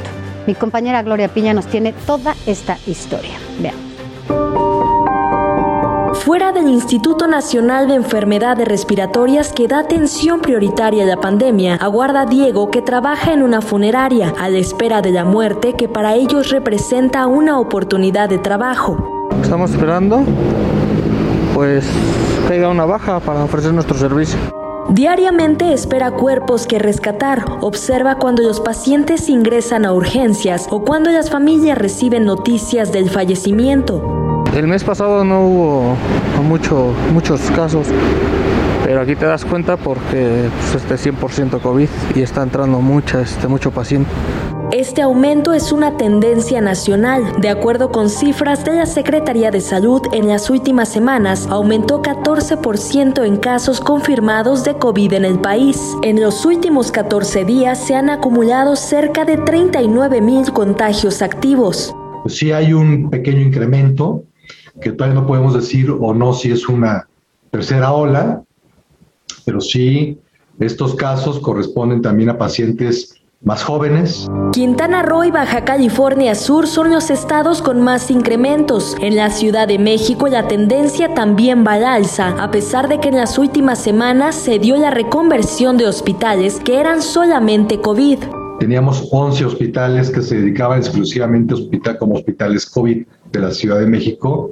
[0.48, 3.34] Mi compañera Gloria Piña nos tiene toda esta historia.
[3.60, 3.86] Veamos.
[6.24, 12.26] Fuera del Instituto Nacional de Enfermedades Respiratorias que da atención prioritaria a la pandemia, aguarda
[12.26, 16.50] Diego que trabaja en una funeraria a la espera de la muerte que para ellos
[16.50, 19.30] representa una oportunidad de trabajo.
[19.42, 20.24] Estamos esperando
[21.54, 21.86] pues
[22.48, 24.38] pega una baja para ofrecer nuestro servicio.
[24.90, 31.32] Diariamente espera cuerpos que rescatar, observa cuando los pacientes ingresan a urgencias o cuando las
[31.32, 34.44] familias reciben noticias del fallecimiento.
[34.56, 35.96] El mes pasado no hubo
[36.44, 37.88] mucho, muchos casos,
[38.86, 43.48] pero aquí te das cuenta porque pues, este 100% COVID y está entrando mucha, este,
[43.48, 44.12] mucho paciente.
[44.78, 47.40] Este aumento es una tendencia nacional.
[47.40, 53.26] De acuerdo con cifras de la Secretaría de Salud, en las últimas semanas aumentó 14%
[53.26, 55.96] en casos confirmados de COVID en el país.
[56.04, 61.96] En los últimos 14 días se han acumulado cerca de 39 mil contagios activos.
[62.24, 64.26] Pues sí hay un pequeño incremento,
[64.82, 67.08] que todavía no podemos decir o no si es una
[67.50, 68.44] tercera ola,
[69.46, 70.20] pero sí
[70.60, 74.28] estos casos corresponden también a pacientes más jóvenes.
[74.54, 78.96] Quintana Roo y Baja California Sur son los estados con más incrementos.
[79.02, 83.10] En la Ciudad de México la tendencia también va al alza, a pesar de que
[83.10, 88.45] en las últimas semanas se dio la reconversión de hospitales que eran solamente COVID.
[88.60, 93.80] Teníamos 11 hospitales que se dedicaban exclusivamente a hospital como hospitales COVID de la Ciudad
[93.80, 94.52] de México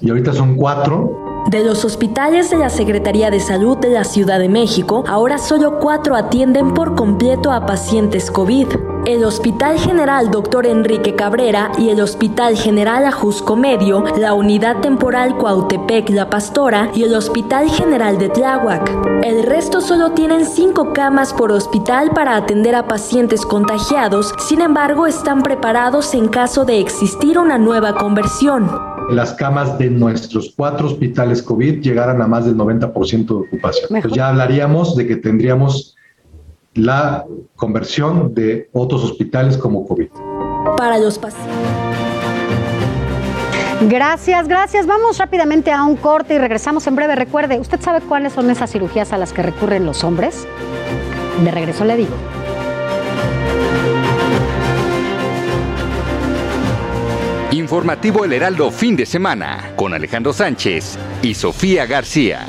[0.00, 4.38] y ahorita son cuatro de los hospitales de la Secretaría de Salud de la Ciudad
[4.38, 8.66] de México, ahora solo cuatro atienden por completo a pacientes COVID.
[9.08, 10.66] El Hospital General Dr.
[10.66, 17.04] Enrique Cabrera y el Hospital General Ajusco Medio, la Unidad Temporal Cuautepec La Pastora y
[17.04, 19.22] el Hospital General de Tláhuac.
[19.24, 25.06] El resto solo tienen cinco camas por hospital para atender a pacientes contagiados, sin embargo
[25.06, 28.68] están preparados en caso de existir una nueva conversión
[29.10, 34.02] las camas de nuestros cuatro hospitales COVID llegaran a más del 90% de ocupación.
[34.02, 35.96] Pues ya hablaríamos de que tendríamos
[36.74, 37.24] la
[37.56, 40.08] conversión de otros hospitales como COVID.
[40.76, 41.56] Para los pacientes.
[43.82, 44.86] Gracias, gracias.
[44.86, 47.14] Vamos rápidamente a un corte y regresamos en breve.
[47.14, 50.46] Recuerde, ¿usted sabe cuáles son esas cirugías a las que recurren los hombres?
[51.44, 52.14] De regreso le digo.
[57.52, 62.46] Informativo El Heraldo fin de semana con Alejandro Sánchez y Sofía García.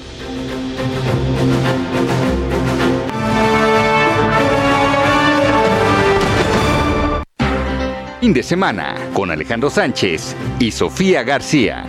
[8.19, 11.85] Fin de semana con Alejandro Sánchez y Sofía García.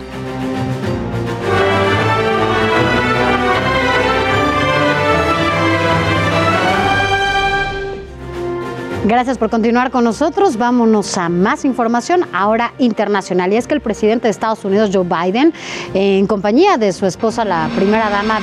[9.03, 10.55] Gracias por continuar con nosotros.
[10.55, 13.51] Vámonos a más información ahora internacional.
[13.51, 15.53] Y es que el presidente de Estados Unidos, Joe Biden,
[15.93, 18.39] en compañía de su esposa, la primera dama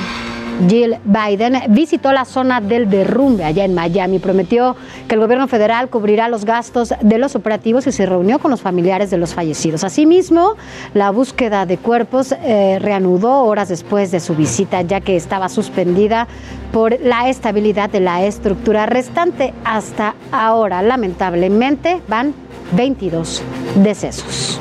[0.67, 4.19] Jill Biden visitó la zona del derrumbe allá en Miami.
[4.19, 4.75] Prometió
[5.07, 8.61] que el gobierno federal cubrirá los gastos de los operativos y se reunió con los
[8.61, 9.83] familiares de los fallecidos.
[9.83, 10.55] Asimismo,
[10.93, 16.27] la búsqueda de cuerpos eh, reanudó horas después de su visita, ya que estaba suspendida
[16.71, 19.53] por la estabilidad de la estructura restante.
[19.63, 22.33] Hasta ahora, lamentablemente, van
[22.73, 23.41] 22
[23.75, 24.59] decesos.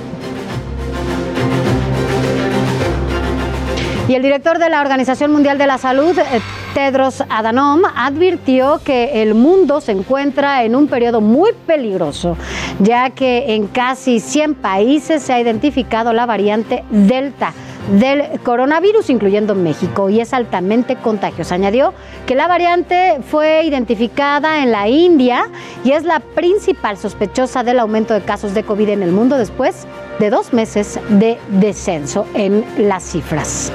[4.08, 6.40] Y el director de la Organización Mundial de la Salud, eh,
[6.72, 12.38] Tedros Adhanom, advirtió que el mundo se encuentra en un periodo muy peligroso,
[12.78, 17.52] ya que en casi 100 países se ha identificado la variante Delta
[17.92, 21.54] del coronavirus, incluyendo México, y es altamente contagiosa.
[21.54, 21.94] Añadió
[22.26, 25.48] que la variante fue identificada en la India
[25.84, 29.86] y es la principal sospechosa del aumento de casos de COVID en el mundo después
[30.18, 33.72] de dos meses de descenso en las cifras.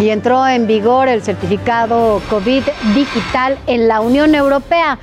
[0.00, 2.62] Y entró en vigor el certificado COVID
[2.94, 4.98] digital en la Unión Europea.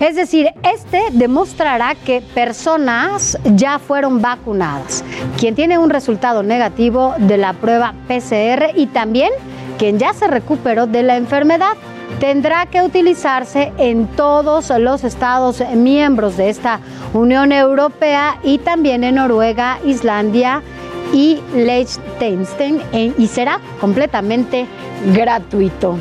[0.00, 5.04] Es decir, este demostrará que personas ya fueron vacunadas,
[5.38, 9.30] quien tiene un resultado negativo de la prueba PCR y también
[9.78, 11.74] quien ya se recuperó de la enfermedad
[12.18, 16.80] tendrá que utilizarse en todos los estados miembros de esta
[17.12, 20.62] Unión Europea y también en Noruega, Islandia
[21.12, 24.66] y Liechtenstein y será completamente
[25.12, 25.98] gratuito.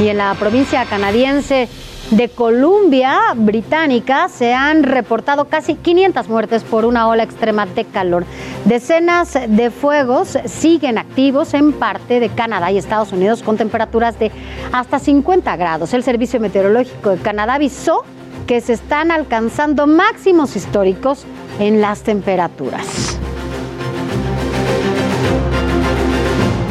[0.00, 1.68] Y en la provincia canadiense
[2.10, 8.24] de Columbia Británica se han reportado casi 500 muertes por una ola extrema de calor.
[8.64, 14.30] Decenas de fuegos siguen activos en parte de Canadá y Estados Unidos con temperaturas de
[14.72, 15.94] hasta 50 grados.
[15.94, 18.04] El Servicio Meteorológico de Canadá avisó
[18.46, 21.24] que se están alcanzando máximos históricos
[21.58, 23.18] en las temperaturas.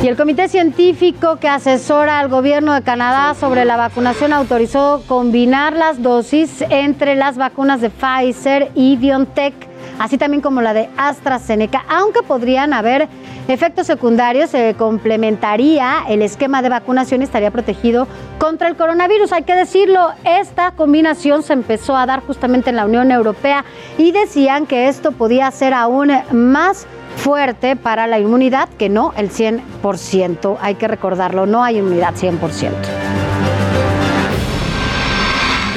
[0.06, 5.74] Y el comité científico que asesora al gobierno de Canadá sobre la vacunación autorizó combinar
[5.74, 9.56] las dosis entre las vacunas de Pfizer y BioNTech,
[9.98, 13.10] así también como la de AstraZeneca, aunque podrían haber
[13.48, 18.08] efectos secundarios, se complementaría el esquema de vacunación y estaría protegido
[18.38, 19.34] contra el coronavirus.
[19.34, 23.66] Hay que decirlo, esta combinación se empezó a dar justamente en la Unión Europea
[23.98, 29.30] y decían que esto podía ser aún más fuerte para la inmunidad que no el
[29.30, 30.58] 100%.
[30.62, 32.72] Hay que recordarlo, no hay inmunidad 100%.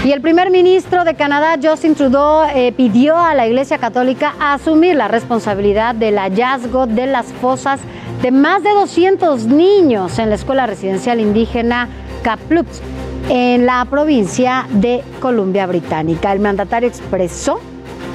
[0.05, 4.94] Y el primer ministro de Canadá, Justin Trudeau, eh, pidió a la Iglesia Católica asumir
[4.97, 7.81] la responsabilidad del hallazgo de las fosas
[8.23, 11.89] de más de 200 niños en la escuela residencial indígena
[12.23, 12.81] Kaplups,
[13.28, 16.32] en la provincia de Columbia Británica.
[16.32, 17.60] El mandatario expresó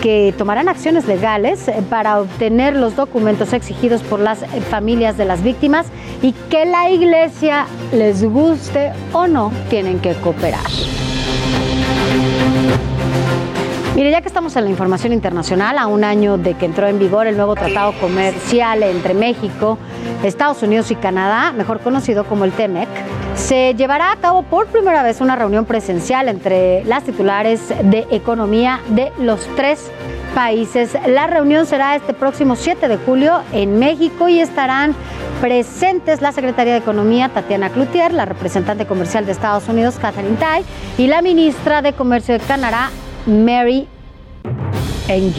[0.04, 5.24] que tomarán acciones legales eh, para obtener los documentos exigidos por las eh, familias de
[5.24, 5.88] las víctimas
[6.22, 10.60] y que la iglesia les guste o no, tienen que cooperar.
[13.96, 17.00] Mire, ya que estamos en la información internacional, a un año de que entró en
[17.00, 19.78] vigor el nuevo tratado comercial entre México,
[20.22, 22.90] Estados Unidos y Canadá, mejor conocido como el TEMEC,
[23.36, 28.80] se llevará a cabo por primera vez una reunión presencial entre las titulares de economía
[28.90, 29.92] de los tres
[30.36, 30.98] países.
[31.08, 34.96] La reunión será este próximo 7 de julio en México y estarán
[35.42, 40.64] presentes la Secretaría de Economía Tatiana Cloutier, la representante comercial de Estados Unidos Catherine Tai
[40.98, 42.92] y la ministra de Comercio de Canadá
[43.26, 43.88] Mary
[45.08, 45.34] Ng.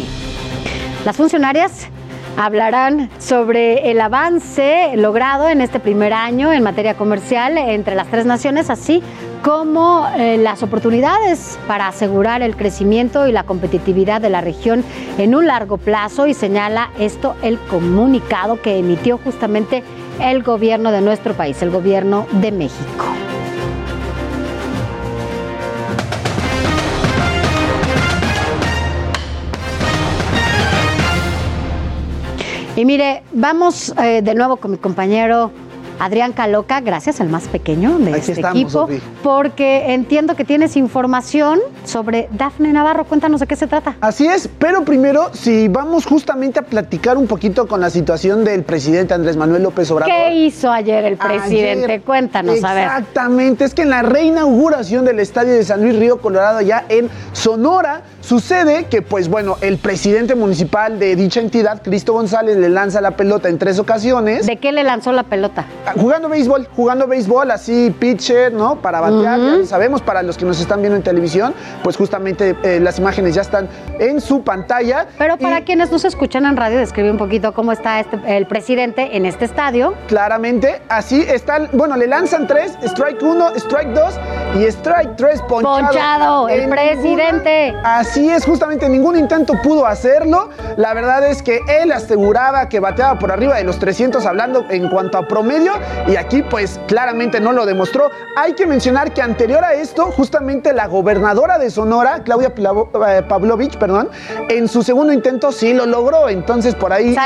[1.05, 1.89] Las funcionarias
[2.37, 8.27] hablarán sobre el avance logrado en este primer año en materia comercial entre las tres
[8.27, 9.03] naciones, así
[9.43, 14.83] como eh, las oportunidades para asegurar el crecimiento y la competitividad de la región
[15.19, 19.83] en un largo plazo y señala esto el comunicado que emitió justamente
[20.21, 23.05] el gobierno de nuestro país, el gobierno de México.
[32.85, 35.51] Y mire, vamos eh, de nuevo con mi compañero
[35.99, 39.01] Adrián Caloca, gracias, el más pequeño de Aquí este estamos, equipo, Sofi.
[39.23, 43.05] porque entiendo que tienes información sobre Dafne Navarro.
[43.07, 43.97] Cuéntanos de qué se trata.
[44.03, 48.65] Así es, pero primero, si vamos justamente a platicar un poquito con la situación del
[48.65, 50.13] presidente Andrés Manuel López Obrador.
[50.13, 51.85] ¿Qué hizo ayer el presidente?
[51.87, 52.85] Ayer, Cuéntanos, a ver.
[52.85, 57.09] Exactamente, es que en la reinauguración del estadio de San Luis Río Colorado, allá en
[57.33, 63.01] Sonora, sucede que, pues bueno, el presidente municipal de dicha entidad, Cristo González, le lanza
[63.01, 64.47] la pelota en tres ocasiones.
[64.47, 65.67] ¿De qué le lanzó la pelota?
[65.97, 68.77] Jugando béisbol, jugando béisbol, así pitcher, ¿no?
[68.77, 72.81] Para batear, ya sabemos, para los que nos están viendo en televisión, pues justamente eh,
[72.81, 73.69] las imágenes ya están
[73.99, 75.07] en su pantalla.
[75.19, 79.17] Pero para quienes nos escuchan en radio, describe un poquito cómo está este- el presidente
[79.17, 79.95] en este estadio.
[80.09, 84.15] Claramente, así está, bueno, le lanzan tres, strike uno, strike dos
[84.59, 85.87] y strike tres ponchado.
[85.89, 87.75] Ponchado, el En presidente.
[87.85, 90.51] así es, justamente ningún intento pudo hacerlo.
[90.77, 94.89] La verdad es que él aseguraba que bateaba por arriba de los 300 hablando en
[94.89, 95.73] cuanto a promedio
[96.07, 98.11] y aquí pues claramente no lo demostró.
[98.37, 103.77] Hay que mencionar que anterior a esto, justamente la gobernadora de Sonora, Claudia eh, Pavlovich,
[103.79, 104.09] perdón,
[104.49, 107.21] en su segundo intento sí lo logró, entonces por ahí hizo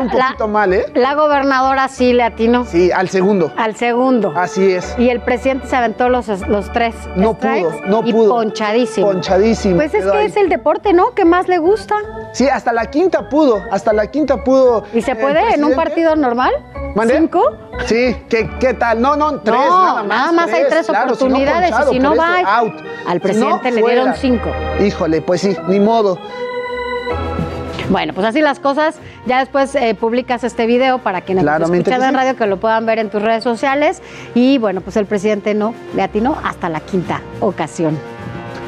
[0.00, 0.86] un poquito la- mal, ¿eh?
[0.94, 2.64] La gobernadora sí le atinó.
[2.64, 3.52] Sí, al segundo.
[3.56, 4.32] Al segundo.
[4.36, 4.94] Así es.
[4.98, 6.94] Y el presidente se aventó los, los tres.
[7.16, 8.30] No pudo, no y pudo.
[8.30, 9.06] ponchadísimo.
[9.06, 9.76] Ponchadísimo.
[9.76, 10.33] Pues es que ahí.
[10.34, 11.14] Es el deporte, ¿no?
[11.14, 11.94] Que más le gusta.
[12.32, 14.84] Sí, hasta la quinta pudo, hasta la quinta pudo.
[14.92, 16.52] ¿Y se puede en un partido normal?
[17.08, 17.42] ¿Cinco?
[17.86, 19.00] Sí, ¿qué, qué tal?
[19.00, 20.06] No, no, tres, no, nada más.
[20.06, 22.74] nada más hay tres claro, si no oportunidades ponchado, y si no va out.
[23.06, 24.50] al Si presidente no, le dieron cinco.
[24.80, 26.18] Híjole, pues sí, ni modo.
[27.90, 28.96] Bueno, pues así las cosas.
[29.26, 32.16] Ya después eh, publicas este video para quienes nos escuchan en sí.
[32.16, 34.02] radio que lo puedan ver en tus redes sociales.
[34.34, 37.98] Y bueno, pues el presidente no le atinó hasta la quinta ocasión.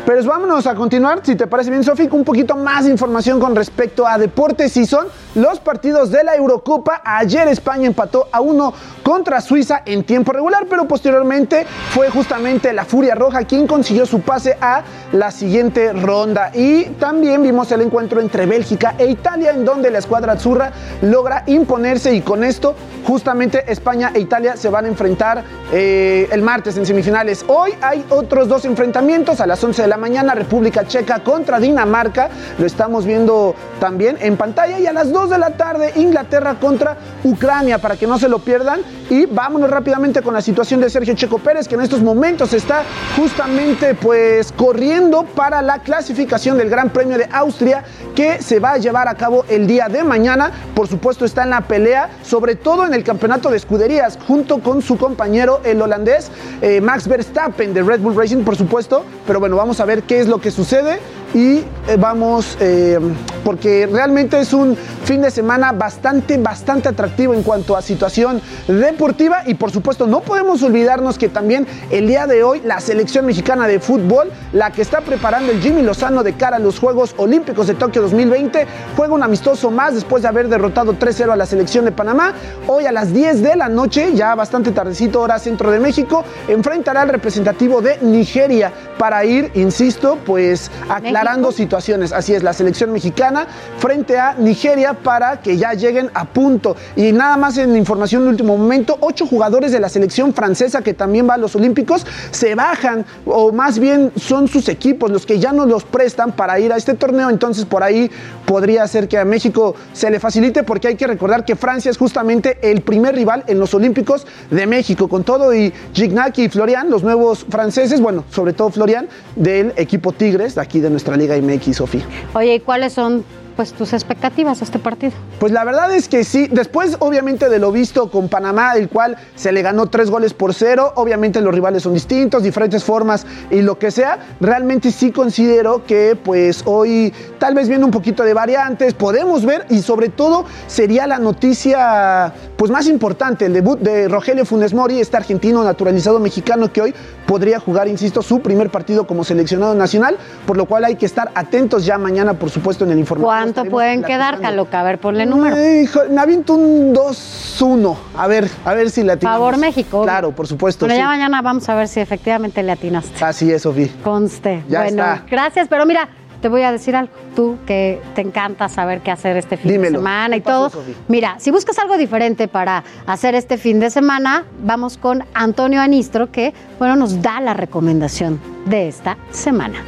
[0.07, 3.57] Pero vámonos a continuar, si te parece bien, Sofi, un poquito más de información con
[3.57, 7.03] respecto a deportes y son los partidos de la Eurocopa.
[7.05, 8.73] Ayer España empató a uno
[9.03, 14.21] contra Suiza en tiempo regular, pero posteriormente fue justamente la Furia Roja quien consiguió su
[14.21, 14.83] pase a
[15.13, 16.51] la siguiente ronda.
[16.55, 20.73] Y también vimos el encuentro entre Bélgica e Italia, en donde la escuadra azurra
[21.03, 22.75] logra imponerse y con esto
[23.07, 27.45] justamente España e Italia se van a enfrentar eh, el martes en semifinales.
[27.47, 32.31] Hoy hay otros dos enfrentamientos a las 11 de la mañana, República Checa contra Dinamarca,
[32.59, 36.55] lo estamos viendo también en pantalla y a las 2 2 de la tarde, Inglaterra
[36.61, 38.81] contra Ucrania, para que no se lo pierdan.
[39.11, 42.83] Y vámonos rápidamente con la situación de Sergio Checo Pérez, que en estos momentos está
[43.17, 47.83] justamente pues corriendo para la clasificación del Gran Premio de Austria,
[48.15, 50.53] que se va a llevar a cabo el día de mañana.
[50.75, 54.81] Por supuesto está en la pelea, sobre todo en el campeonato de escuderías, junto con
[54.81, 56.31] su compañero el holandés
[56.63, 59.05] eh, Max Verstappen de Red Bull Racing, por supuesto.
[59.27, 61.01] Pero bueno, vamos a ver qué es lo que sucede
[61.35, 62.99] y eh, vamos, eh,
[63.45, 69.43] porque realmente es un fin de semana bastante, bastante atractivo en cuanto a situación deportiva
[69.47, 73.69] y por supuesto no podemos olvidarnos que también el día de hoy la selección mexicana
[73.69, 77.67] de fútbol, la que está preparando el Jimmy Lozano de cara a los Juegos Olímpicos
[77.69, 78.67] de Tokio 2020,
[78.97, 82.33] juega un amistoso más después de haber derrotado 3-0 a la selección de Panamá.
[82.67, 87.03] Hoy a las 10 de la noche, ya bastante tardecito hora centro de México, enfrentará
[87.03, 90.71] al representativo de Nigeria para ir, insisto, pues
[91.17, 92.13] aclarando situaciones.
[92.13, 93.47] Así es, la selección mexicana
[93.79, 96.77] frente a Nigeria para que ya lleguen a punto.
[96.95, 100.93] Y nada más en información de último momento, ocho jugadores de la selección francesa que
[100.93, 105.39] también va a los Olímpicos se bajan, o más bien son sus equipos los que
[105.39, 107.31] ya no los prestan para ir a este torneo.
[107.31, 108.11] Entonces por ahí
[108.45, 111.97] podría ser que a México se le facilite porque hay que recordar que Francia es
[111.97, 115.09] justamente el primer rival en los Olímpicos de México.
[115.09, 120.13] Con todo y Gignac y Florian, los nuevos franceses, bueno, sobre todo Florian, del equipo
[120.13, 122.03] Tigres, de aquí de nuestra Liga MX, Sofía.
[122.35, 123.25] Oye, ¿y cuáles son
[123.57, 125.13] pues tus expectativas a este partido?
[125.41, 129.17] Pues la verdad es que sí, después obviamente de lo visto con Panamá, el cual
[129.35, 133.63] se le ganó tres goles por cero, obviamente los rivales son distintos, diferentes formas y
[133.63, 138.35] lo que sea, realmente sí considero que pues hoy tal vez viendo un poquito de
[138.35, 144.09] variantes, podemos ver y sobre todo sería la noticia pues más importante, el debut de
[144.09, 146.95] Rogelio Funes Mori, este argentino naturalizado mexicano que hoy
[147.27, 150.17] podría jugar, insisto, su primer partido como seleccionado nacional,
[150.47, 153.31] por lo cual hay que estar atentos ya mañana, por supuesto, en el informativo.
[153.53, 154.81] ¿Cuánto pueden quedar, Caloca?
[154.81, 155.57] A ver, ponle número.
[155.57, 157.97] Eh, hijo, me aviento un 2-1.
[158.17, 159.39] A ver, a ver si le atinamos.
[159.39, 160.03] Favor México.
[160.03, 160.87] Claro, por supuesto.
[160.87, 161.01] Bueno, sí.
[161.01, 163.25] ya mañana vamos a ver si efectivamente le atinaste.
[163.25, 163.89] Así es, Sofía.
[164.03, 164.63] Conste.
[164.69, 165.25] Ya bueno, está.
[165.29, 166.09] gracias, pero mira,
[166.41, 167.13] te voy a decir algo.
[167.35, 170.71] Tú que te encanta saber qué hacer este fin de semana y ¿Qué pasó, todo.
[170.83, 170.95] Sofi?
[171.09, 176.31] Mira, si buscas algo diferente para hacer este fin de semana, vamos con Antonio Anistro,
[176.31, 179.79] que bueno, nos da la recomendación de esta semana.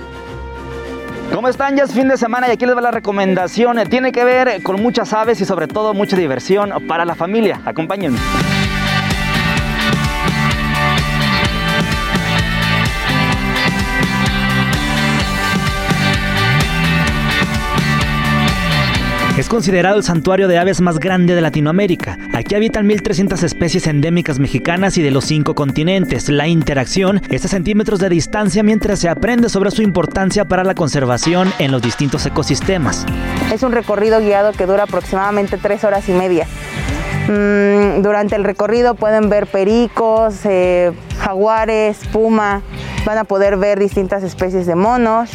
[1.32, 1.76] ¿Cómo están?
[1.76, 3.78] Ya es fin de semana y aquí les va la recomendación.
[3.88, 7.60] Tiene que ver con muchas aves y sobre todo mucha diversión para la familia.
[7.64, 8.18] Acompáñenme.
[19.38, 22.18] Es considerado el santuario de aves más grande de Latinoamérica.
[22.34, 26.28] Aquí habitan 1.300 especies endémicas mexicanas y de los cinco continentes.
[26.28, 30.74] La interacción es a centímetros de distancia mientras se aprende sobre su importancia para la
[30.74, 33.06] conservación en los distintos ecosistemas.
[33.54, 36.48] Es un recorrido guiado que dura aproximadamente tres horas y media.
[37.28, 40.90] Mm, durante el recorrido pueden ver pericos, eh,
[41.20, 42.62] jaguares, puma,
[43.04, 45.30] van a poder ver distintas especies de monos.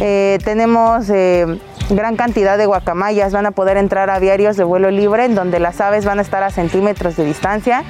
[0.00, 1.58] Eh, tenemos eh,
[1.96, 5.60] gran cantidad de guacamayas, van a poder entrar a aviarios de vuelo libre en donde
[5.60, 7.84] las aves van a estar a centímetros de distancia.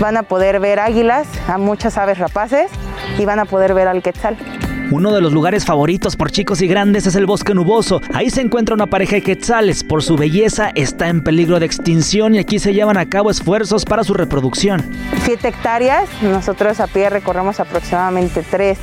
[0.00, 2.70] Van a poder ver águilas, a muchas aves rapaces
[3.18, 4.36] y van a poder ver al quetzal.
[4.90, 8.00] Uno de los lugares favoritos por chicos y grandes es el bosque nuboso.
[8.14, 9.84] Ahí se encuentra una pareja de quetzales.
[9.84, 13.84] Por su belleza está en peligro de extinción y aquí se llevan a cabo esfuerzos
[13.84, 14.82] para su reproducción.
[15.24, 18.78] 7 hectáreas, nosotros a pie recorremos aproximadamente 3,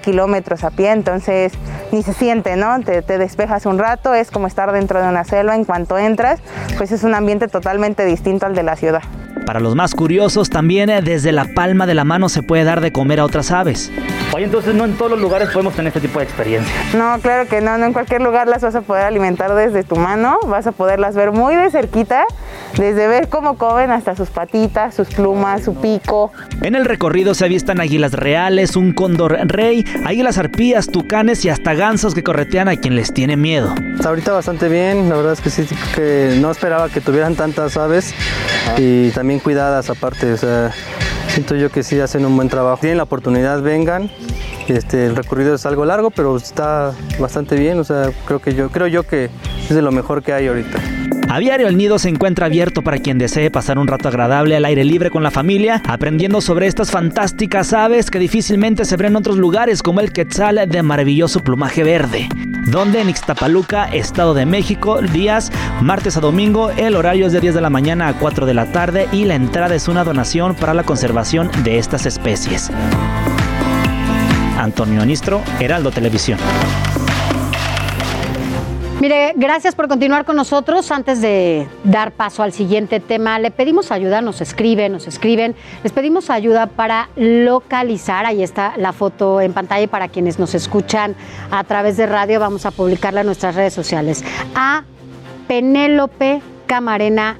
[0.00, 1.52] kilómetros a pie, entonces
[1.92, 2.80] ni se siente, ¿no?
[2.80, 6.40] Te, te despejas un rato, es como estar dentro de una selva, en cuanto entras,
[6.76, 9.02] pues es un ambiente totalmente distinto al de la ciudad.
[9.48, 12.82] Para los más curiosos, también eh, desde la palma de la mano se puede dar
[12.82, 13.90] de comer a otras aves.
[14.34, 16.74] Oye, entonces no en todos los lugares podemos tener este tipo de experiencia.
[16.94, 19.96] No, claro que no, no en cualquier lugar las vas a poder alimentar desde tu
[19.96, 22.24] mano, vas a poderlas ver muy de cerquita,
[22.76, 26.32] desde ver cómo comen hasta sus patitas, sus plumas, su pico.
[26.62, 31.74] En el recorrido se avistan águilas reales, un cóndor rey, águilas arpías, tucanes y hasta
[31.74, 33.74] gansos que corretean a quien les tiene miedo.
[33.94, 37.76] Hasta ahorita bastante bien, la verdad es que sí, que no esperaba que tuvieran tantas
[37.76, 38.14] aves
[38.76, 40.72] y también cuidadas aparte, o sea,
[41.28, 42.78] siento yo que sí hacen un buen trabajo.
[42.80, 44.10] Tienen la oportunidad, vengan.
[44.66, 48.68] Este, el recorrido es algo largo, pero está bastante bien, o sea, creo que yo
[48.68, 49.30] creo yo que
[49.68, 50.78] es de lo mejor que hay ahorita.
[51.30, 54.82] Aviario El Nido se encuentra abierto para quien desee pasar un rato agradable al aire
[54.82, 59.36] libre con la familia, aprendiendo sobre estas fantásticas aves que difícilmente se ven en otros
[59.36, 62.28] lugares como el quetzal de maravilloso plumaje verde.
[62.64, 65.52] Donde en Ixtapaluca, Estado de México, días
[65.82, 68.72] martes a domingo, el horario es de 10 de la mañana a 4 de la
[68.72, 72.70] tarde y la entrada es una donación para la conservación de estas especies.
[74.58, 76.38] Antonio Anistro, Heraldo Televisión.
[79.00, 80.90] Mire, gracias por continuar con nosotros.
[80.90, 85.54] Antes de dar paso al siguiente tema, le pedimos ayuda, nos escriben, nos escriben.
[85.84, 90.52] Les pedimos ayuda para localizar, ahí está la foto en pantalla y para quienes nos
[90.56, 91.14] escuchan
[91.52, 94.24] a través de radio, vamos a publicarla en nuestras redes sociales.
[94.56, 94.82] A
[95.46, 97.38] Penélope Camarena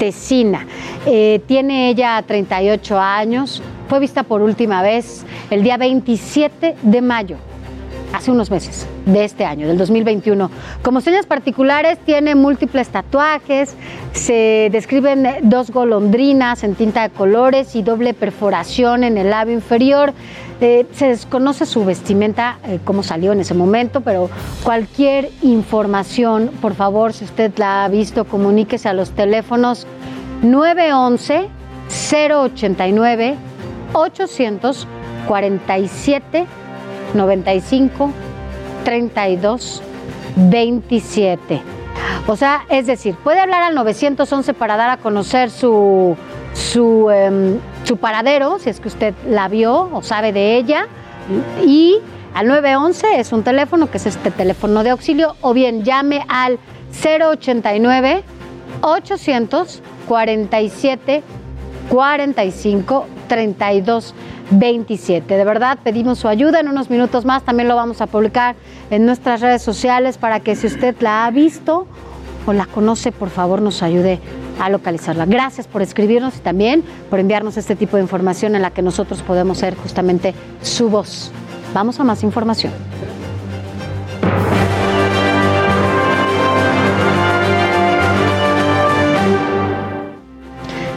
[0.00, 0.66] Tecina.
[1.06, 7.36] Eh, tiene ella 38 años, fue vista por última vez el día 27 de mayo
[8.12, 10.50] hace unos meses de este año, del 2021.
[10.82, 13.74] Como señas particulares tiene múltiples tatuajes,
[14.12, 20.12] se describen dos golondrinas en tinta de colores y doble perforación en el labio inferior.
[20.60, 24.28] Eh, se desconoce su vestimenta, eh, cómo salió en ese momento, pero
[24.64, 29.86] cualquier información, por favor, si usted la ha visto, comuníquese a los teléfonos
[30.42, 31.48] 911
[31.88, 33.36] 089
[33.92, 36.46] 847
[37.14, 38.10] 95
[38.84, 39.82] 32
[40.36, 41.60] 27.
[42.26, 46.16] O sea, es decir, puede hablar al 911 para dar a conocer su,
[46.52, 50.86] su, em, su paradero, si es que usted la vio o sabe de ella,
[51.64, 51.98] y
[52.34, 56.58] al 911 es un teléfono que es este teléfono de auxilio, o bien llame al
[56.92, 58.22] 089
[58.82, 61.22] 847
[61.88, 64.14] 45 32
[64.50, 65.36] 27.
[65.36, 66.60] De verdad, pedimos su ayuda.
[66.60, 68.56] En unos minutos más también lo vamos a publicar
[68.90, 71.86] en nuestras redes sociales para que si usted la ha visto
[72.46, 74.18] o la conoce, por favor nos ayude
[74.58, 75.26] a localizarla.
[75.26, 79.22] Gracias por escribirnos y también por enviarnos este tipo de información en la que nosotros
[79.22, 81.30] podemos ser justamente su voz.
[81.74, 82.72] Vamos a más información.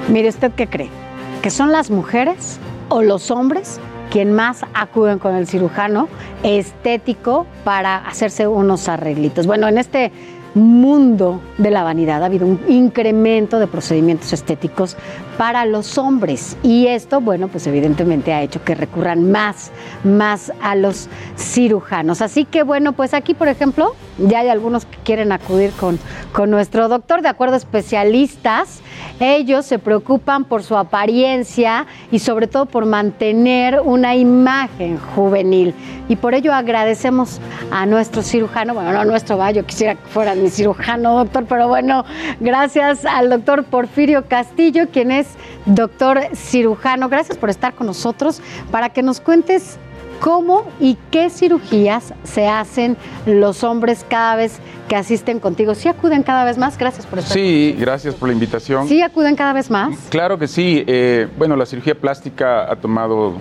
[0.08, 0.90] Mire usted qué cree,
[1.42, 2.60] que son las mujeres
[2.90, 3.80] o los hombres
[4.12, 6.10] quien más acuden con el cirujano
[6.44, 9.48] estético para hacerse unos arreglitos.
[9.48, 10.12] Bueno, en este
[10.54, 14.98] mundo de la vanidad ha habido un incremento de procedimientos estéticos
[15.38, 19.72] para los hombres y esto, bueno, pues evidentemente ha hecho que recurran más,
[20.04, 21.08] más a los
[21.38, 22.22] cirujanos.
[22.22, 26.00] Así que bueno, pues aquí, por ejemplo, ya hay algunos que quieren acudir con,
[26.34, 28.82] con nuestro doctor, de acuerdo a especialistas,
[29.20, 35.74] ellos se preocupan por su apariencia y sobre todo por mantener una imagen juvenil.
[36.10, 37.40] Y por ello agradecemos
[37.72, 41.46] a nuestro cirujano, bueno, no a nuestro, va, yo quisiera que fuera mi cirujano, doctor,
[41.48, 42.04] pero bueno,
[42.40, 45.28] gracias al doctor Porfirio Castillo, quien es
[45.66, 47.10] doctor cirujano.
[47.10, 49.78] Gracias por estar con nosotros para que nos cuentes
[50.22, 52.96] cómo y qué cirugías se hacen
[53.26, 55.76] los hombres cada vez que asisten contigo.
[55.76, 56.78] ¿Sí acuden cada vez más?
[56.78, 57.34] Gracias por estar.
[57.34, 58.88] Sí, gracias por la invitación.
[58.88, 59.98] ¿Sí acuden cada vez más?
[60.10, 60.84] Claro que sí.
[60.88, 63.34] Eh, bueno, la cirugía plástica ha tomado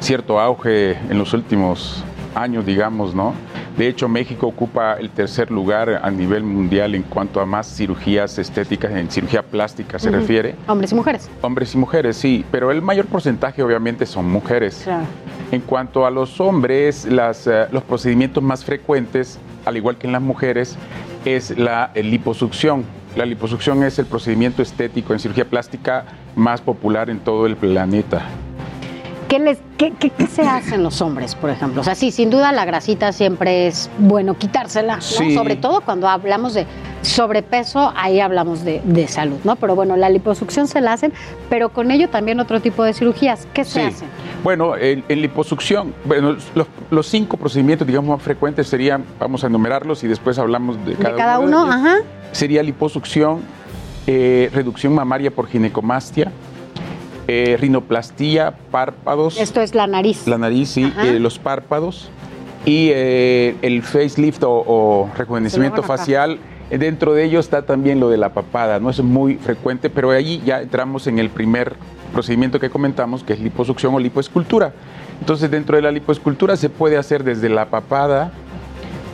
[0.00, 3.34] cierto auge en los últimos años, digamos, ¿no?
[3.76, 8.38] De hecho, México ocupa el tercer lugar a nivel mundial en cuanto a más cirugías
[8.38, 10.54] estéticas, en cirugía plástica se refiere.
[10.66, 11.30] Hombres y mujeres.
[11.40, 14.82] Hombres y mujeres, sí, pero el mayor porcentaje obviamente son mujeres.
[14.84, 15.04] Claro.
[15.50, 20.12] En cuanto a los hombres, las, eh, los procedimientos más frecuentes, al igual que en
[20.12, 20.76] las mujeres,
[21.24, 22.84] es la eh, liposucción.
[23.16, 26.04] La liposucción es el procedimiento estético en cirugía plástica
[26.34, 28.22] más popular en todo el planeta.
[29.32, 31.80] ¿Qué, les, qué, qué- qué se hacen los hombres, por ejemplo?
[31.80, 35.00] O sea, sí, sin duda la grasita siempre es bueno quitársela, ¿no?
[35.00, 35.32] Sí.
[35.34, 36.66] Sobre todo cuando hablamos de
[37.00, 39.56] sobrepeso, ahí hablamos de, de salud, ¿no?
[39.56, 41.14] Pero bueno, la liposucción se la hacen,
[41.48, 43.48] pero con ello también otro tipo de cirugías.
[43.54, 43.86] ¿Qué se Sí.
[43.86, 44.08] hacen?
[44.44, 49.46] Bueno, en, en liposucción, bueno, los, los cinco procedimientos, digamos, más frecuentes serían, vamos a
[49.46, 51.96] enumerarlos y después hablamos de cada, de cada uno, ajá.
[52.32, 53.40] Sería liposucción,
[54.06, 56.30] eh, reducción mamaria por ginecomastia,
[57.28, 60.26] eh, rinoplastía, párpados, Esto es la nariz.
[60.26, 62.10] la nariz, sí, eh, los párpados
[62.64, 66.38] y eh, el facelift o, o rejuvenecimiento facial.
[66.70, 70.42] Dentro de ello está también lo de la papada, no es muy frecuente, pero ahí
[70.46, 71.74] ya entramos en el primer
[72.12, 74.72] procedimiento que comentamos, que es liposucción o lipoescultura.
[75.20, 78.32] Entonces, dentro de la lipoescultura se puede hacer desde la papada,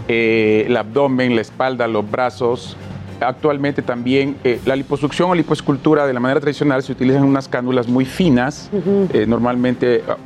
[0.08, 2.76] eh, el abdomen, la espalda, los brazos.
[3.20, 7.88] Actualmente también eh, la liposucción o lipoescultura de la manera tradicional se utilizan unas cánulas
[7.88, 8.70] muy finas,
[9.12, 10.16] eh, normalmente ah,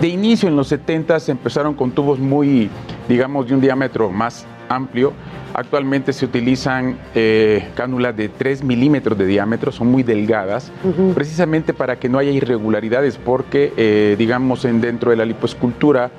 [0.00, 2.68] de inicio en los 70 se empezaron con tubos muy,
[3.08, 5.12] digamos, de un diámetro más amplio.
[5.54, 10.72] Actualmente se utilizan eh, cánulas de 3 milímetros de diámetro, son muy delgadas,
[11.14, 16.10] precisamente para que no haya irregularidades, porque, eh, digamos, en, dentro de la lipoescultura,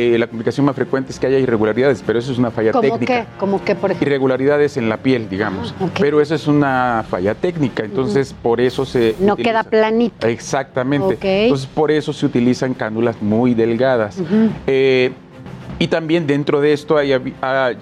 [0.00, 2.82] eh, la complicación más frecuente es que haya irregularidades, pero eso es una falla ¿Cómo
[2.82, 3.26] técnica qué?
[3.38, 4.06] ¿Cómo qué, por ejemplo?
[4.08, 5.74] irregularidades en la piel, digamos.
[5.80, 5.88] Ah.
[5.98, 9.14] Pero eso es una falla técnica, entonces por eso se...
[9.20, 10.26] No utiliza- queda planito.
[10.26, 11.18] Exactamente.
[11.44, 14.18] Entonces por eso se utilizan cánulas muy delgadas.
[14.66, 15.12] Eh,
[15.78, 17.72] y también dentro de esto hay, ha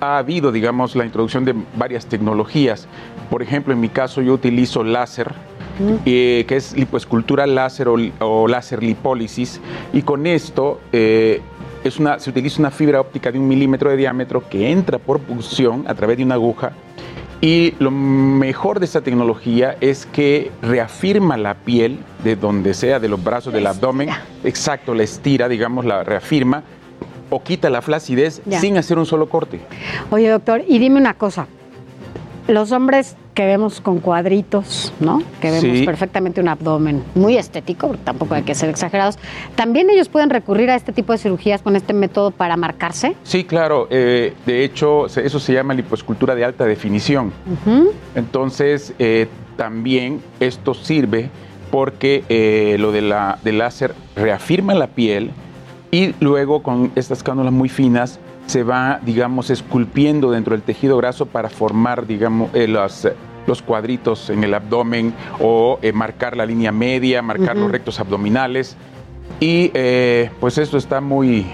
[0.00, 2.86] ha habido, digamos, la introducción de varias tecnologías.
[3.30, 5.32] Por ejemplo, en mi caso yo utilizo láser,
[6.06, 9.60] eh, que es lipoescultura láser o, o láser lipólisis,
[9.92, 11.40] y con esto eh,
[11.84, 15.20] es una, se utiliza una fibra óptica de un milímetro de diámetro que entra por
[15.20, 16.72] punción a través de una aguja.
[17.40, 23.08] Y lo mejor de esta tecnología es que reafirma la piel de donde sea, de
[23.08, 24.08] los brazos, del abdomen.
[24.42, 26.64] Exacto, la estira, digamos, la reafirma
[27.30, 28.58] o quita la flacidez Ya.
[28.60, 29.60] sin hacer un solo corte.
[30.10, 31.46] Oye, doctor, y dime una cosa.
[32.48, 35.22] Los hombres que vemos con cuadritos, ¿no?
[35.40, 35.84] Que vemos Sí.
[35.86, 39.18] perfectamente un abdomen muy estético, tampoco hay que ser exagerados.
[39.54, 43.14] ¿También ellos pueden recurrir a este tipo de cirugías con este método para marcarse?
[43.22, 43.86] Sí, claro.
[43.90, 47.32] eh, de hecho, eso se llama lipoescultura de alta definición.
[48.14, 51.30] Entonces, eh, también esto sirve
[51.70, 55.30] porque eh, lo de la, del láser reafirma la piel
[55.90, 58.18] y luego con estas cánulas muy finas
[58.48, 63.06] se va, digamos, esculpiendo dentro del tejido graso para formar, digamos, eh, los,
[63.46, 68.74] los cuadritos en el abdomen o eh, marcar la línea media, marcar los rectos abdominales.
[69.38, 71.46] Y eh, pues esto está muy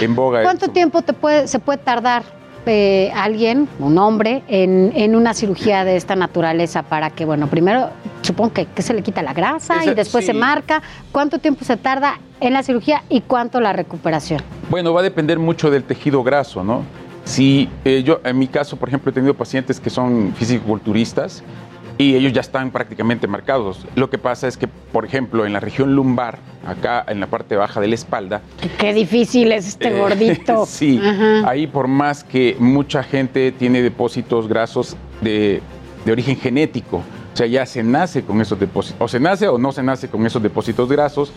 [0.00, 0.44] en boga.
[0.44, 2.22] ¿Cuánto tiempo te puede, se puede tardar
[2.66, 7.90] eh, alguien, un hombre, en, en una cirugía de esta naturaleza para que, bueno, primero
[8.22, 10.82] supongo que, que se le quita la grasa Esa- y después se marca?
[11.12, 14.40] ¿Cuánto tiempo se tarda en la cirugía y cuánto la recuperación?
[14.68, 16.82] Bueno, va a depender mucho del tejido graso, ¿no?
[17.24, 21.42] Si eh, yo, en mi caso, por ejemplo, he tenido pacientes que son fisiculturistas
[22.00, 23.86] y ellos ya están prácticamente marcados.
[23.94, 27.56] Lo que pasa es que, por ejemplo, en la región lumbar, acá en la parte
[27.56, 28.40] baja de la espalda,
[28.78, 30.64] Qué difícil es este eh, gordito.
[30.66, 31.48] sí, Ajá.
[31.48, 35.60] ahí por más que mucha gente tiene depósitos grasos de,
[36.06, 39.56] de origen genético, o sea, ya se nace con esos depósitos, o se nace o
[39.58, 41.32] no se nace con esos depósitos grasos,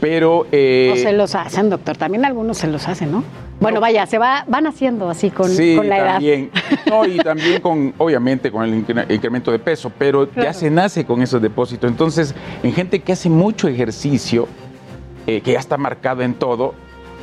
[0.00, 0.46] pero...
[0.52, 1.96] eh, O se los hacen, doctor.
[1.96, 3.24] También algunos se los hacen, ¿no?
[3.60, 6.12] Bueno, vaya, se va, van haciendo así con, sí, con la edad.
[6.14, 6.50] también.
[6.88, 11.04] No, y también con, obviamente, con el incre- incremento de peso, pero ya se nace
[11.04, 11.88] con esos depósitos.
[11.90, 14.48] Entonces, en gente que hace mucho ejercicio,
[15.28, 16.74] eh, que ya está marcado en todo,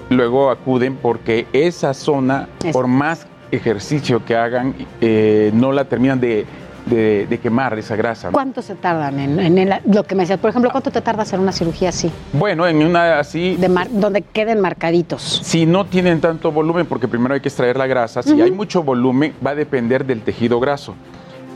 [0.09, 6.45] luego acuden porque esa zona, por más ejercicio que hagan, eh, no la terminan de,
[6.85, 8.27] de- de quemar esa grasa.
[8.27, 8.33] ¿no?
[8.33, 10.39] ¿Cuánto se tardan en, en el- lo que me decías?
[10.39, 12.11] Por ejemplo, ¿cuánto te tarda hacer una cirugía así?
[12.33, 15.21] Bueno, en una así, De mar- donde queden marcaditos.
[15.43, 18.83] Si no tienen tanto volumen, porque primero hay que extraer la grasa, si hay mucho
[18.83, 20.95] volumen, va a depender del tejido graso.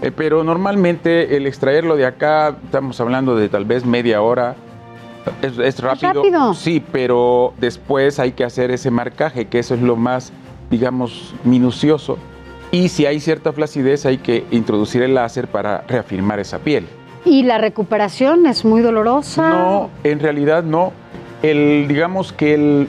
[0.02, 4.56] Eh, pero normalmente el extraerlo de acá, estamos hablando de tal vez media hora.
[5.42, 6.14] Es, es rápido.
[6.22, 6.54] rápido.
[6.54, 10.34] Sí, pero después hay que hacer ese marcaje, que eso es lo más,
[10.70, 12.18] digamos, minucioso.
[12.74, 16.88] Y si hay cierta flacidez, hay que introducir el láser para reafirmar esa piel.
[17.24, 19.48] ¿Y la recuperación es muy dolorosa?
[19.48, 20.92] No, en realidad no.
[21.44, 22.88] El, digamos que el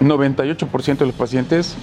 [0.00, 1.74] 98% de los pacientes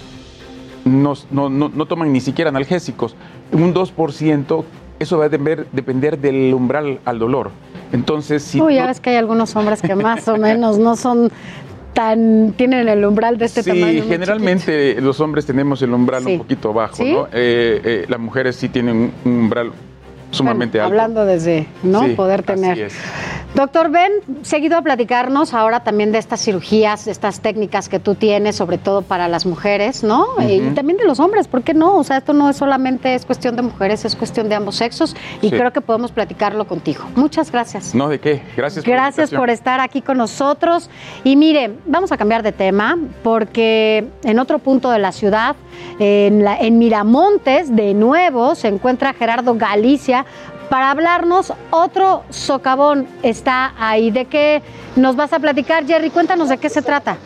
[0.86, 3.16] no, no- no- no toman ni siquiera analgésicos.
[3.52, 4.64] Un 2%,
[5.00, 7.50] eso va a depender, depender del umbral al dolor.
[7.92, 11.32] Entonces, si Uy, ya ves que hay algunos hombres que más o menos no son
[11.94, 12.54] tan...
[12.58, 13.86] tienen el umbral de este sí, tamaño.
[14.00, 16.34] muy generalmente los hombres tenemos el umbral Sí.
[16.34, 17.12] un poquito bajo, ¿Sí?
[17.12, 17.26] ¿no?
[17.28, 19.72] Eh, eh, las mujeres sí tienen un umbral
[20.32, 20.94] sumamente Bueno, alto.
[21.02, 22.04] Hablando desde, ¿no?
[22.06, 22.80] Sí, Poder así tener.
[22.80, 22.94] es.
[23.54, 24.12] Doctor Ben,
[24.44, 28.78] seguido a platicarnos ahora también de estas cirugías, de estas técnicas que tú tienes, sobre
[28.78, 30.26] todo para las mujeres, ¿no?
[30.40, 31.98] Eh, Y también de los hombres, ¿por qué no?
[31.98, 35.18] O sea, esto no es solamente es cuestión de mujeres, es cuestión de ambos sexos
[35.42, 35.56] y Sí.
[35.58, 37.04] creo que podemos platicarlo contigo.
[37.16, 37.94] Muchas gracias.
[37.94, 38.42] No, ¿de qué?
[38.56, 40.90] Gracias Gracias por estar aquí con nosotros.
[41.26, 45.58] Y mire, vamos a cambiar de tema porque en otro punto de la ciudad,
[46.00, 50.26] en, Miramontes, de nuevo se encuentra Gerardo Galicia
[50.70, 53.08] para hablarnos otro socavón.
[53.24, 54.10] Está ahí.
[54.10, 54.62] ¿De qué
[54.96, 56.10] nos vas a platicar, Jerry?
[56.10, 57.18] Cuéntanos de qué se trata.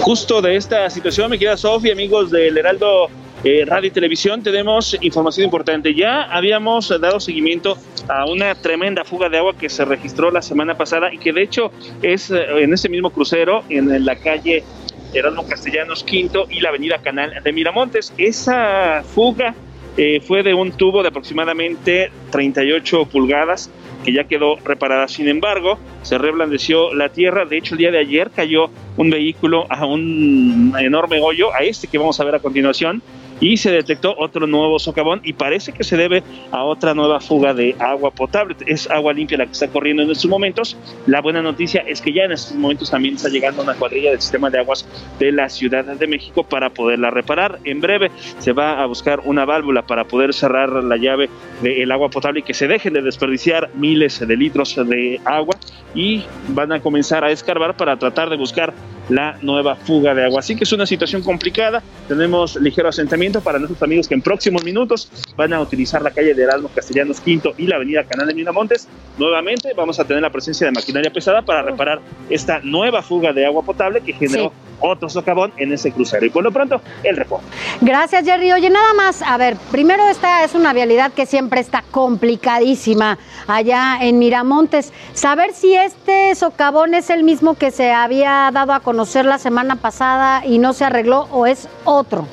[0.00, 3.08] Justo de esta situación, mi querida Sofi, amigos del Heraldo
[3.44, 5.94] eh, Radio y Televisión, tenemos información importante.
[5.94, 7.76] Ya habíamos dado seguimiento
[8.08, 11.42] a una tremenda fuga de agua que se registró la semana pasada y que de
[11.42, 11.70] hecho
[12.02, 14.64] es eh, en ese mismo crucero, en la calle
[15.12, 18.12] Erasmo Castellanos Quinto y la avenida Canal de Miramontes.
[18.18, 19.54] Esa fuga
[19.96, 23.70] eh, fue de un tubo de aproximadamente 38 pulgadas
[24.04, 25.08] que ya quedó reparada.
[25.08, 27.44] Sin embargo, se reblandeció la tierra.
[27.44, 31.86] De hecho, el día de ayer cayó un vehículo a un enorme hoyo, a este
[31.86, 33.02] que vamos a ver a continuación,
[33.40, 36.22] y se detectó otro nuevo socavón y parece que se debe
[36.52, 38.54] a otra nueva fuga de agua potable.
[38.66, 40.76] Es agua limpia la que está corriendo en estos momentos.
[41.06, 44.20] La buena noticia es que ya en estos momentos también está llegando una cuadrilla del
[44.20, 44.86] sistema de aguas
[45.18, 47.58] de la Ciudad de México para poderla reparar.
[47.64, 51.30] En breve se va a buscar una válvula para poder cerrar la llave
[51.62, 55.56] del agua potable y que se dejen de desperdiciar miles de litros de agua
[55.94, 58.72] y van a comenzar a escarbar para tratar de buscar
[59.10, 60.40] la nueva fuga de agua.
[60.40, 61.82] Así que es una situación complicada.
[62.08, 66.34] Tenemos ligero asentamiento para nuestros amigos que en próximos minutos van a utilizar la calle
[66.34, 68.88] de Erasmo Castellanos Quinto y la avenida Canal de Minamontes.
[69.18, 72.00] Nuevamente vamos a tener la presencia de maquinaria pesada para reparar
[72.30, 74.52] esta nueva fuga de agua potable que generó.
[74.80, 76.26] Otro socavón en ese crucero.
[76.26, 77.46] Y por lo pronto, el reporte.
[77.80, 78.52] Gracias, Jerry.
[78.52, 83.98] Oye, nada más, a ver, primero esta es una vialidad que siempre está complicadísima allá
[84.00, 84.92] en Miramontes.
[85.12, 89.76] Saber si este socavón es el mismo que se había dado a conocer la semana
[89.76, 92.26] pasada y no se arregló o es otro.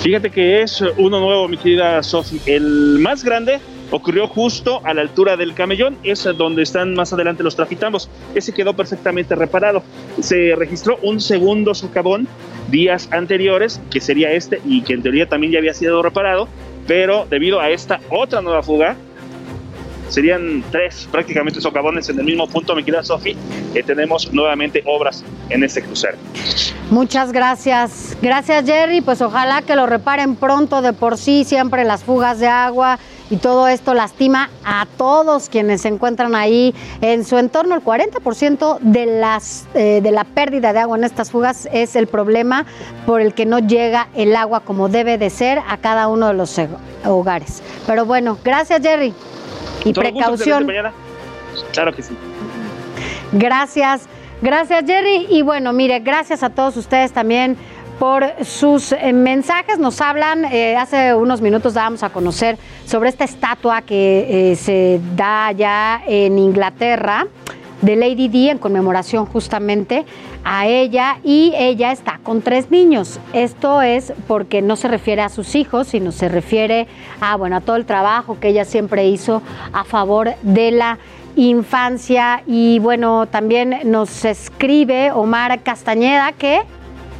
[0.00, 2.38] Fíjate que es uno nuevo, mi querida Sofi.
[2.44, 3.60] El más grande
[3.90, 8.08] ocurrió justo a la altura del camellón, es donde están más adelante los trafitambos.
[8.34, 9.82] Ese quedó perfectamente reparado.
[10.20, 12.28] Se registró un segundo socavón
[12.70, 16.48] días anteriores, que sería este, y que en teoría también ya había sido reparado,
[16.86, 18.96] pero debido a esta otra nueva fuga,
[20.08, 23.36] serían tres prácticamente socavones en el mismo punto, mi querida Sofi,
[23.72, 26.16] que tenemos nuevamente obras en este crucero.
[26.90, 28.16] Muchas gracias.
[28.20, 29.00] Gracias, Jerry.
[29.00, 30.82] Pues ojalá que lo reparen pronto.
[30.82, 32.98] De por sí, siempre las fugas de agua
[33.34, 37.74] y todo esto lastima a todos quienes se encuentran ahí en su entorno.
[37.74, 42.06] El 40% de, las, eh, de la pérdida de agua en estas fugas es el
[42.06, 42.64] problema
[43.06, 46.34] por el que no llega el agua como debe de ser a cada uno de
[46.34, 46.68] los eh,
[47.04, 47.60] hogares.
[47.88, 49.12] Pero bueno, gracias, Jerry.
[49.84, 50.68] Y Todo precaución.
[51.72, 52.16] Claro que sí.
[53.32, 54.02] Gracias,
[54.42, 55.26] gracias Jerry.
[55.28, 57.56] Y bueno, mire, gracias a todos ustedes también
[57.98, 59.78] por sus eh, mensajes.
[59.78, 65.00] Nos hablan, eh, hace unos minutos dábamos a conocer sobre esta estatua que eh, se
[65.16, 67.26] da allá en Inglaterra
[67.82, 70.04] de Lady Di en conmemoración justamente
[70.44, 73.18] a ella y ella está con tres niños.
[73.32, 76.86] Esto es porque no se refiere a sus hijos, sino se refiere
[77.20, 79.42] a bueno, a todo el trabajo que ella siempre hizo
[79.72, 80.98] a favor de la
[81.36, 86.62] infancia y bueno, también nos escribe Omar Castañeda que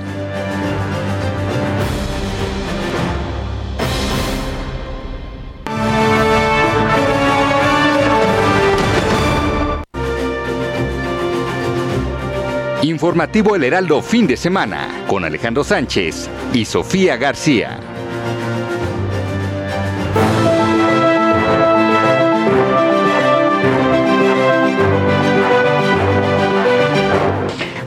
[12.88, 17.78] Informativo El Heraldo fin de semana con Alejandro Sánchez y Sofía García.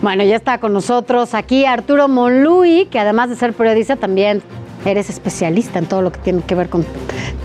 [0.03, 4.43] Bueno, ya está con nosotros aquí Arturo Monluy, que además de ser periodista también
[4.85, 6.85] eres especialista en todo lo que tiene que ver con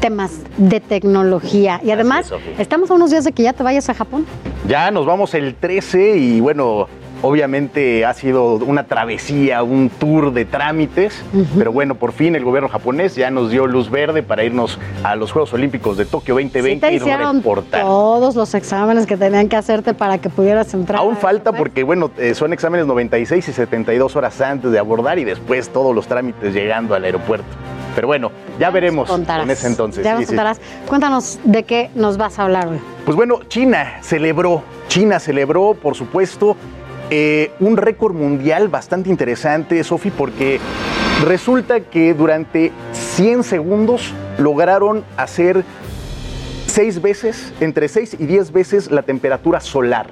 [0.02, 1.80] temas de tecnología.
[1.86, 4.26] Y además, estamos a unos días de que ya te vayas a Japón.
[4.68, 6.88] Ya nos vamos el 13 y bueno,
[7.26, 11.24] obviamente ha sido una travesía, un tour de trámites,
[11.58, 15.16] pero bueno, por fin el gobierno japonés ya nos dio luz verde para irnos a
[15.16, 17.82] los Juegos Olímpicos de Tokio Sí 2020 te y reportar.
[17.82, 21.00] todos los exámenes que tenían que hacerte para que pudieras entrar.
[21.00, 25.24] Aún falta porque, bueno, eh, son exámenes 96 y 72 horas antes de abordar y
[25.24, 27.46] después todos los trámites llegando al aeropuerto.
[27.96, 29.46] Pero bueno, ya veremos contarás.
[29.46, 30.04] en ese entonces.
[30.04, 30.28] Ya sí, nos sí.
[30.28, 30.60] contarás.
[30.88, 32.78] Cuéntanos de qué nos vas a hablar hoy.
[33.06, 36.58] Pues bueno, China celebró, China celebró, por supuesto,
[37.10, 40.60] eh, un récord mundial bastante interesante, Sofi, porque
[41.24, 45.64] resulta que durante 100 segundos lograron hacer
[46.66, 50.08] seis veces, entre 6 y 10 veces la temperatura solar.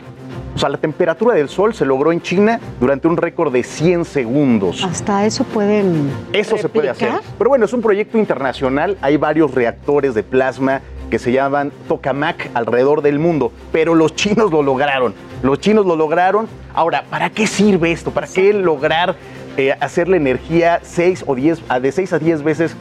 [0.55, 4.05] O sea, la temperatura del sol se logró en China durante un récord de 100
[4.05, 4.83] segundos.
[4.83, 6.11] Hasta eso pueden.
[6.31, 7.11] Eso se puede hacer.
[7.37, 8.97] Pero bueno, es un proyecto internacional.
[9.01, 10.81] Hay varios reactores de plasma
[11.13, 15.13] que se llaman tokamak alrededor del mundo, pero los chinos lo lograron.
[15.43, 16.47] Los chinos lo lograron.
[16.73, 18.09] Ahora, ¿para qué sirve esto?
[18.09, 19.15] ¿Para qué lograr
[19.55, 22.75] eh, hacer la energía 6 o 10, a- de 6 a 10 veces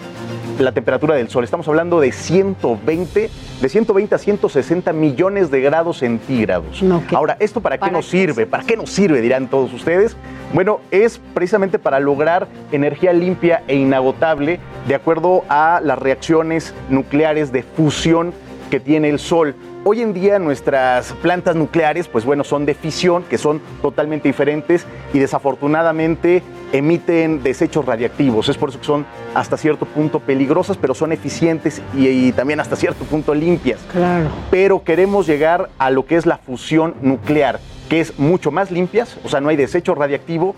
[0.58, 1.44] la temperatura del sol?
[1.44, 3.30] Estamos hablando de 120,
[3.60, 6.82] de 120 a 160 millones de grados centígrados.
[7.14, 8.46] Ahora, ¿esto para qué ¿Para nos sirve?
[8.46, 9.20] ¿Para qué nos sirve?
[9.20, 10.16] Dirán todos ustedes.
[10.52, 17.52] Bueno, es precisamente para lograr energía limpia e inagotable de acuerdo a las reacciones nucleares
[17.52, 18.32] de fusión
[18.70, 19.54] que tiene el Sol.
[19.84, 24.86] Hoy en día nuestras plantas nucleares, pues bueno, son de fisión, que son totalmente diferentes
[25.12, 28.48] y desafortunadamente emiten desechos radiactivos.
[28.48, 29.04] Es por eso que son
[29.34, 33.80] hasta cierto punto peligrosas, pero son eficientes y, y también hasta cierto punto limpias.
[33.90, 34.28] Claro.
[34.52, 39.16] Pero queremos llegar a lo que es la fusión nuclear, que es mucho más limpias,
[39.24, 40.54] o sea, no hay desecho radiactivo,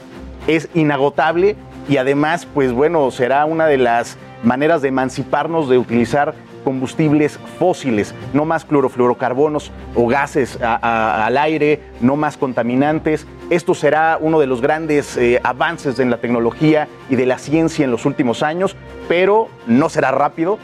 [0.46, 1.56] es inagotable
[1.88, 6.34] y además, pues bueno, será una de las maneras de emanciparnos de utilizar
[6.64, 13.26] combustibles fósiles, no más clorofluorocarbonos o gases al aire, no más contaminantes.
[13.50, 17.84] Esto será uno de los grandes eh, avances en la tecnología y de la ciencia
[17.84, 18.74] en los últimos años,
[19.06, 20.58] pero no será rápido,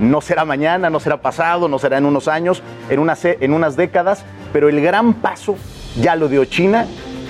[0.00, 3.76] no será mañana, no será pasado, no será en unos años, en unas, en unas
[3.76, 5.56] décadas, pero el gran paso
[6.00, 6.86] ya lo dio China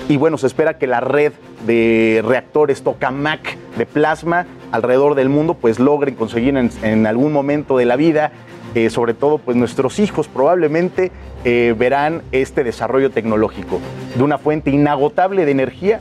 [0.07, 1.33] y bueno, se espera que la red
[1.65, 7.77] de reactores tokamak de plasma alrededor del mundo pues logren conseguir en, en algún momento
[7.77, 8.31] de la vida,
[8.73, 11.11] eh, sobre todo pues nuestros hijos probablemente
[11.45, 13.79] eh, verán este desarrollo tecnológico
[14.15, 15.99] de una fuente inagotable de energía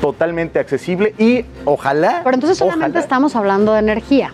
[0.00, 4.32] totalmente accesible y ojalá Pero entonces solamente estamos hablando de energía.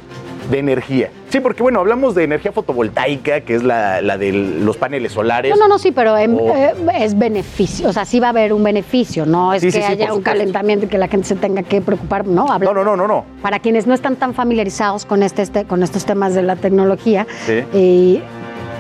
[0.51, 1.11] De energía.
[1.29, 5.51] Sí, porque bueno, hablamos de energía fotovoltaica, que es la, la de los paneles solares.
[5.57, 8.31] No, no, no, sí, pero em, O- eh, es beneficio, o sea, sí va a
[8.31, 11.29] haber un beneficio, no es Sí, que sí, haya un calentamiento y que la gente
[11.29, 12.47] se tenga que preocupar, ¿no?
[12.59, 13.25] No, no, no, no, no.
[13.43, 17.27] Para quienes no están tan familiarizados con, este, este- con estos temas de la tecnología,
[17.49, 18.21] eh,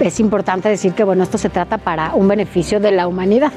[0.01, 3.53] es importante decir que, bueno, esto se trata para un beneficio de la humanidad.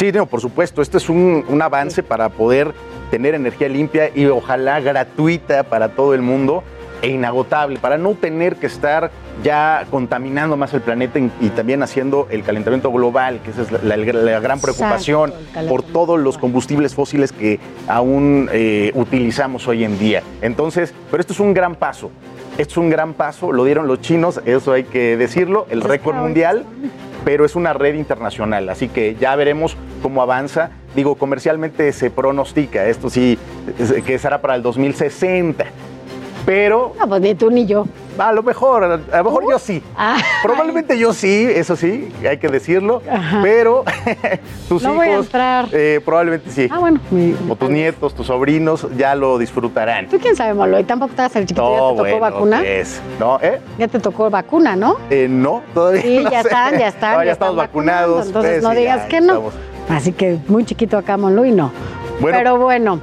[0.00, 0.82] Sí, no, por supuesto.
[0.82, 2.72] Este es un, un avance para poder
[3.10, 6.64] tener energía limpia y ojalá gratuita para todo el mundo
[7.02, 9.10] e inagotable, para no tener que estar
[9.42, 13.72] ya contaminando más el planeta y, y también haciendo el calentamiento global, que esa es
[13.72, 15.32] la, la- la gran preocupación
[15.68, 17.58] por todos los combustibles fósiles que
[17.88, 20.22] aún eh, utilizamos hoy en día.
[20.42, 22.10] Entonces, pero esto es un gran paso.
[22.58, 26.16] Esto es un gran paso, lo dieron los chinos, eso hay que decirlo, el récord
[26.16, 26.64] mundial
[27.24, 30.70] pero es una red internacional, así que ya veremos cómo avanza.
[30.96, 33.38] Digo, comercialmente se pronostica, esto sí,
[34.04, 35.64] que será para el 2060,
[36.44, 36.92] pero...
[36.98, 37.86] No, pues ni tú ni yo.
[38.18, 39.82] A lo mejor, a lo mejor yo sí.
[40.42, 43.00] Probablemente yo sí, eso sí, hay que decirlo,
[43.42, 43.84] pero
[44.68, 45.68] tus No voy a entrar.
[45.72, 46.68] eh, probablemente sí.
[46.70, 47.00] Ah, bueno.
[47.10, 50.08] mi- O tus nietos, tus sobrinos ya lo disfrutarán.
[50.08, 50.78] ¿Tú quién sabe, Molo?
[50.78, 52.58] Y tampoco te vas el chiquito, ¿ya te tocó vacuna?
[52.58, 53.38] pues, ¿no?
[53.40, 53.60] ¿Eh?
[53.78, 54.96] Ya te tocó vacuna, ¿no?
[55.08, 56.48] Eh, no, todavía Sí, no ya sé.
[56.48, 57.16] están, ya están.
[57.18, 58.26] No, ya, estamos vacunados.
[58.26, 59.32] Entonces pues, no digas ya que no.
[59.32, 59.54] estamos.
[59.88, 61.70] Así que muy chiquito acá, Monluy, no.
[62.20, 62.36] Bueno.
[62.38, 63.00] Pero bueno,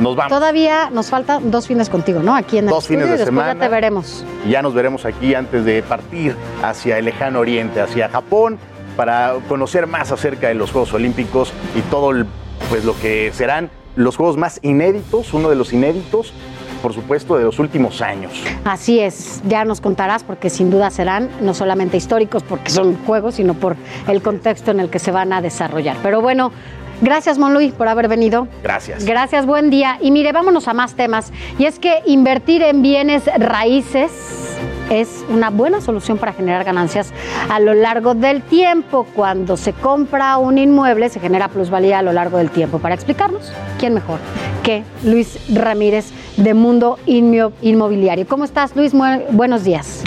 [0.00, 0.32] Nos vamos.
[0.32, 2.34] todavía nos faltan dos fines contigo, ¿no?
[2.34, 3.54] Aquí en el Dos fines de y después semana.
[3.54, 4.24] ya te veremos.
[4.48, 8.58] Ya nos veremos aquí antes de partir hacia el lejano oriente, hacia Japón,
[8.96, 12.26] para conocer más acerca de los Juegos Olímpicos y todo el-
[12.68, 16.32] pues, lo que serán los Juegos más inéditos, uno de los inéditos,
[16.82, 18.32] por supuesto, de los últimos años.
[18.64, 23.34] Así es, ya nos contarás porque sin duda serán no solamente históricos porque son juegos,
[23.34, 23.74] sino por
[24.06, 25.96] el contexto en el que se van a desarrollar.
[26.04, 26.52] Pero bueno,
[27.00, 28.48] gracias Monluy por haber venido.
[28.62, 29.04] Gracias.
[29.04, 29.98] Gracias, buen día.
[30.00, 31.32] Y mire, vámonos a más temas.
[31.58, 34.10] Y es que invertir en bienes raíces
[34.90, 37.12] es una buena solución para generar ganancias
[37.50, 39.06] a lo largo del tiempo.
[39.14, 42.78] Cuando se compra un inmueble, se genera plusvalía a lo largo del tiempo.
[42.78, 44.18] Para explicarnos, ¿quién mejor
[44.62, 48.26] que Luis Ramírez de Mundo Inmobiliario?
[48.26, 48.92] ¿Cómo estás, Luis?
[49.30, 50.04] Buenos días.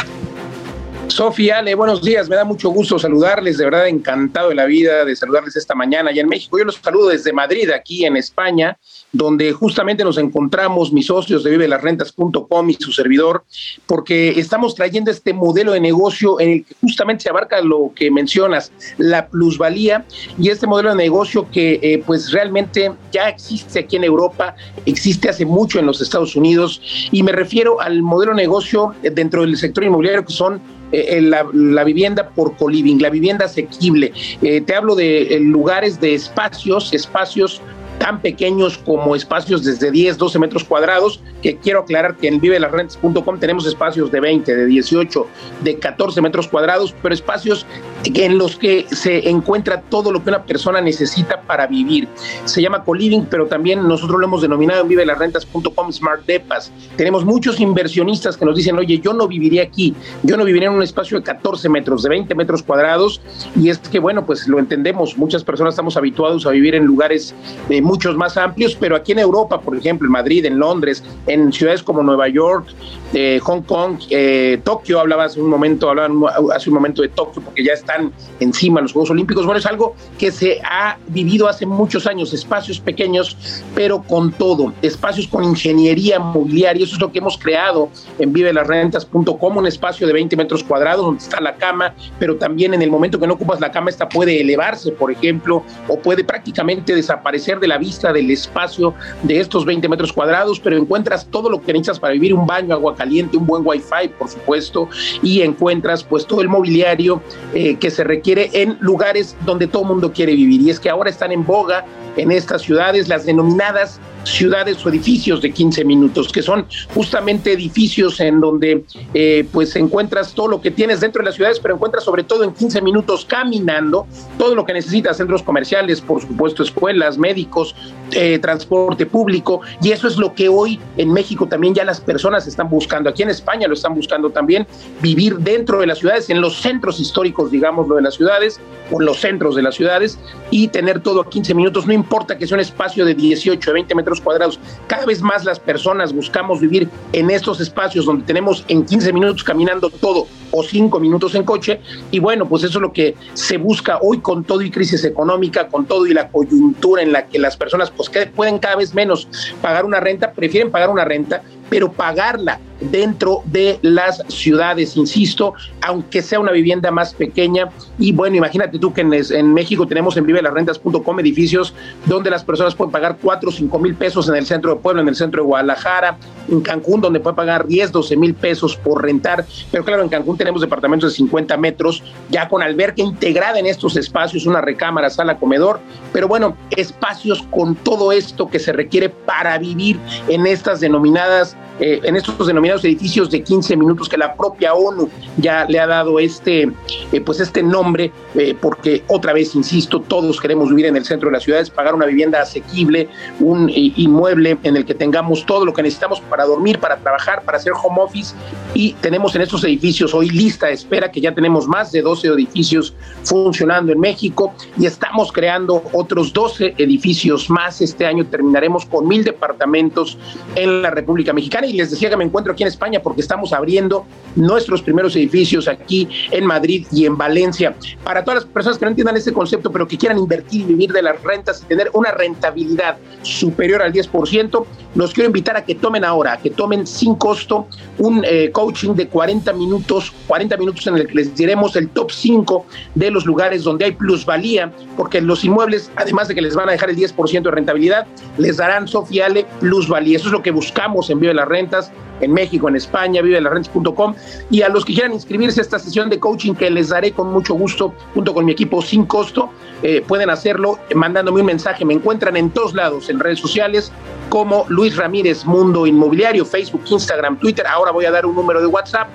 [1.11, 2.29] Sofía, Ale, buenos días.
[2.29, 3.57] Me da mucho gusto saludarles.
[3.57, 6.57] De verdad, encantado de la vida de saludarles esta mañana allá en México.
[6.57, 8.77] Yo los saludo desde Madrid, aquí en España,
[9.11, 13.43] donde justamente nos encontramos mis socios de vivelasrentas.com y su servidor,
[13.87, 18.09] porque estamos trayendo este modelo de negocio en el que justamente se abarca lo que
[18.09, 20.05] mencionas, la plusvalía
[20.39, 24.55] y este modelo de negocio que eh, pues realmente ya existe aquí en Europa,
[24.85, 26.81] existe hace mucho en los Estados Unidos
[27.11, 30.61] y me refiero al modelo de negocio dentro del sector inmobiliario que son
[30.91, 34.11] eh, la, la vivienda por coliving, la vivienda asequible.
[34.41, 37.61] Eh, te hablo de eh, lugares de espacios, espacios
[38.01, 43.39] tan pequeños como espacios desde 10, 12 metros cuadrados, que quiero aclarar que en vivelasrentas.com
[43.39, 45.27] tenemos espacios de 20, de 18,
[45.63, 47.67] de 14 metros cuadrados, pero espacios
[48.03, 52.07] en los que se encuentra todo lo que una persona necesita para vivir.
[52.45, 56.71] Se llama co-living, pero también nosotros lo hemos denominado en vivelasrentas.com Smart Depas.
[56.95, 60.75] Tenemos muchos inversionistas que nos dicen, oye, yo no viviría aquí, yo no viviría en
[60.75, 63.21] un espacio de 14 metros, de 20 metros cuadrados,
[63.55, 67.35] y es que, bueno, pues lo entendemos, muchas personas estamos habituados a vivir en lugares
[67.69, 71.51] eh, muchos más amplios, pero aquí en Europa, por ejemplo, en Madrid, en Londres, en
[71.51, 72.67] ciudades como Nueva York,
[73.13, 76.21] eh, Hong Kong, eh, Tokio, hablaba hace un momento, hablaban
[76.55, 79.45] hace un momento de Tokio porque ya están encima los Juegos Olímpicos.
[79.45, 83.35] Bueno, es algo que se ha vivido hace muchos años, espacios pequeños,
[83.75, 87.89] pero con todo, espacios con ingeniería mobiliaria, eso es lo que hemos creado
[88.19, 92.81] en vivelasrentas.com, un espacio de 20 metros cuadrados donde está la cama, pero también en
[92.81, 96.95] el momento que no ocupas la cama, esta puede elevarse, por ejemplo, o puede prácticamente
[96.95, 98.93] desaparecer de la vista del espacio
[99.23, 102.73] de estos 20 metros cuadrados, pero encuentras todo lo que necesitas para vivir, un baño,
[102.73, 104.89] agua caliente, un buen wifi, por supuesto,
[105.23, 107.21] y encuentras pues todo el mobiliario
[107.53, 110.59] eh, que se requiere en lugares donde todo el mundo quiere vivir.
[110.61, 111.85] Y es que ahora están en boga
[112.17, 118.19] en estas ciudades las denominadas ciudades o edificios de 15 minutos, que son justamente edificios
[118.19, 118.83] en donde
[119.13, 122.43] eh, pues encuentras todo lo que tienes dentro de las ciudades, pero encuentras sobre todo
[122.43, 124.07] en 15 minutos caminando
[124.37, 127.75] todo lo que necesitas, centros comerciales, por supuesto, escuelas, médicos,
[128.11, 132.47] eh, transporte público, y eso es lo que hoy en México también ya las personas
[132.47, 134.67] están buscando, aquí en España lo están buscando también,
[135.01, 138.59] vivir dentro de las ciudades, en los centros históricos, digamos, lo de las ciudades,
[138.91, 140.19] o en los centros de las ciudades,
[140.49, 143.95] y tener todo a 15 minutos, no importa que sea un espacio de 18, 20
[143.95, 144.59] metros cuadrados.
[144.87, 149.43] Cada vez más las personas buscamos vivir en estos espacios donde tenemos en 15 minutos
[149.43, 151.79] caminando todo o 5 minutos en coche.
[152.11, 155.67] Y bueno, pues eso es lo que se busca hoy con todo y crisis económica,
[155.67, 159.27] con todo y la coyuntura en la que las personas pues pueden cada vez menos
[159.61, 161.41] pagar una renta, prefieren pagar una renta
[161.71, 167.69] pero pagarla dentro de las ciudades, insisto, aunque sea una vivienda más pequeña.
[167.99, 171.73] Y bueno, imagínate tú que en, México tenemos en vivelasrentas.com edificios
[172.05, 175.01] donde las personas pueden pagar 4 o 5 mil pesos en el centro de Puebla,
[175.01, 176.17] en el centro de Guadalajara,
[176.49, 179.45] en Cancún, donde pueden pagar 10, 12 mil pesos por rentar.
[179.71, 183.95] Pero claro, en Cancún tenemos departamentos de 50 metros, ya con alberca integrada en estos
[183.95, 185.79] espacios, una recámara, sala, comedor.
[186.13, 191.99] Pero bueno, espacios con todo esto que se requiere para vivir en estas denominadas eh,
[192.03, 196.19] en estos denominados edificios de 15 minutos que la propia ONU ya le ha dado
[196.19, 196.71] este,
[197.11, 201.29] eh, pues este nombre, eh, porque otra vez, insisto, todos queremos vivir en el centro
[201.29, 205.73] de las ciudades, pagar una vivienda asequible, un inmueble en el que tengamos todo lo
[205.73, 208.33] que necesitamos para dormir, para trabajar, para hacer home office.
[208.73, 212.27] Y tenemos en estos edificios hoy lista de espera que ya tenemos más de 12
[212.29, 212.93] edificios
[213.23, 217.81] funcionando en México y estamos creando otros 12 edificios más.
[217.81, 220.17] Este año terminaremos con mil departamentos
[220.55, 223.53] en la República Mexicana y les decía que me encuentro aquí en España porque estamos
[223.53, 224.05] abriendo
[224.35, 227.75] nuestros primeros edificios aquí en Madrid y en Valencia.
[228.03, 230.91] Para todas las personas que no entiendan este concepto, pero que quieran invertir y vivir
[230.91, 234.65] de las rentas y tener una rentabilidad superior al 10%,
[234.95, 237.67] los quiero invitar a que tomen ahora, a que tomen sin costo
[237.97, 242.11] un eh, coaching de 40 minutos, 40 minutos en el que les diremos el top
[242.11, 242.65] 5
[242.95, 246.73] de los lugares donde hay plusvalía, porque los inmuebles, además de que les van a
[246.73, 248.07] dejar el 10% de rentabilidad,
[248.37, 250.17] les darán, Sofiale, plusvalía.
[250.17, 254.15] Eso es lo que buscamos en Vive las Rentas en México, en España, vivelasrentas.com.
[254.49, 257.31] Y a los que quieran inscribirse a esta sesión de coaching que les daré con
[257.31, 259.49] mucho gusto junto con mi equipo sin costo,
[259.83, 261.85] eh, pueden hacerlo mandándome un mensaje.
[261.85, 263.91] Me encuentran en todos lados, en redes sociales,
[264.29, 267.65] como Luis Ramírez Mundo Inmobiliario, Facebook, Instagram, Twitter.
[267.67, 269.07] Ahora voy a dar un número de WhatsApp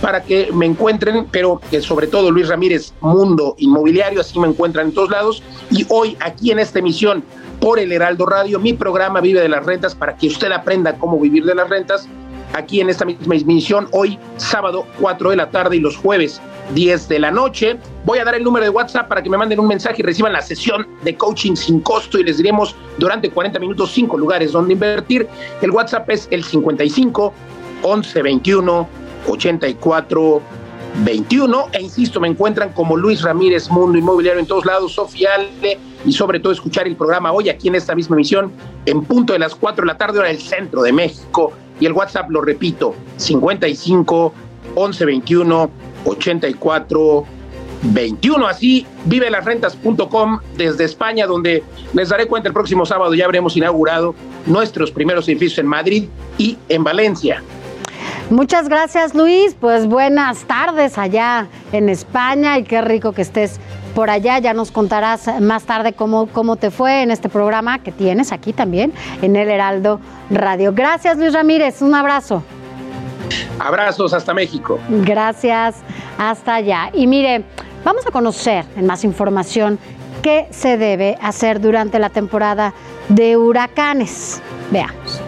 [0.00, 4.88] para que me encuentren, pero que sobre todo Luis Ramírez Mundo Inmobiliario, así me encuentran
[4.88, 5.42] en todos lados.
[5.70, 7.24] Y hoy aquí en esta emisión
[7.60, 11.18] por el Heraldo Radio, mi programa Vive de las Rentas, para que usted aprenda cómo
[11.18, 12.08] vivir de las rentas,
[12.52, 16.40] aquí en esta misma emisión, hoy sábado 4 de la tarde y los jueves
[16.74, 17.76] 10 de la noche.
[18.04, 20.32] Voy a dar el número de WhatsApp para que me manden un mensaje y reciban
[20.32, 24.74] la sesión de coaching sin costo y les diremos durante 40 minutos cinco lugares donde
[24.74, 25.26] invertir.
[25.62, 27.32] El WhatsApp es el 55
[27.82, 28.88] 11 21
[29.28, 30.42] 84
[31.04, 35.78] 21 e insisto, me encuentran como Luis Ramírez Mundo Inmobiliario en todos lados, Sofía Ale
[36.04, 38.50] y sobre todo escuchar el programa hoy aquí en esta misma emisión
[38.86, 41.92] en punto de las 4 de la tarde hora del centro de México y el
[41.92, 44.34] WhatsApp lo repito 55
[44.74, 45.70] 11 21
[46.04, 47.26] 84
[47.82, 53.24] 21 así vive las rentas.com desde España donde les daré cuenta el próximo sábado ya
[53.24, 54.14] habremos inaugurado
[54.46, 57.42] nuestros primeros edificios en Madrid y en Valencia.
[58.30, 63.58] Muchas gracias Luis, pues buenas tardes allá en España y qué rico que estés
[63.98, 64.38] por allá.
[64.38, 68.52] Ya nos contarás más tarde cómo, cómo te fue en este programa que tienes aquí
[68.52, 68.92] también
[69.22, 69.98] en el Heraldo
[70.30, 70.72] Radio.
[70.72, 72.44] Gracias Luis Ramírez, un abrazo.
[73.58, 74.78] Abrazos hasta México.
[74.88, 75.78] Gracias,
[76.16, 76.90] hasta allá.
[76.92, 77.42] Y mire,
[77.82, 79.80] vamos a conocer en más información
[80.22, 82.74] qué se debe hacer durante la temporada
[83.08, 84.40] de huracanes.
[84.70, 85.27] Veamos.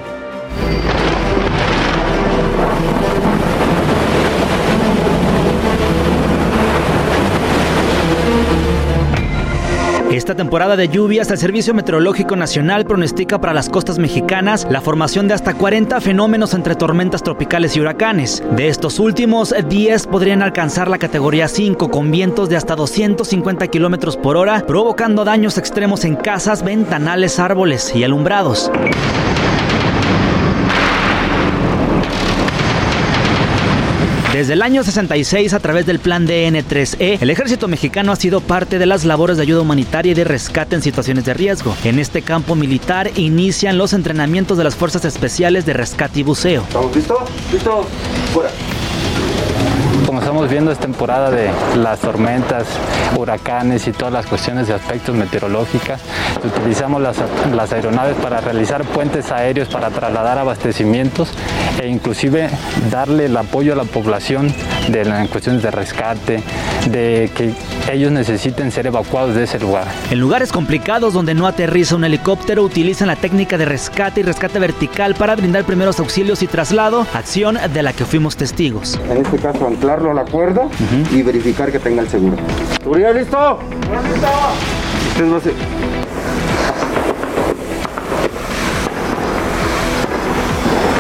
[10.21, 15.27] Esta temporada de lluvias, el Servicio Meteorológico Nacional pronostica para las costas mexicanas la formación
[15.27, 18.43] de hasta 40 fenómenos entre tormentas tropicales y huracanes.
[18.55, 24.19] De estos últimos, 10 podrían alcanzar la categoría 5 con vientos de hasta 250 kilómetros
[24.19, 28.71] por hora, provocando daños extremos en casas, ventanales, árboles y alumbrados.
[34.41, 38.79] Desde el año 66, a través del plan DN3E, el ejército mexicano ha sido parte
[38.79, 41.77] de las labores de ayuda humanitaria y de rescate en situaciones de riesgo.
[41.85, 46.63] En este campo militar inician los entrenamientos de las fuerzas especiales de rescate y buceo.
[46.63, 47.19] ¿Estamos listos?
[47.53, 47.87] ¿Listos?
[48.33, 48.51] Fuera.
[50.31, 52.65] Estamos viendo es temporada de las tormentas,
[53.17, 56.01] huracanes y todas las cuestiones de aspectos meteorológicas.
[56.45, 57.17] Utilizamos las,
[57.53, 61.33] las aeronaves para realizar puentes aéreos para trasladar abastecimientos
[61.83, 62.49] e inclusive
[62.93, 64.55] darle el apoyo a la población
[64.87, 66.45] de, en cuestiones de rescate,
[66.89, 67.53] de que
[67.91, 69.89] ellos necesiten ser evacuados de ese lugar.
[70.13, 74.61] En lugares complicados donde no aterriza un helicóptero, utilizan la técnica de rescate y rescate
[74.61, 79.01] vertical para brindar primeros auxilios y traslado, acción de la que fuimos testigos.
[79.11, 80.63] En este caso, anclarlo a la cuerda
[81.11, 82.37] y verificar que tenga el seguro.
[82.83, 83.59] ¿Seguridad listo?
[85.13, 85.55] Ustedes va a ser-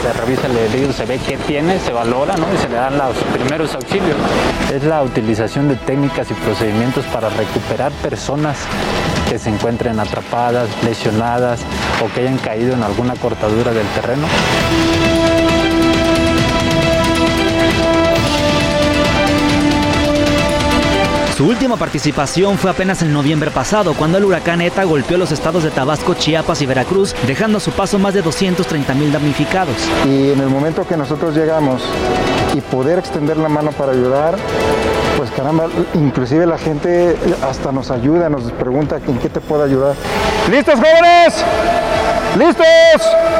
[0.02, 2.46] Se revisa el herido, se ve qué tiene, se valora ¿no?
[2.52, 4.16] y se le dan los primeros auxilios.
[4.74, 8.56] Es la utilización de técnicas y procedimientos para recuperar personas
[9.28, 11.60] que se encuentren atrapadas, lesionadas
[12.04, 14.26] o que hayan caído en alguna cortadura del terreno.
[21.40, 25.62] Su última participación fue apenas en noviembre pasado, cuando el huracán ETA golpeó los estados
[25.62, 29.74] de Tabasco, Chiapas y Veracruz, dejando a su paso más de 230 mil damnificados.
[30.04, 31.80] Y en el momento que nosotros llegamos
[32.54, 34.36] y poder extender la mano para ayudar,
[35.16, 39.94] pues caramba, inclusive la gente hasta nos ayuda, nos pregunta en qué te puedo ayudar.
[40.50, 41.42] ¿Listos jóvenes?
[42.38, 42.66] ¿Listos?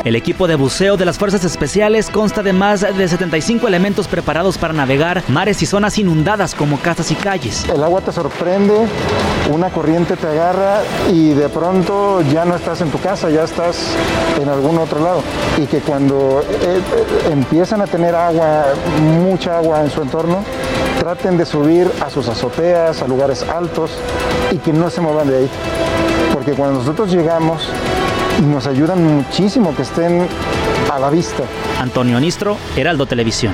[0.05, 4.59] El equipo de buceo de las Fuerzas Especiales consta de más de 75 elementos preparados
[4.59, 7.69] para navegar mares y zonas inundadas como casas y calles.
[7.69, 8.75] El agua te sorprende,
[9.53, 10.81] una corriente te agarra
[11.13, 13.95] y de pronto ya no estás en tu casa, ya estás
[14.43, 15.23] en algún otro lado.
[15.57, 18.65] Y que cuando eh, eh, empiezan a tener agua,
[19.23, 20.43] mucha agua en su entorno,
[20.99, 23.93] traten de subir a sus azoteas, a lugares altos
[24.51, 25.51] y que no se muevan de ahí.
[26.33, 27.69] Porque cuando nosotros llegamos,
[28.41, 30.27] nos ayudan muchísimo que estén
[30.91, 31.45] a la vista.
[31.81, 33.53] Antonio Nistro, Heraldo Televisión.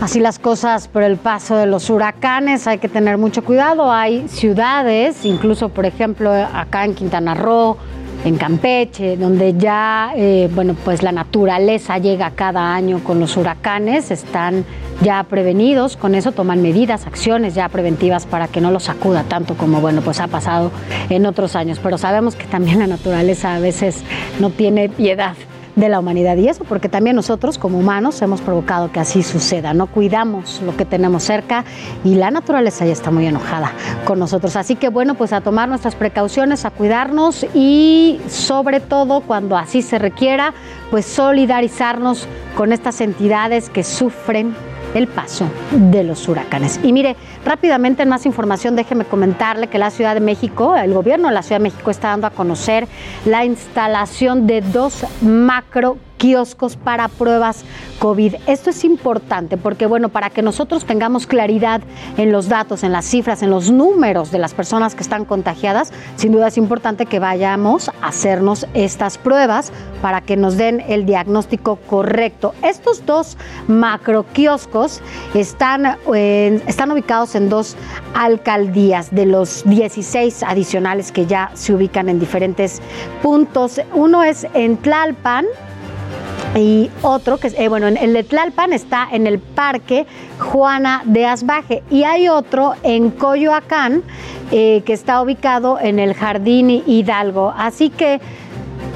[0.00, 3.90] Así las cosas por el paso de los huracanes, hay que tener mucho cuidado.
[3.90, 7.76] Hay ciudades, incluso por ejemplo acá en Quintana Roo,
[8.24, 14.10] en Campeche, donde ya, eh, bueno, pues la naturaleza llega cada año con los huracanes,
[14.10, 14.64] están
[15.02, 19.54] ya prevenidos, con eso toman medidas, acciones ya preventivas para que no los sacuda tanto
[19.54, 20.70] como, bueno, pues ha pasado
[21.10, 21.78] en otros años.
[21.82, 24.02] Pero sabemos que también la naturaleza a veces
[24.40, 25.34] no tiene piedad
[25.76, 29.74] de la humanidad y eso porque también nosotros como humanos hemos provocado que así suceda,
[29.74, 31.64] no cuidamos lo que tenemos cerca
[32.02, 33.72] y la naturaleza ya está muy enojada
[34.06, 34.56] con nosotros.
[34.56, 39.82] Así que bueno, pues a tomar nuestras precauciones, a cuidarnos y sobre todo cuando así
[39.82, 40.54] se requiera,
[40.90, 42.26] pues solidarizarnos
[42.56, 44.54] con estas entidades que sufren
[44.94, 46.80] el paso de los huracanes.
[46.82, 51.28] Y mire, rápidamente en más información déjeme comentarle que la Ciudad de México, el gobierno
[51.28, 52.88] de la Ciudad de México está dando a conocer
[53.24, 57.64] la instalación de dos macro kioscos para pruebas
[57.98, 58.34] COVID.
[58.46, 61.80] Esto es importante porque, bueno, para que nosotros tengamos claridad
[62.16, 65.92] en los datos, en las cifras, en los números de las personas que están contagiadas,
[66.16, 69.72] sin duda es importante que vayamos a hacernos estas pruebas
[70.02, 72.54] para que nos den el diagnóstico correcto.
[72.62, 73.36] Estos dos
[73.66, 75.00] macro kioscos
[75.34, 77.76] están, eh, están ubicados en dos
[78.14, 82.80] alcaldías de los 16 adicionales que ya se ubican en diferentes
[83.22, 83.80] puntos.
[83.94, 85.46] Uno es en Tlalpan,
[86.54, 90.06] y otro que es, eh, bueno, en el de Tlalpan está en el Parque
[90.38, 94.02] Juana de Asbaje y hay otro en Coyoacán
[94.50, 97.52] eh, que está ubicado en el Jardín Hidalgo.
[97.56, 98.20] Así que,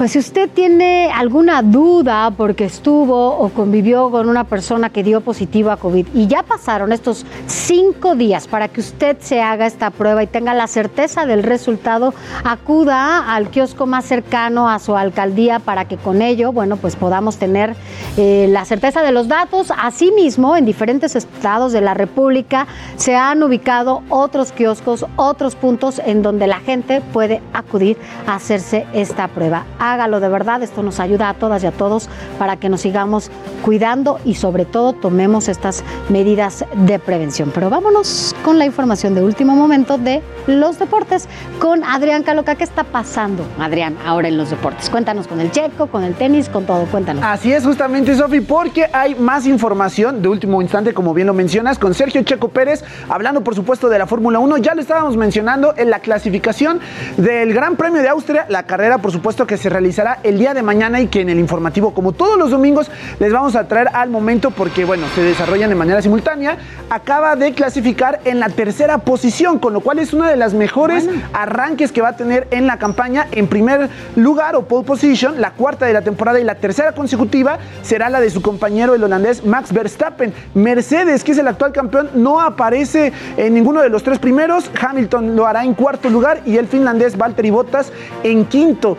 [0.00, 5.20] pues si usted tiene alguna duda porque estuvo o convivió con una persona que dio
[5.20, 9.90] positivo a COVID y ya pasaron estos cinco días para que usted se haga esta
[9.90, 12.14] prueba y tenga la certeza del resultado,
[12.44, 17.36] acuda al kiosco más cercano a su alcaldía para que con ello, bueno, pues podamos
[17.36, 17.76] tener
[18.16, 19.70] eh, la certeza de los datos.
[19.76, 26.22] Asimismo, en diferentes estados de la República se han ubicado otros kioscos, otros puntos en
[26.22, 29.66] donde la gente puede acudir a hacerse esta prueba.
[29.92, 33.30] Hágalo de verdad, esto nos ayuda a todas y a todos para que nos sigamos
[33.62, 37.50] cuidando y sobre todo tomemos estas medidas de prevención.
[37.54, 41.28] Pero vámonos con la información de último momento de los deportes
[41.58, 42.54] con Adrián Caloca.
[42.54, 44.90] ¿Qué está pasando, Adrián, ahora en los deportes?
[44.90, 47.22] Cuéntanos con el checo, con el tenis, con todo, cuéntanos.
[47.24, 51.78] Así es, justamente, Sofi, porque hay más información de último instante, como bien lo mencionas,
[51.78, 54.58] con Sergio Checo Pérez, hablando por supuesto de la Fórmula 1.
[54.58, 56.80] Ya lo estábamos mencionando en la clasificación
[57.16, 60.62] del Gran Premio de Austria, la carrera, por supuesto, que se realizará el día de
[60.62, 64.10] mañana y que en el informativo, como todos los domingos, les vamos a traer al
[64.10, 66.58] momento porque, bueno, se desarrollan de manera simultánea.
[66.90, 71.08] Acaba de clasificar en la tercera posición, con lo cual es una de las mejores
[71.32, 73.26] arranques que va a tener en la campaña.
[73.32, 77.58] En primer lugar, o pole position, la cuarta de la temporada y la tercera consecutiva
[77.80, 80.34] será la de su compañero, el holandés Max Verstappen.
[80.52, 84.70] Mercedes, que es el actual campeón, no aparece en ninguno de los tres primeros.
[84.78, 87.90] Hamilton lo hará en cuarto lugar y el finlandés Valtteri Bottas
[88.24, 88.98] en quinto.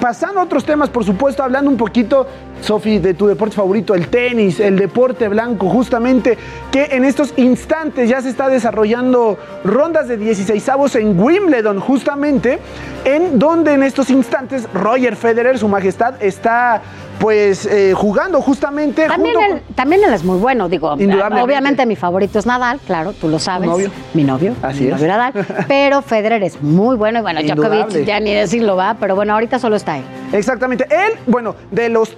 [0.00, 2.26] Pasando a otros temas, por supuesto, hablando un poquito,
[2.64, 6.38] Sofi, de tu deporte favorito, el tenis, el deporte blanco, justamente,
[6.72, 12.58] que en estos instantes ya se está desarrollando rondas de 16 avos en Wimbledon, justamente,
[13.04, 16.80] en donde en estos instantes Roger Federer, su majestad, está
[17.18, 19.06] pues eh, jugando justamente.
[19.06, 20.92] También, él, también él es muy bueno, digo.
[20.92, 23.68] Obviamente mi favorito es Nadal, claro, tú lo sabes.
[23.68, 23.90] novio?
[24.14, 24.54] Mi novio.
[24.62, 24.92] Así mi es.
[24.94, 25.32] Novio Nadal.
[25.68, 29.58] Pero Federer es muy bueno y bueno, Djokovic ya ni decirlo va, pero bueno, ahorita
[29.58, 30.04] solo está él.
[30.32, 30.86] Exactamente.
[30.90, 32.16] Él, bueno, de los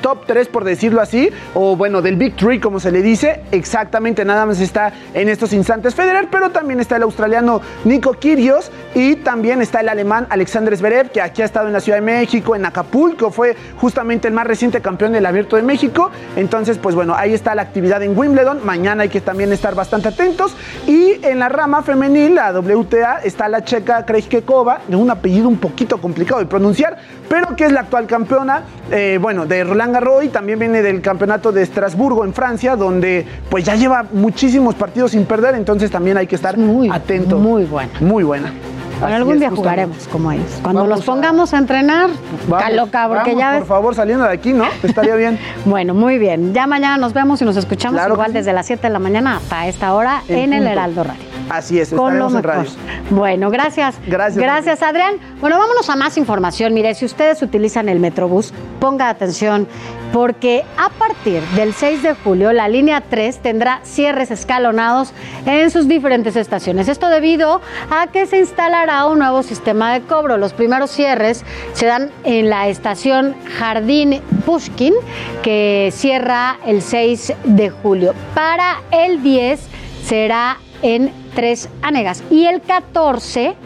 [0.00, 4.24] top 3, por decirlo así, o bueno, del Big Three, como se le dice, exactamente
[4.24, 9.16] nada más está en estos instantes Federer, pero también está el australiano Nico Kyrgios y
[9.16, 12.54] también está el alemán Alexander Zverev, que aquí ha estado en la Ciudad de México,
[12.54, 16.10] en Acapulco, fue justamente el más reciente campeón del Abierto de México.
[16.36, 18.64] Entonces, pues bueno, ahí está la actividad en Wimbledon.
[18.64, 20.56] Mañana hay que también estar bastante atentos.
[20.86, 25.58] Y en la rama femenil, la WTA, está la checa Krejcikova, de un apellido un
[25.58, 26.96] poquito complicado de pronunciar,
[27.28, 31.00] pero que es la actual campeona, eh, bueno, de Roland Garros y también viene del
[31.00, 36.16] campeonato de Estrasburgo en Francia, donde pues ya lleva muchísimos partidos sin perder, entonces también
[36.16, 37.38] hay que estar muy atento.
[37.38, 37.90] Muy buena.
[38.00, 38.52] Muy buena.
[39.00, 40.60] Bueno, algún día jugaremos como ellos.
[40.62, 42.10] Cuando los pongamos a, entrenar,
[42.48, 43.58] vamos, loca, porque vamos, ya ves.
[43.60, 44.66] Por favor, saliendo de aquí, ¿no?
[44.82, 45.38] Estaría bien.
[45.64, 46.54] bueno, muy bien.
[46.54, 49.66] Ya mañana nos vemos y nos escuchamos igual desde las 7 de la mañana hasta
[49.66, 51.22] esta hora en, el Heraldo Radio.
[51.50, 52.70] Así es, Con lo estaremos en radio.
[53.10, 53.96] Bueno, gracias.
[54.06, 54.42] Gracias.
[54.42, 55.14] Gracias, Adrián.
[55.40, 56.72] Bueno, vámonos a más información.
[56.72, 59.68] Mire, si ustedes utilizan el Metrobús, ponga atención,
[60.14, 65.12] porque a partir del 6 de julio, la línea 3 tendrá cierres escalonados
[65.44, 66.86] en sus diferentes estaciones.
[66.86, 67.60] Esto debido
[67.90, 70.36] a que se instalará un nuevo sistema de cobro.
[70.36, 74.94] Los primeros cierres se dan en la estación Jardín Pushkin,
[75.42, 78.14] que cierra el 6 de julio.
[78.36, 79.66] Para el 10
[80.04, 83.56] será en Tres Anegas y el 14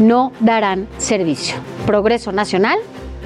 [0.00, 1.54] no darán servicio.
[1.86, 2.80] Progreso Nacional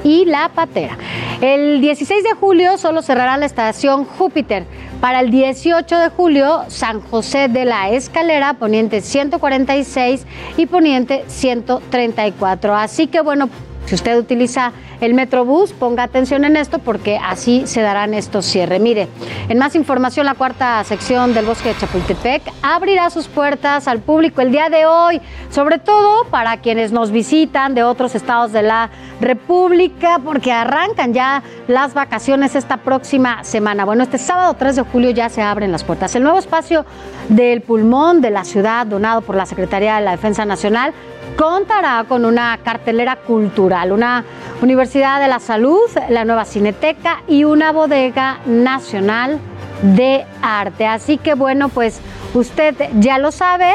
[0.05, 0.97] y La Patera.
[1.41, 4.66] El 16 de julio solo cerrará la estación Júpiter.
[5.00, 10.24] Para el 18 de julio, San José de la Escalera, poniente 146
[10.57, 12.76] y poniente 134.
[12.76, 13.49] Así que bueno,
[13.86, 18.80] si usted utiliza el Metrobús, ponga atención en esto porque así se darán estos cierres.
[18.80, 19.08] Mire,
[19.48, 24.40] en más información, la cuarta sección del bosque de Chapultepec abrirá sus puertas al público
[24.40, 28.90] el día de hoy, sobre todo para quienes nos visitan de otros estados de la
[29.20, 33.84] República, porque arrancan ya las vacaciones esta próxima semana.
[33.84, 36.14] Bueno, este sábado 3 de julio ya se abren las puertas.
[36.14, 36.86] El nuevo espacio
[37.28, 40.94] del pulmón de la ciudad, donado por la Secretaría de la Defensa Nacional,
[41.36, 44.24] contará con una cartelera cultural, una
[44.62, 49.38] Universidad de la Salud, la nueva Cineteca y una bodega nacional
[49.82, 50.86] de arte.
[50.86, 52.00] Así que bueno, pues
[52.34, 53.72] usted ya lo sabe,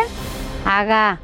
[0.65, 1.19] haga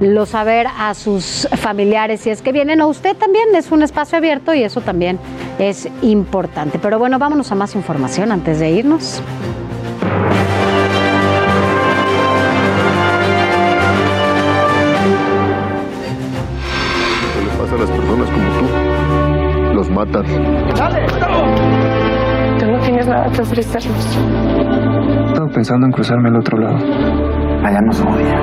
[0.00, 4.18] lo saber a sus familiares si es que vienen o usted también es un espacio
[4.18, 5.18] abierto y eso también
[5.58, 6.78] es importante.
[6.78, 9.22] Pero bueno, vámonos a más información antes de irnos.
[17.66, 18.66] ¿Qué le pasa a las personas como tú?
[19.74, 20.24] Los matas.
[22.58, 24.06] Tú no tienes nada que ofrecernos.
[25.26, 26.76] Estaba pensando en cruzarme al otro lado.
[27.64, 28.40] Allá nos odia.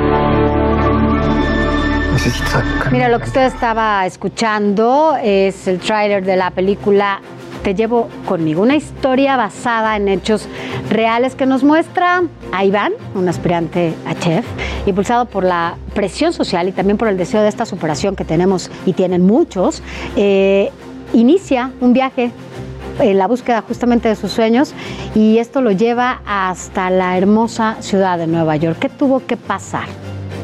[2.92, 7.19] Mira, lo que usted estaba escuchando es el tráiler de la película
[7.64, 10.48] Te llevo conmigo, una historia basada en hechos
[10.90, 14.45] reales que nos muestra a Iván, un aspirante a chef,
[14.86, 18.70] impulsado por la presión social y también por el deseo de esta superación que tenemos
[18.86, 19.82] y tienen muchos,
[20.16, 20.72] eh,
[21.14, 22.32] inicia un viaje
[23.00, 24.74] en la búsqueda justamente de sus sueños
[25.16, 28.78] y esto lo lleva hasta la hermosa ciudad de Nueva York.
[28.80, 29.88] ¿Qué tuvo que pasar?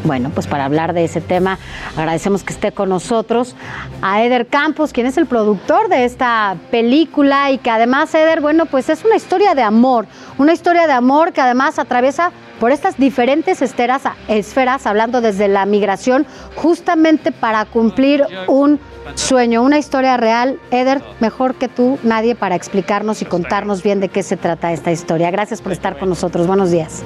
[0.04, 1.60] Bueno, pues para hablar de ese tema,
[1.98, 3.56] agradecemos que esté con nosotros
[4.02, 8.66] a Eder Campos, quien es el productor de esta película y que además, Eder, bueno,
[8.66, 12.98] pues es una historia de amor, una historia de amor que además atraviesa por estas
[12.98, 18.80] diferentes esferas, hablando desde la migración, justamente para cumplir un
[19.16, 20.60] sueño, una historia real.
[20.72, 24.92] Eder, mejor que tú, nadie para explicarnos y contarnos bien de qué se trata esta
[24.92, 25.32] historia.
[25.32, 26.48] Gracias por estar con nosotros.
[26.48, 27.02] Buenos días.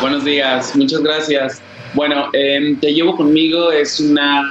[0.00, 1.60] Buenos días, muchas gracias.
[1.94, 4.42] Bueno, eh, Te Llevo Conmigo es una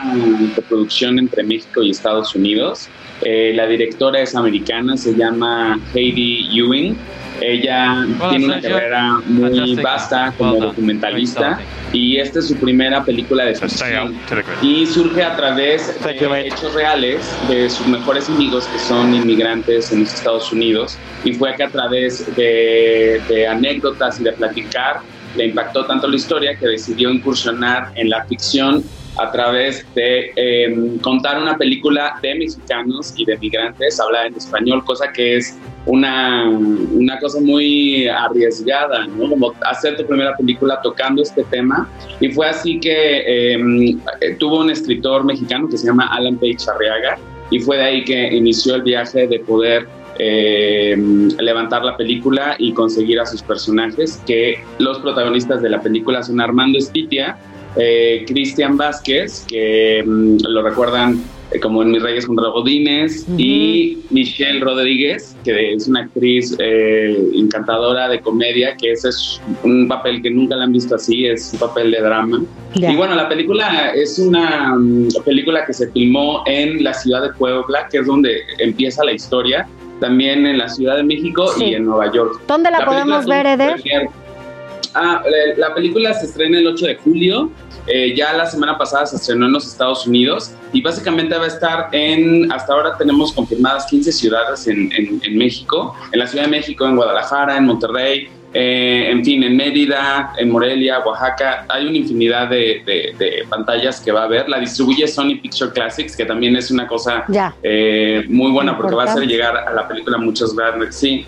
[0.68, 2.90] producción entre México y Estados Unidos.
[3.22, 6.98] Eh, la directora es americana, se llama Heidi Ewing.
[7.40, 11.60] Ella tiene una carrera muy vasta como documentalista
[11.94, 14.18] y esta es su primera película de ficción
[14.64, 20.00] y surge a través de hechos reales de sus mejores amigos que son inmigrantes en
[20.00, 25.02] los Estados Unidos y fue que a través de, de anécdotas y de platicar
[25.38, 28.84] le impactó tanto la historia que decidió incursionar en la ficción
[29.20, 34.84] a través de em, contar una película de mexicanos y de migrantes, habla en español,
[34.86, 39.30] cosa que es una, una cosa muy arriesgada, ¿no?
[39.30, 41.90] Como hacer tu primera película tocando este tema.
[42.20, 44.00] Y fue así que em,
[44.38, 47.18] tuvo un escritor mexicano que se llama Alan Page Arriaga,
[47.50, 49.88] y fue de ahí que inició el viaje de poder
[50.20, 56.24] em, levantar la película y conseguir a sus personajes, que los protagonistas de la película
[56.24, 57.38] son Armando Espitia,
[57.76, 61.22] eh, Cristian Vázquez, que mm, lo recuerdan
[61.52, 67.16] eh, como en Mis Reyes contra Godines, y Michelle Rodríguez, que es una actriz eh,
[67.36, 71.52] encantadora de comedia, que ese es un papel que nunca la han visto así, es
[71.54, 72.44] un papel de drama.
[72.74, 77.30] Y bueno, la película es una mm, película que se filmó en la ciudad de
[77.34, 79.68] Puebla, que es donde empieza la historia,
[80.00, 82.42] también en la Ciudad de México y en Nueva York.
[82.48, 83.76] ¿Dónde la, podemos ver, Eder?
[84.94, 85.22] Ah,
[85.58, 87.52] la película se estrena el 8 de julio
[87.88, 91.48] eh, ya la semana pasada se estrenó en los Estados Unidos y básicamente va a
[91.48, 96.52] estar en, hasta ahora tenemos confirmadas 15 ciudades en, en, México, en la Ciudad de
[96.52, 101.98] México, en Guadalajara, en Monterrey, eh, en fin, en Mérida, en Morelia, Oaxaca, hay una
[101.98, 104.48] infinidad de, de, pantallas que va a haber.
[104.48, 107.26] La distribuye Sony Picture Classics, que también es una cosa
[107.62, 110.96] eh, muy buena porque va a hacer llegar a la película muchos grandes.
[110.96, 111.26] Sí,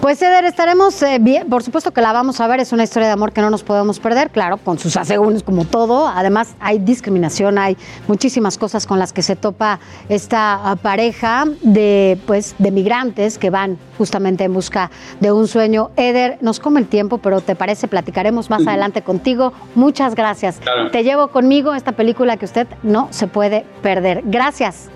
[0.00, 3.08] pues Eder, estaremos eh, bien, por supuesto que la vamos a ver, es una historia
[3.08, 6.78] de amor que no nos podemos perder, claro, con sus asegúnes como todo, además hay
[6.78, 7.76] discriminación, hay
[8.08, 13.50] muchísimas cosas con las que se topa esta ah, pareja de pues de migrantes que
[13.50, 15.90] van justamente en busca de un sueño.
[15.96, 19.52] Eder, nos come el tiempo, pero te parece platicaremos más adelante contigo.
[19.74, 20.60] Muchas gracias.
[20.92, 24.22] Te llevo conmigo esta película que usted no se puede perder.
[24.24, 24.90] Gracias.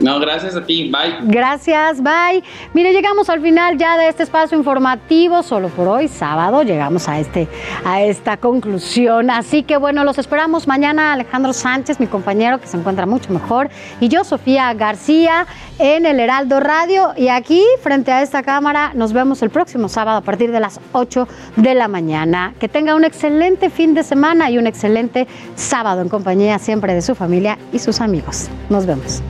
[0.00, 0.90] No, gracias a ti.
[0.90, 1.18] Bye.
[1.30, 2.42] Gracias, bye.
[2.72, 7.20] Mire, llegamos al final ya de este espacio informativo, solo por hoy, sábado, llegamos a,
[7.20, 7.48] este,
[7.84, 9.30] a esta conclusión.
[9.30, 13.68] Así que bueno, los esperamos mañana Alejandro Sánchez, mi compañero, que se encuentra mucho mejor,
[14.00, 15.46] y yo, Sofía García,
[15.78, 17.12] en el Heraldo Radio.
[17.16, 20.80] Y aquí, frente a esta cámara, nos vemos el próximo sábado a partir de las
[20.92, 22.54] 8 de la mañana.
[22.58, 27.02] Que tenga un excelente fin de semana y un excelente sábado en compañía siempre de
[27.02, 28.48] su familia y sus amigos.
[28.70, 29.22] Nos vemos.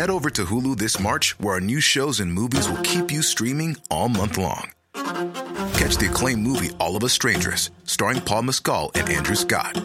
[0.00, 3.20] Head over to Hulu this March, where our new shows and movies will keep you
[3.20, 4.70] streaming all month long.
[4.94, 9.78] Catch the acclaimed movie All of Us Strangers, starring Paul Mescal and Andrew Scott.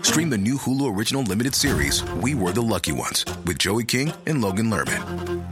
[0.00, 4.14] Stream the new Hulu original limited series We Were the Lucky Ones with Joey King
[4.26, 5.51] and Logan Lerman.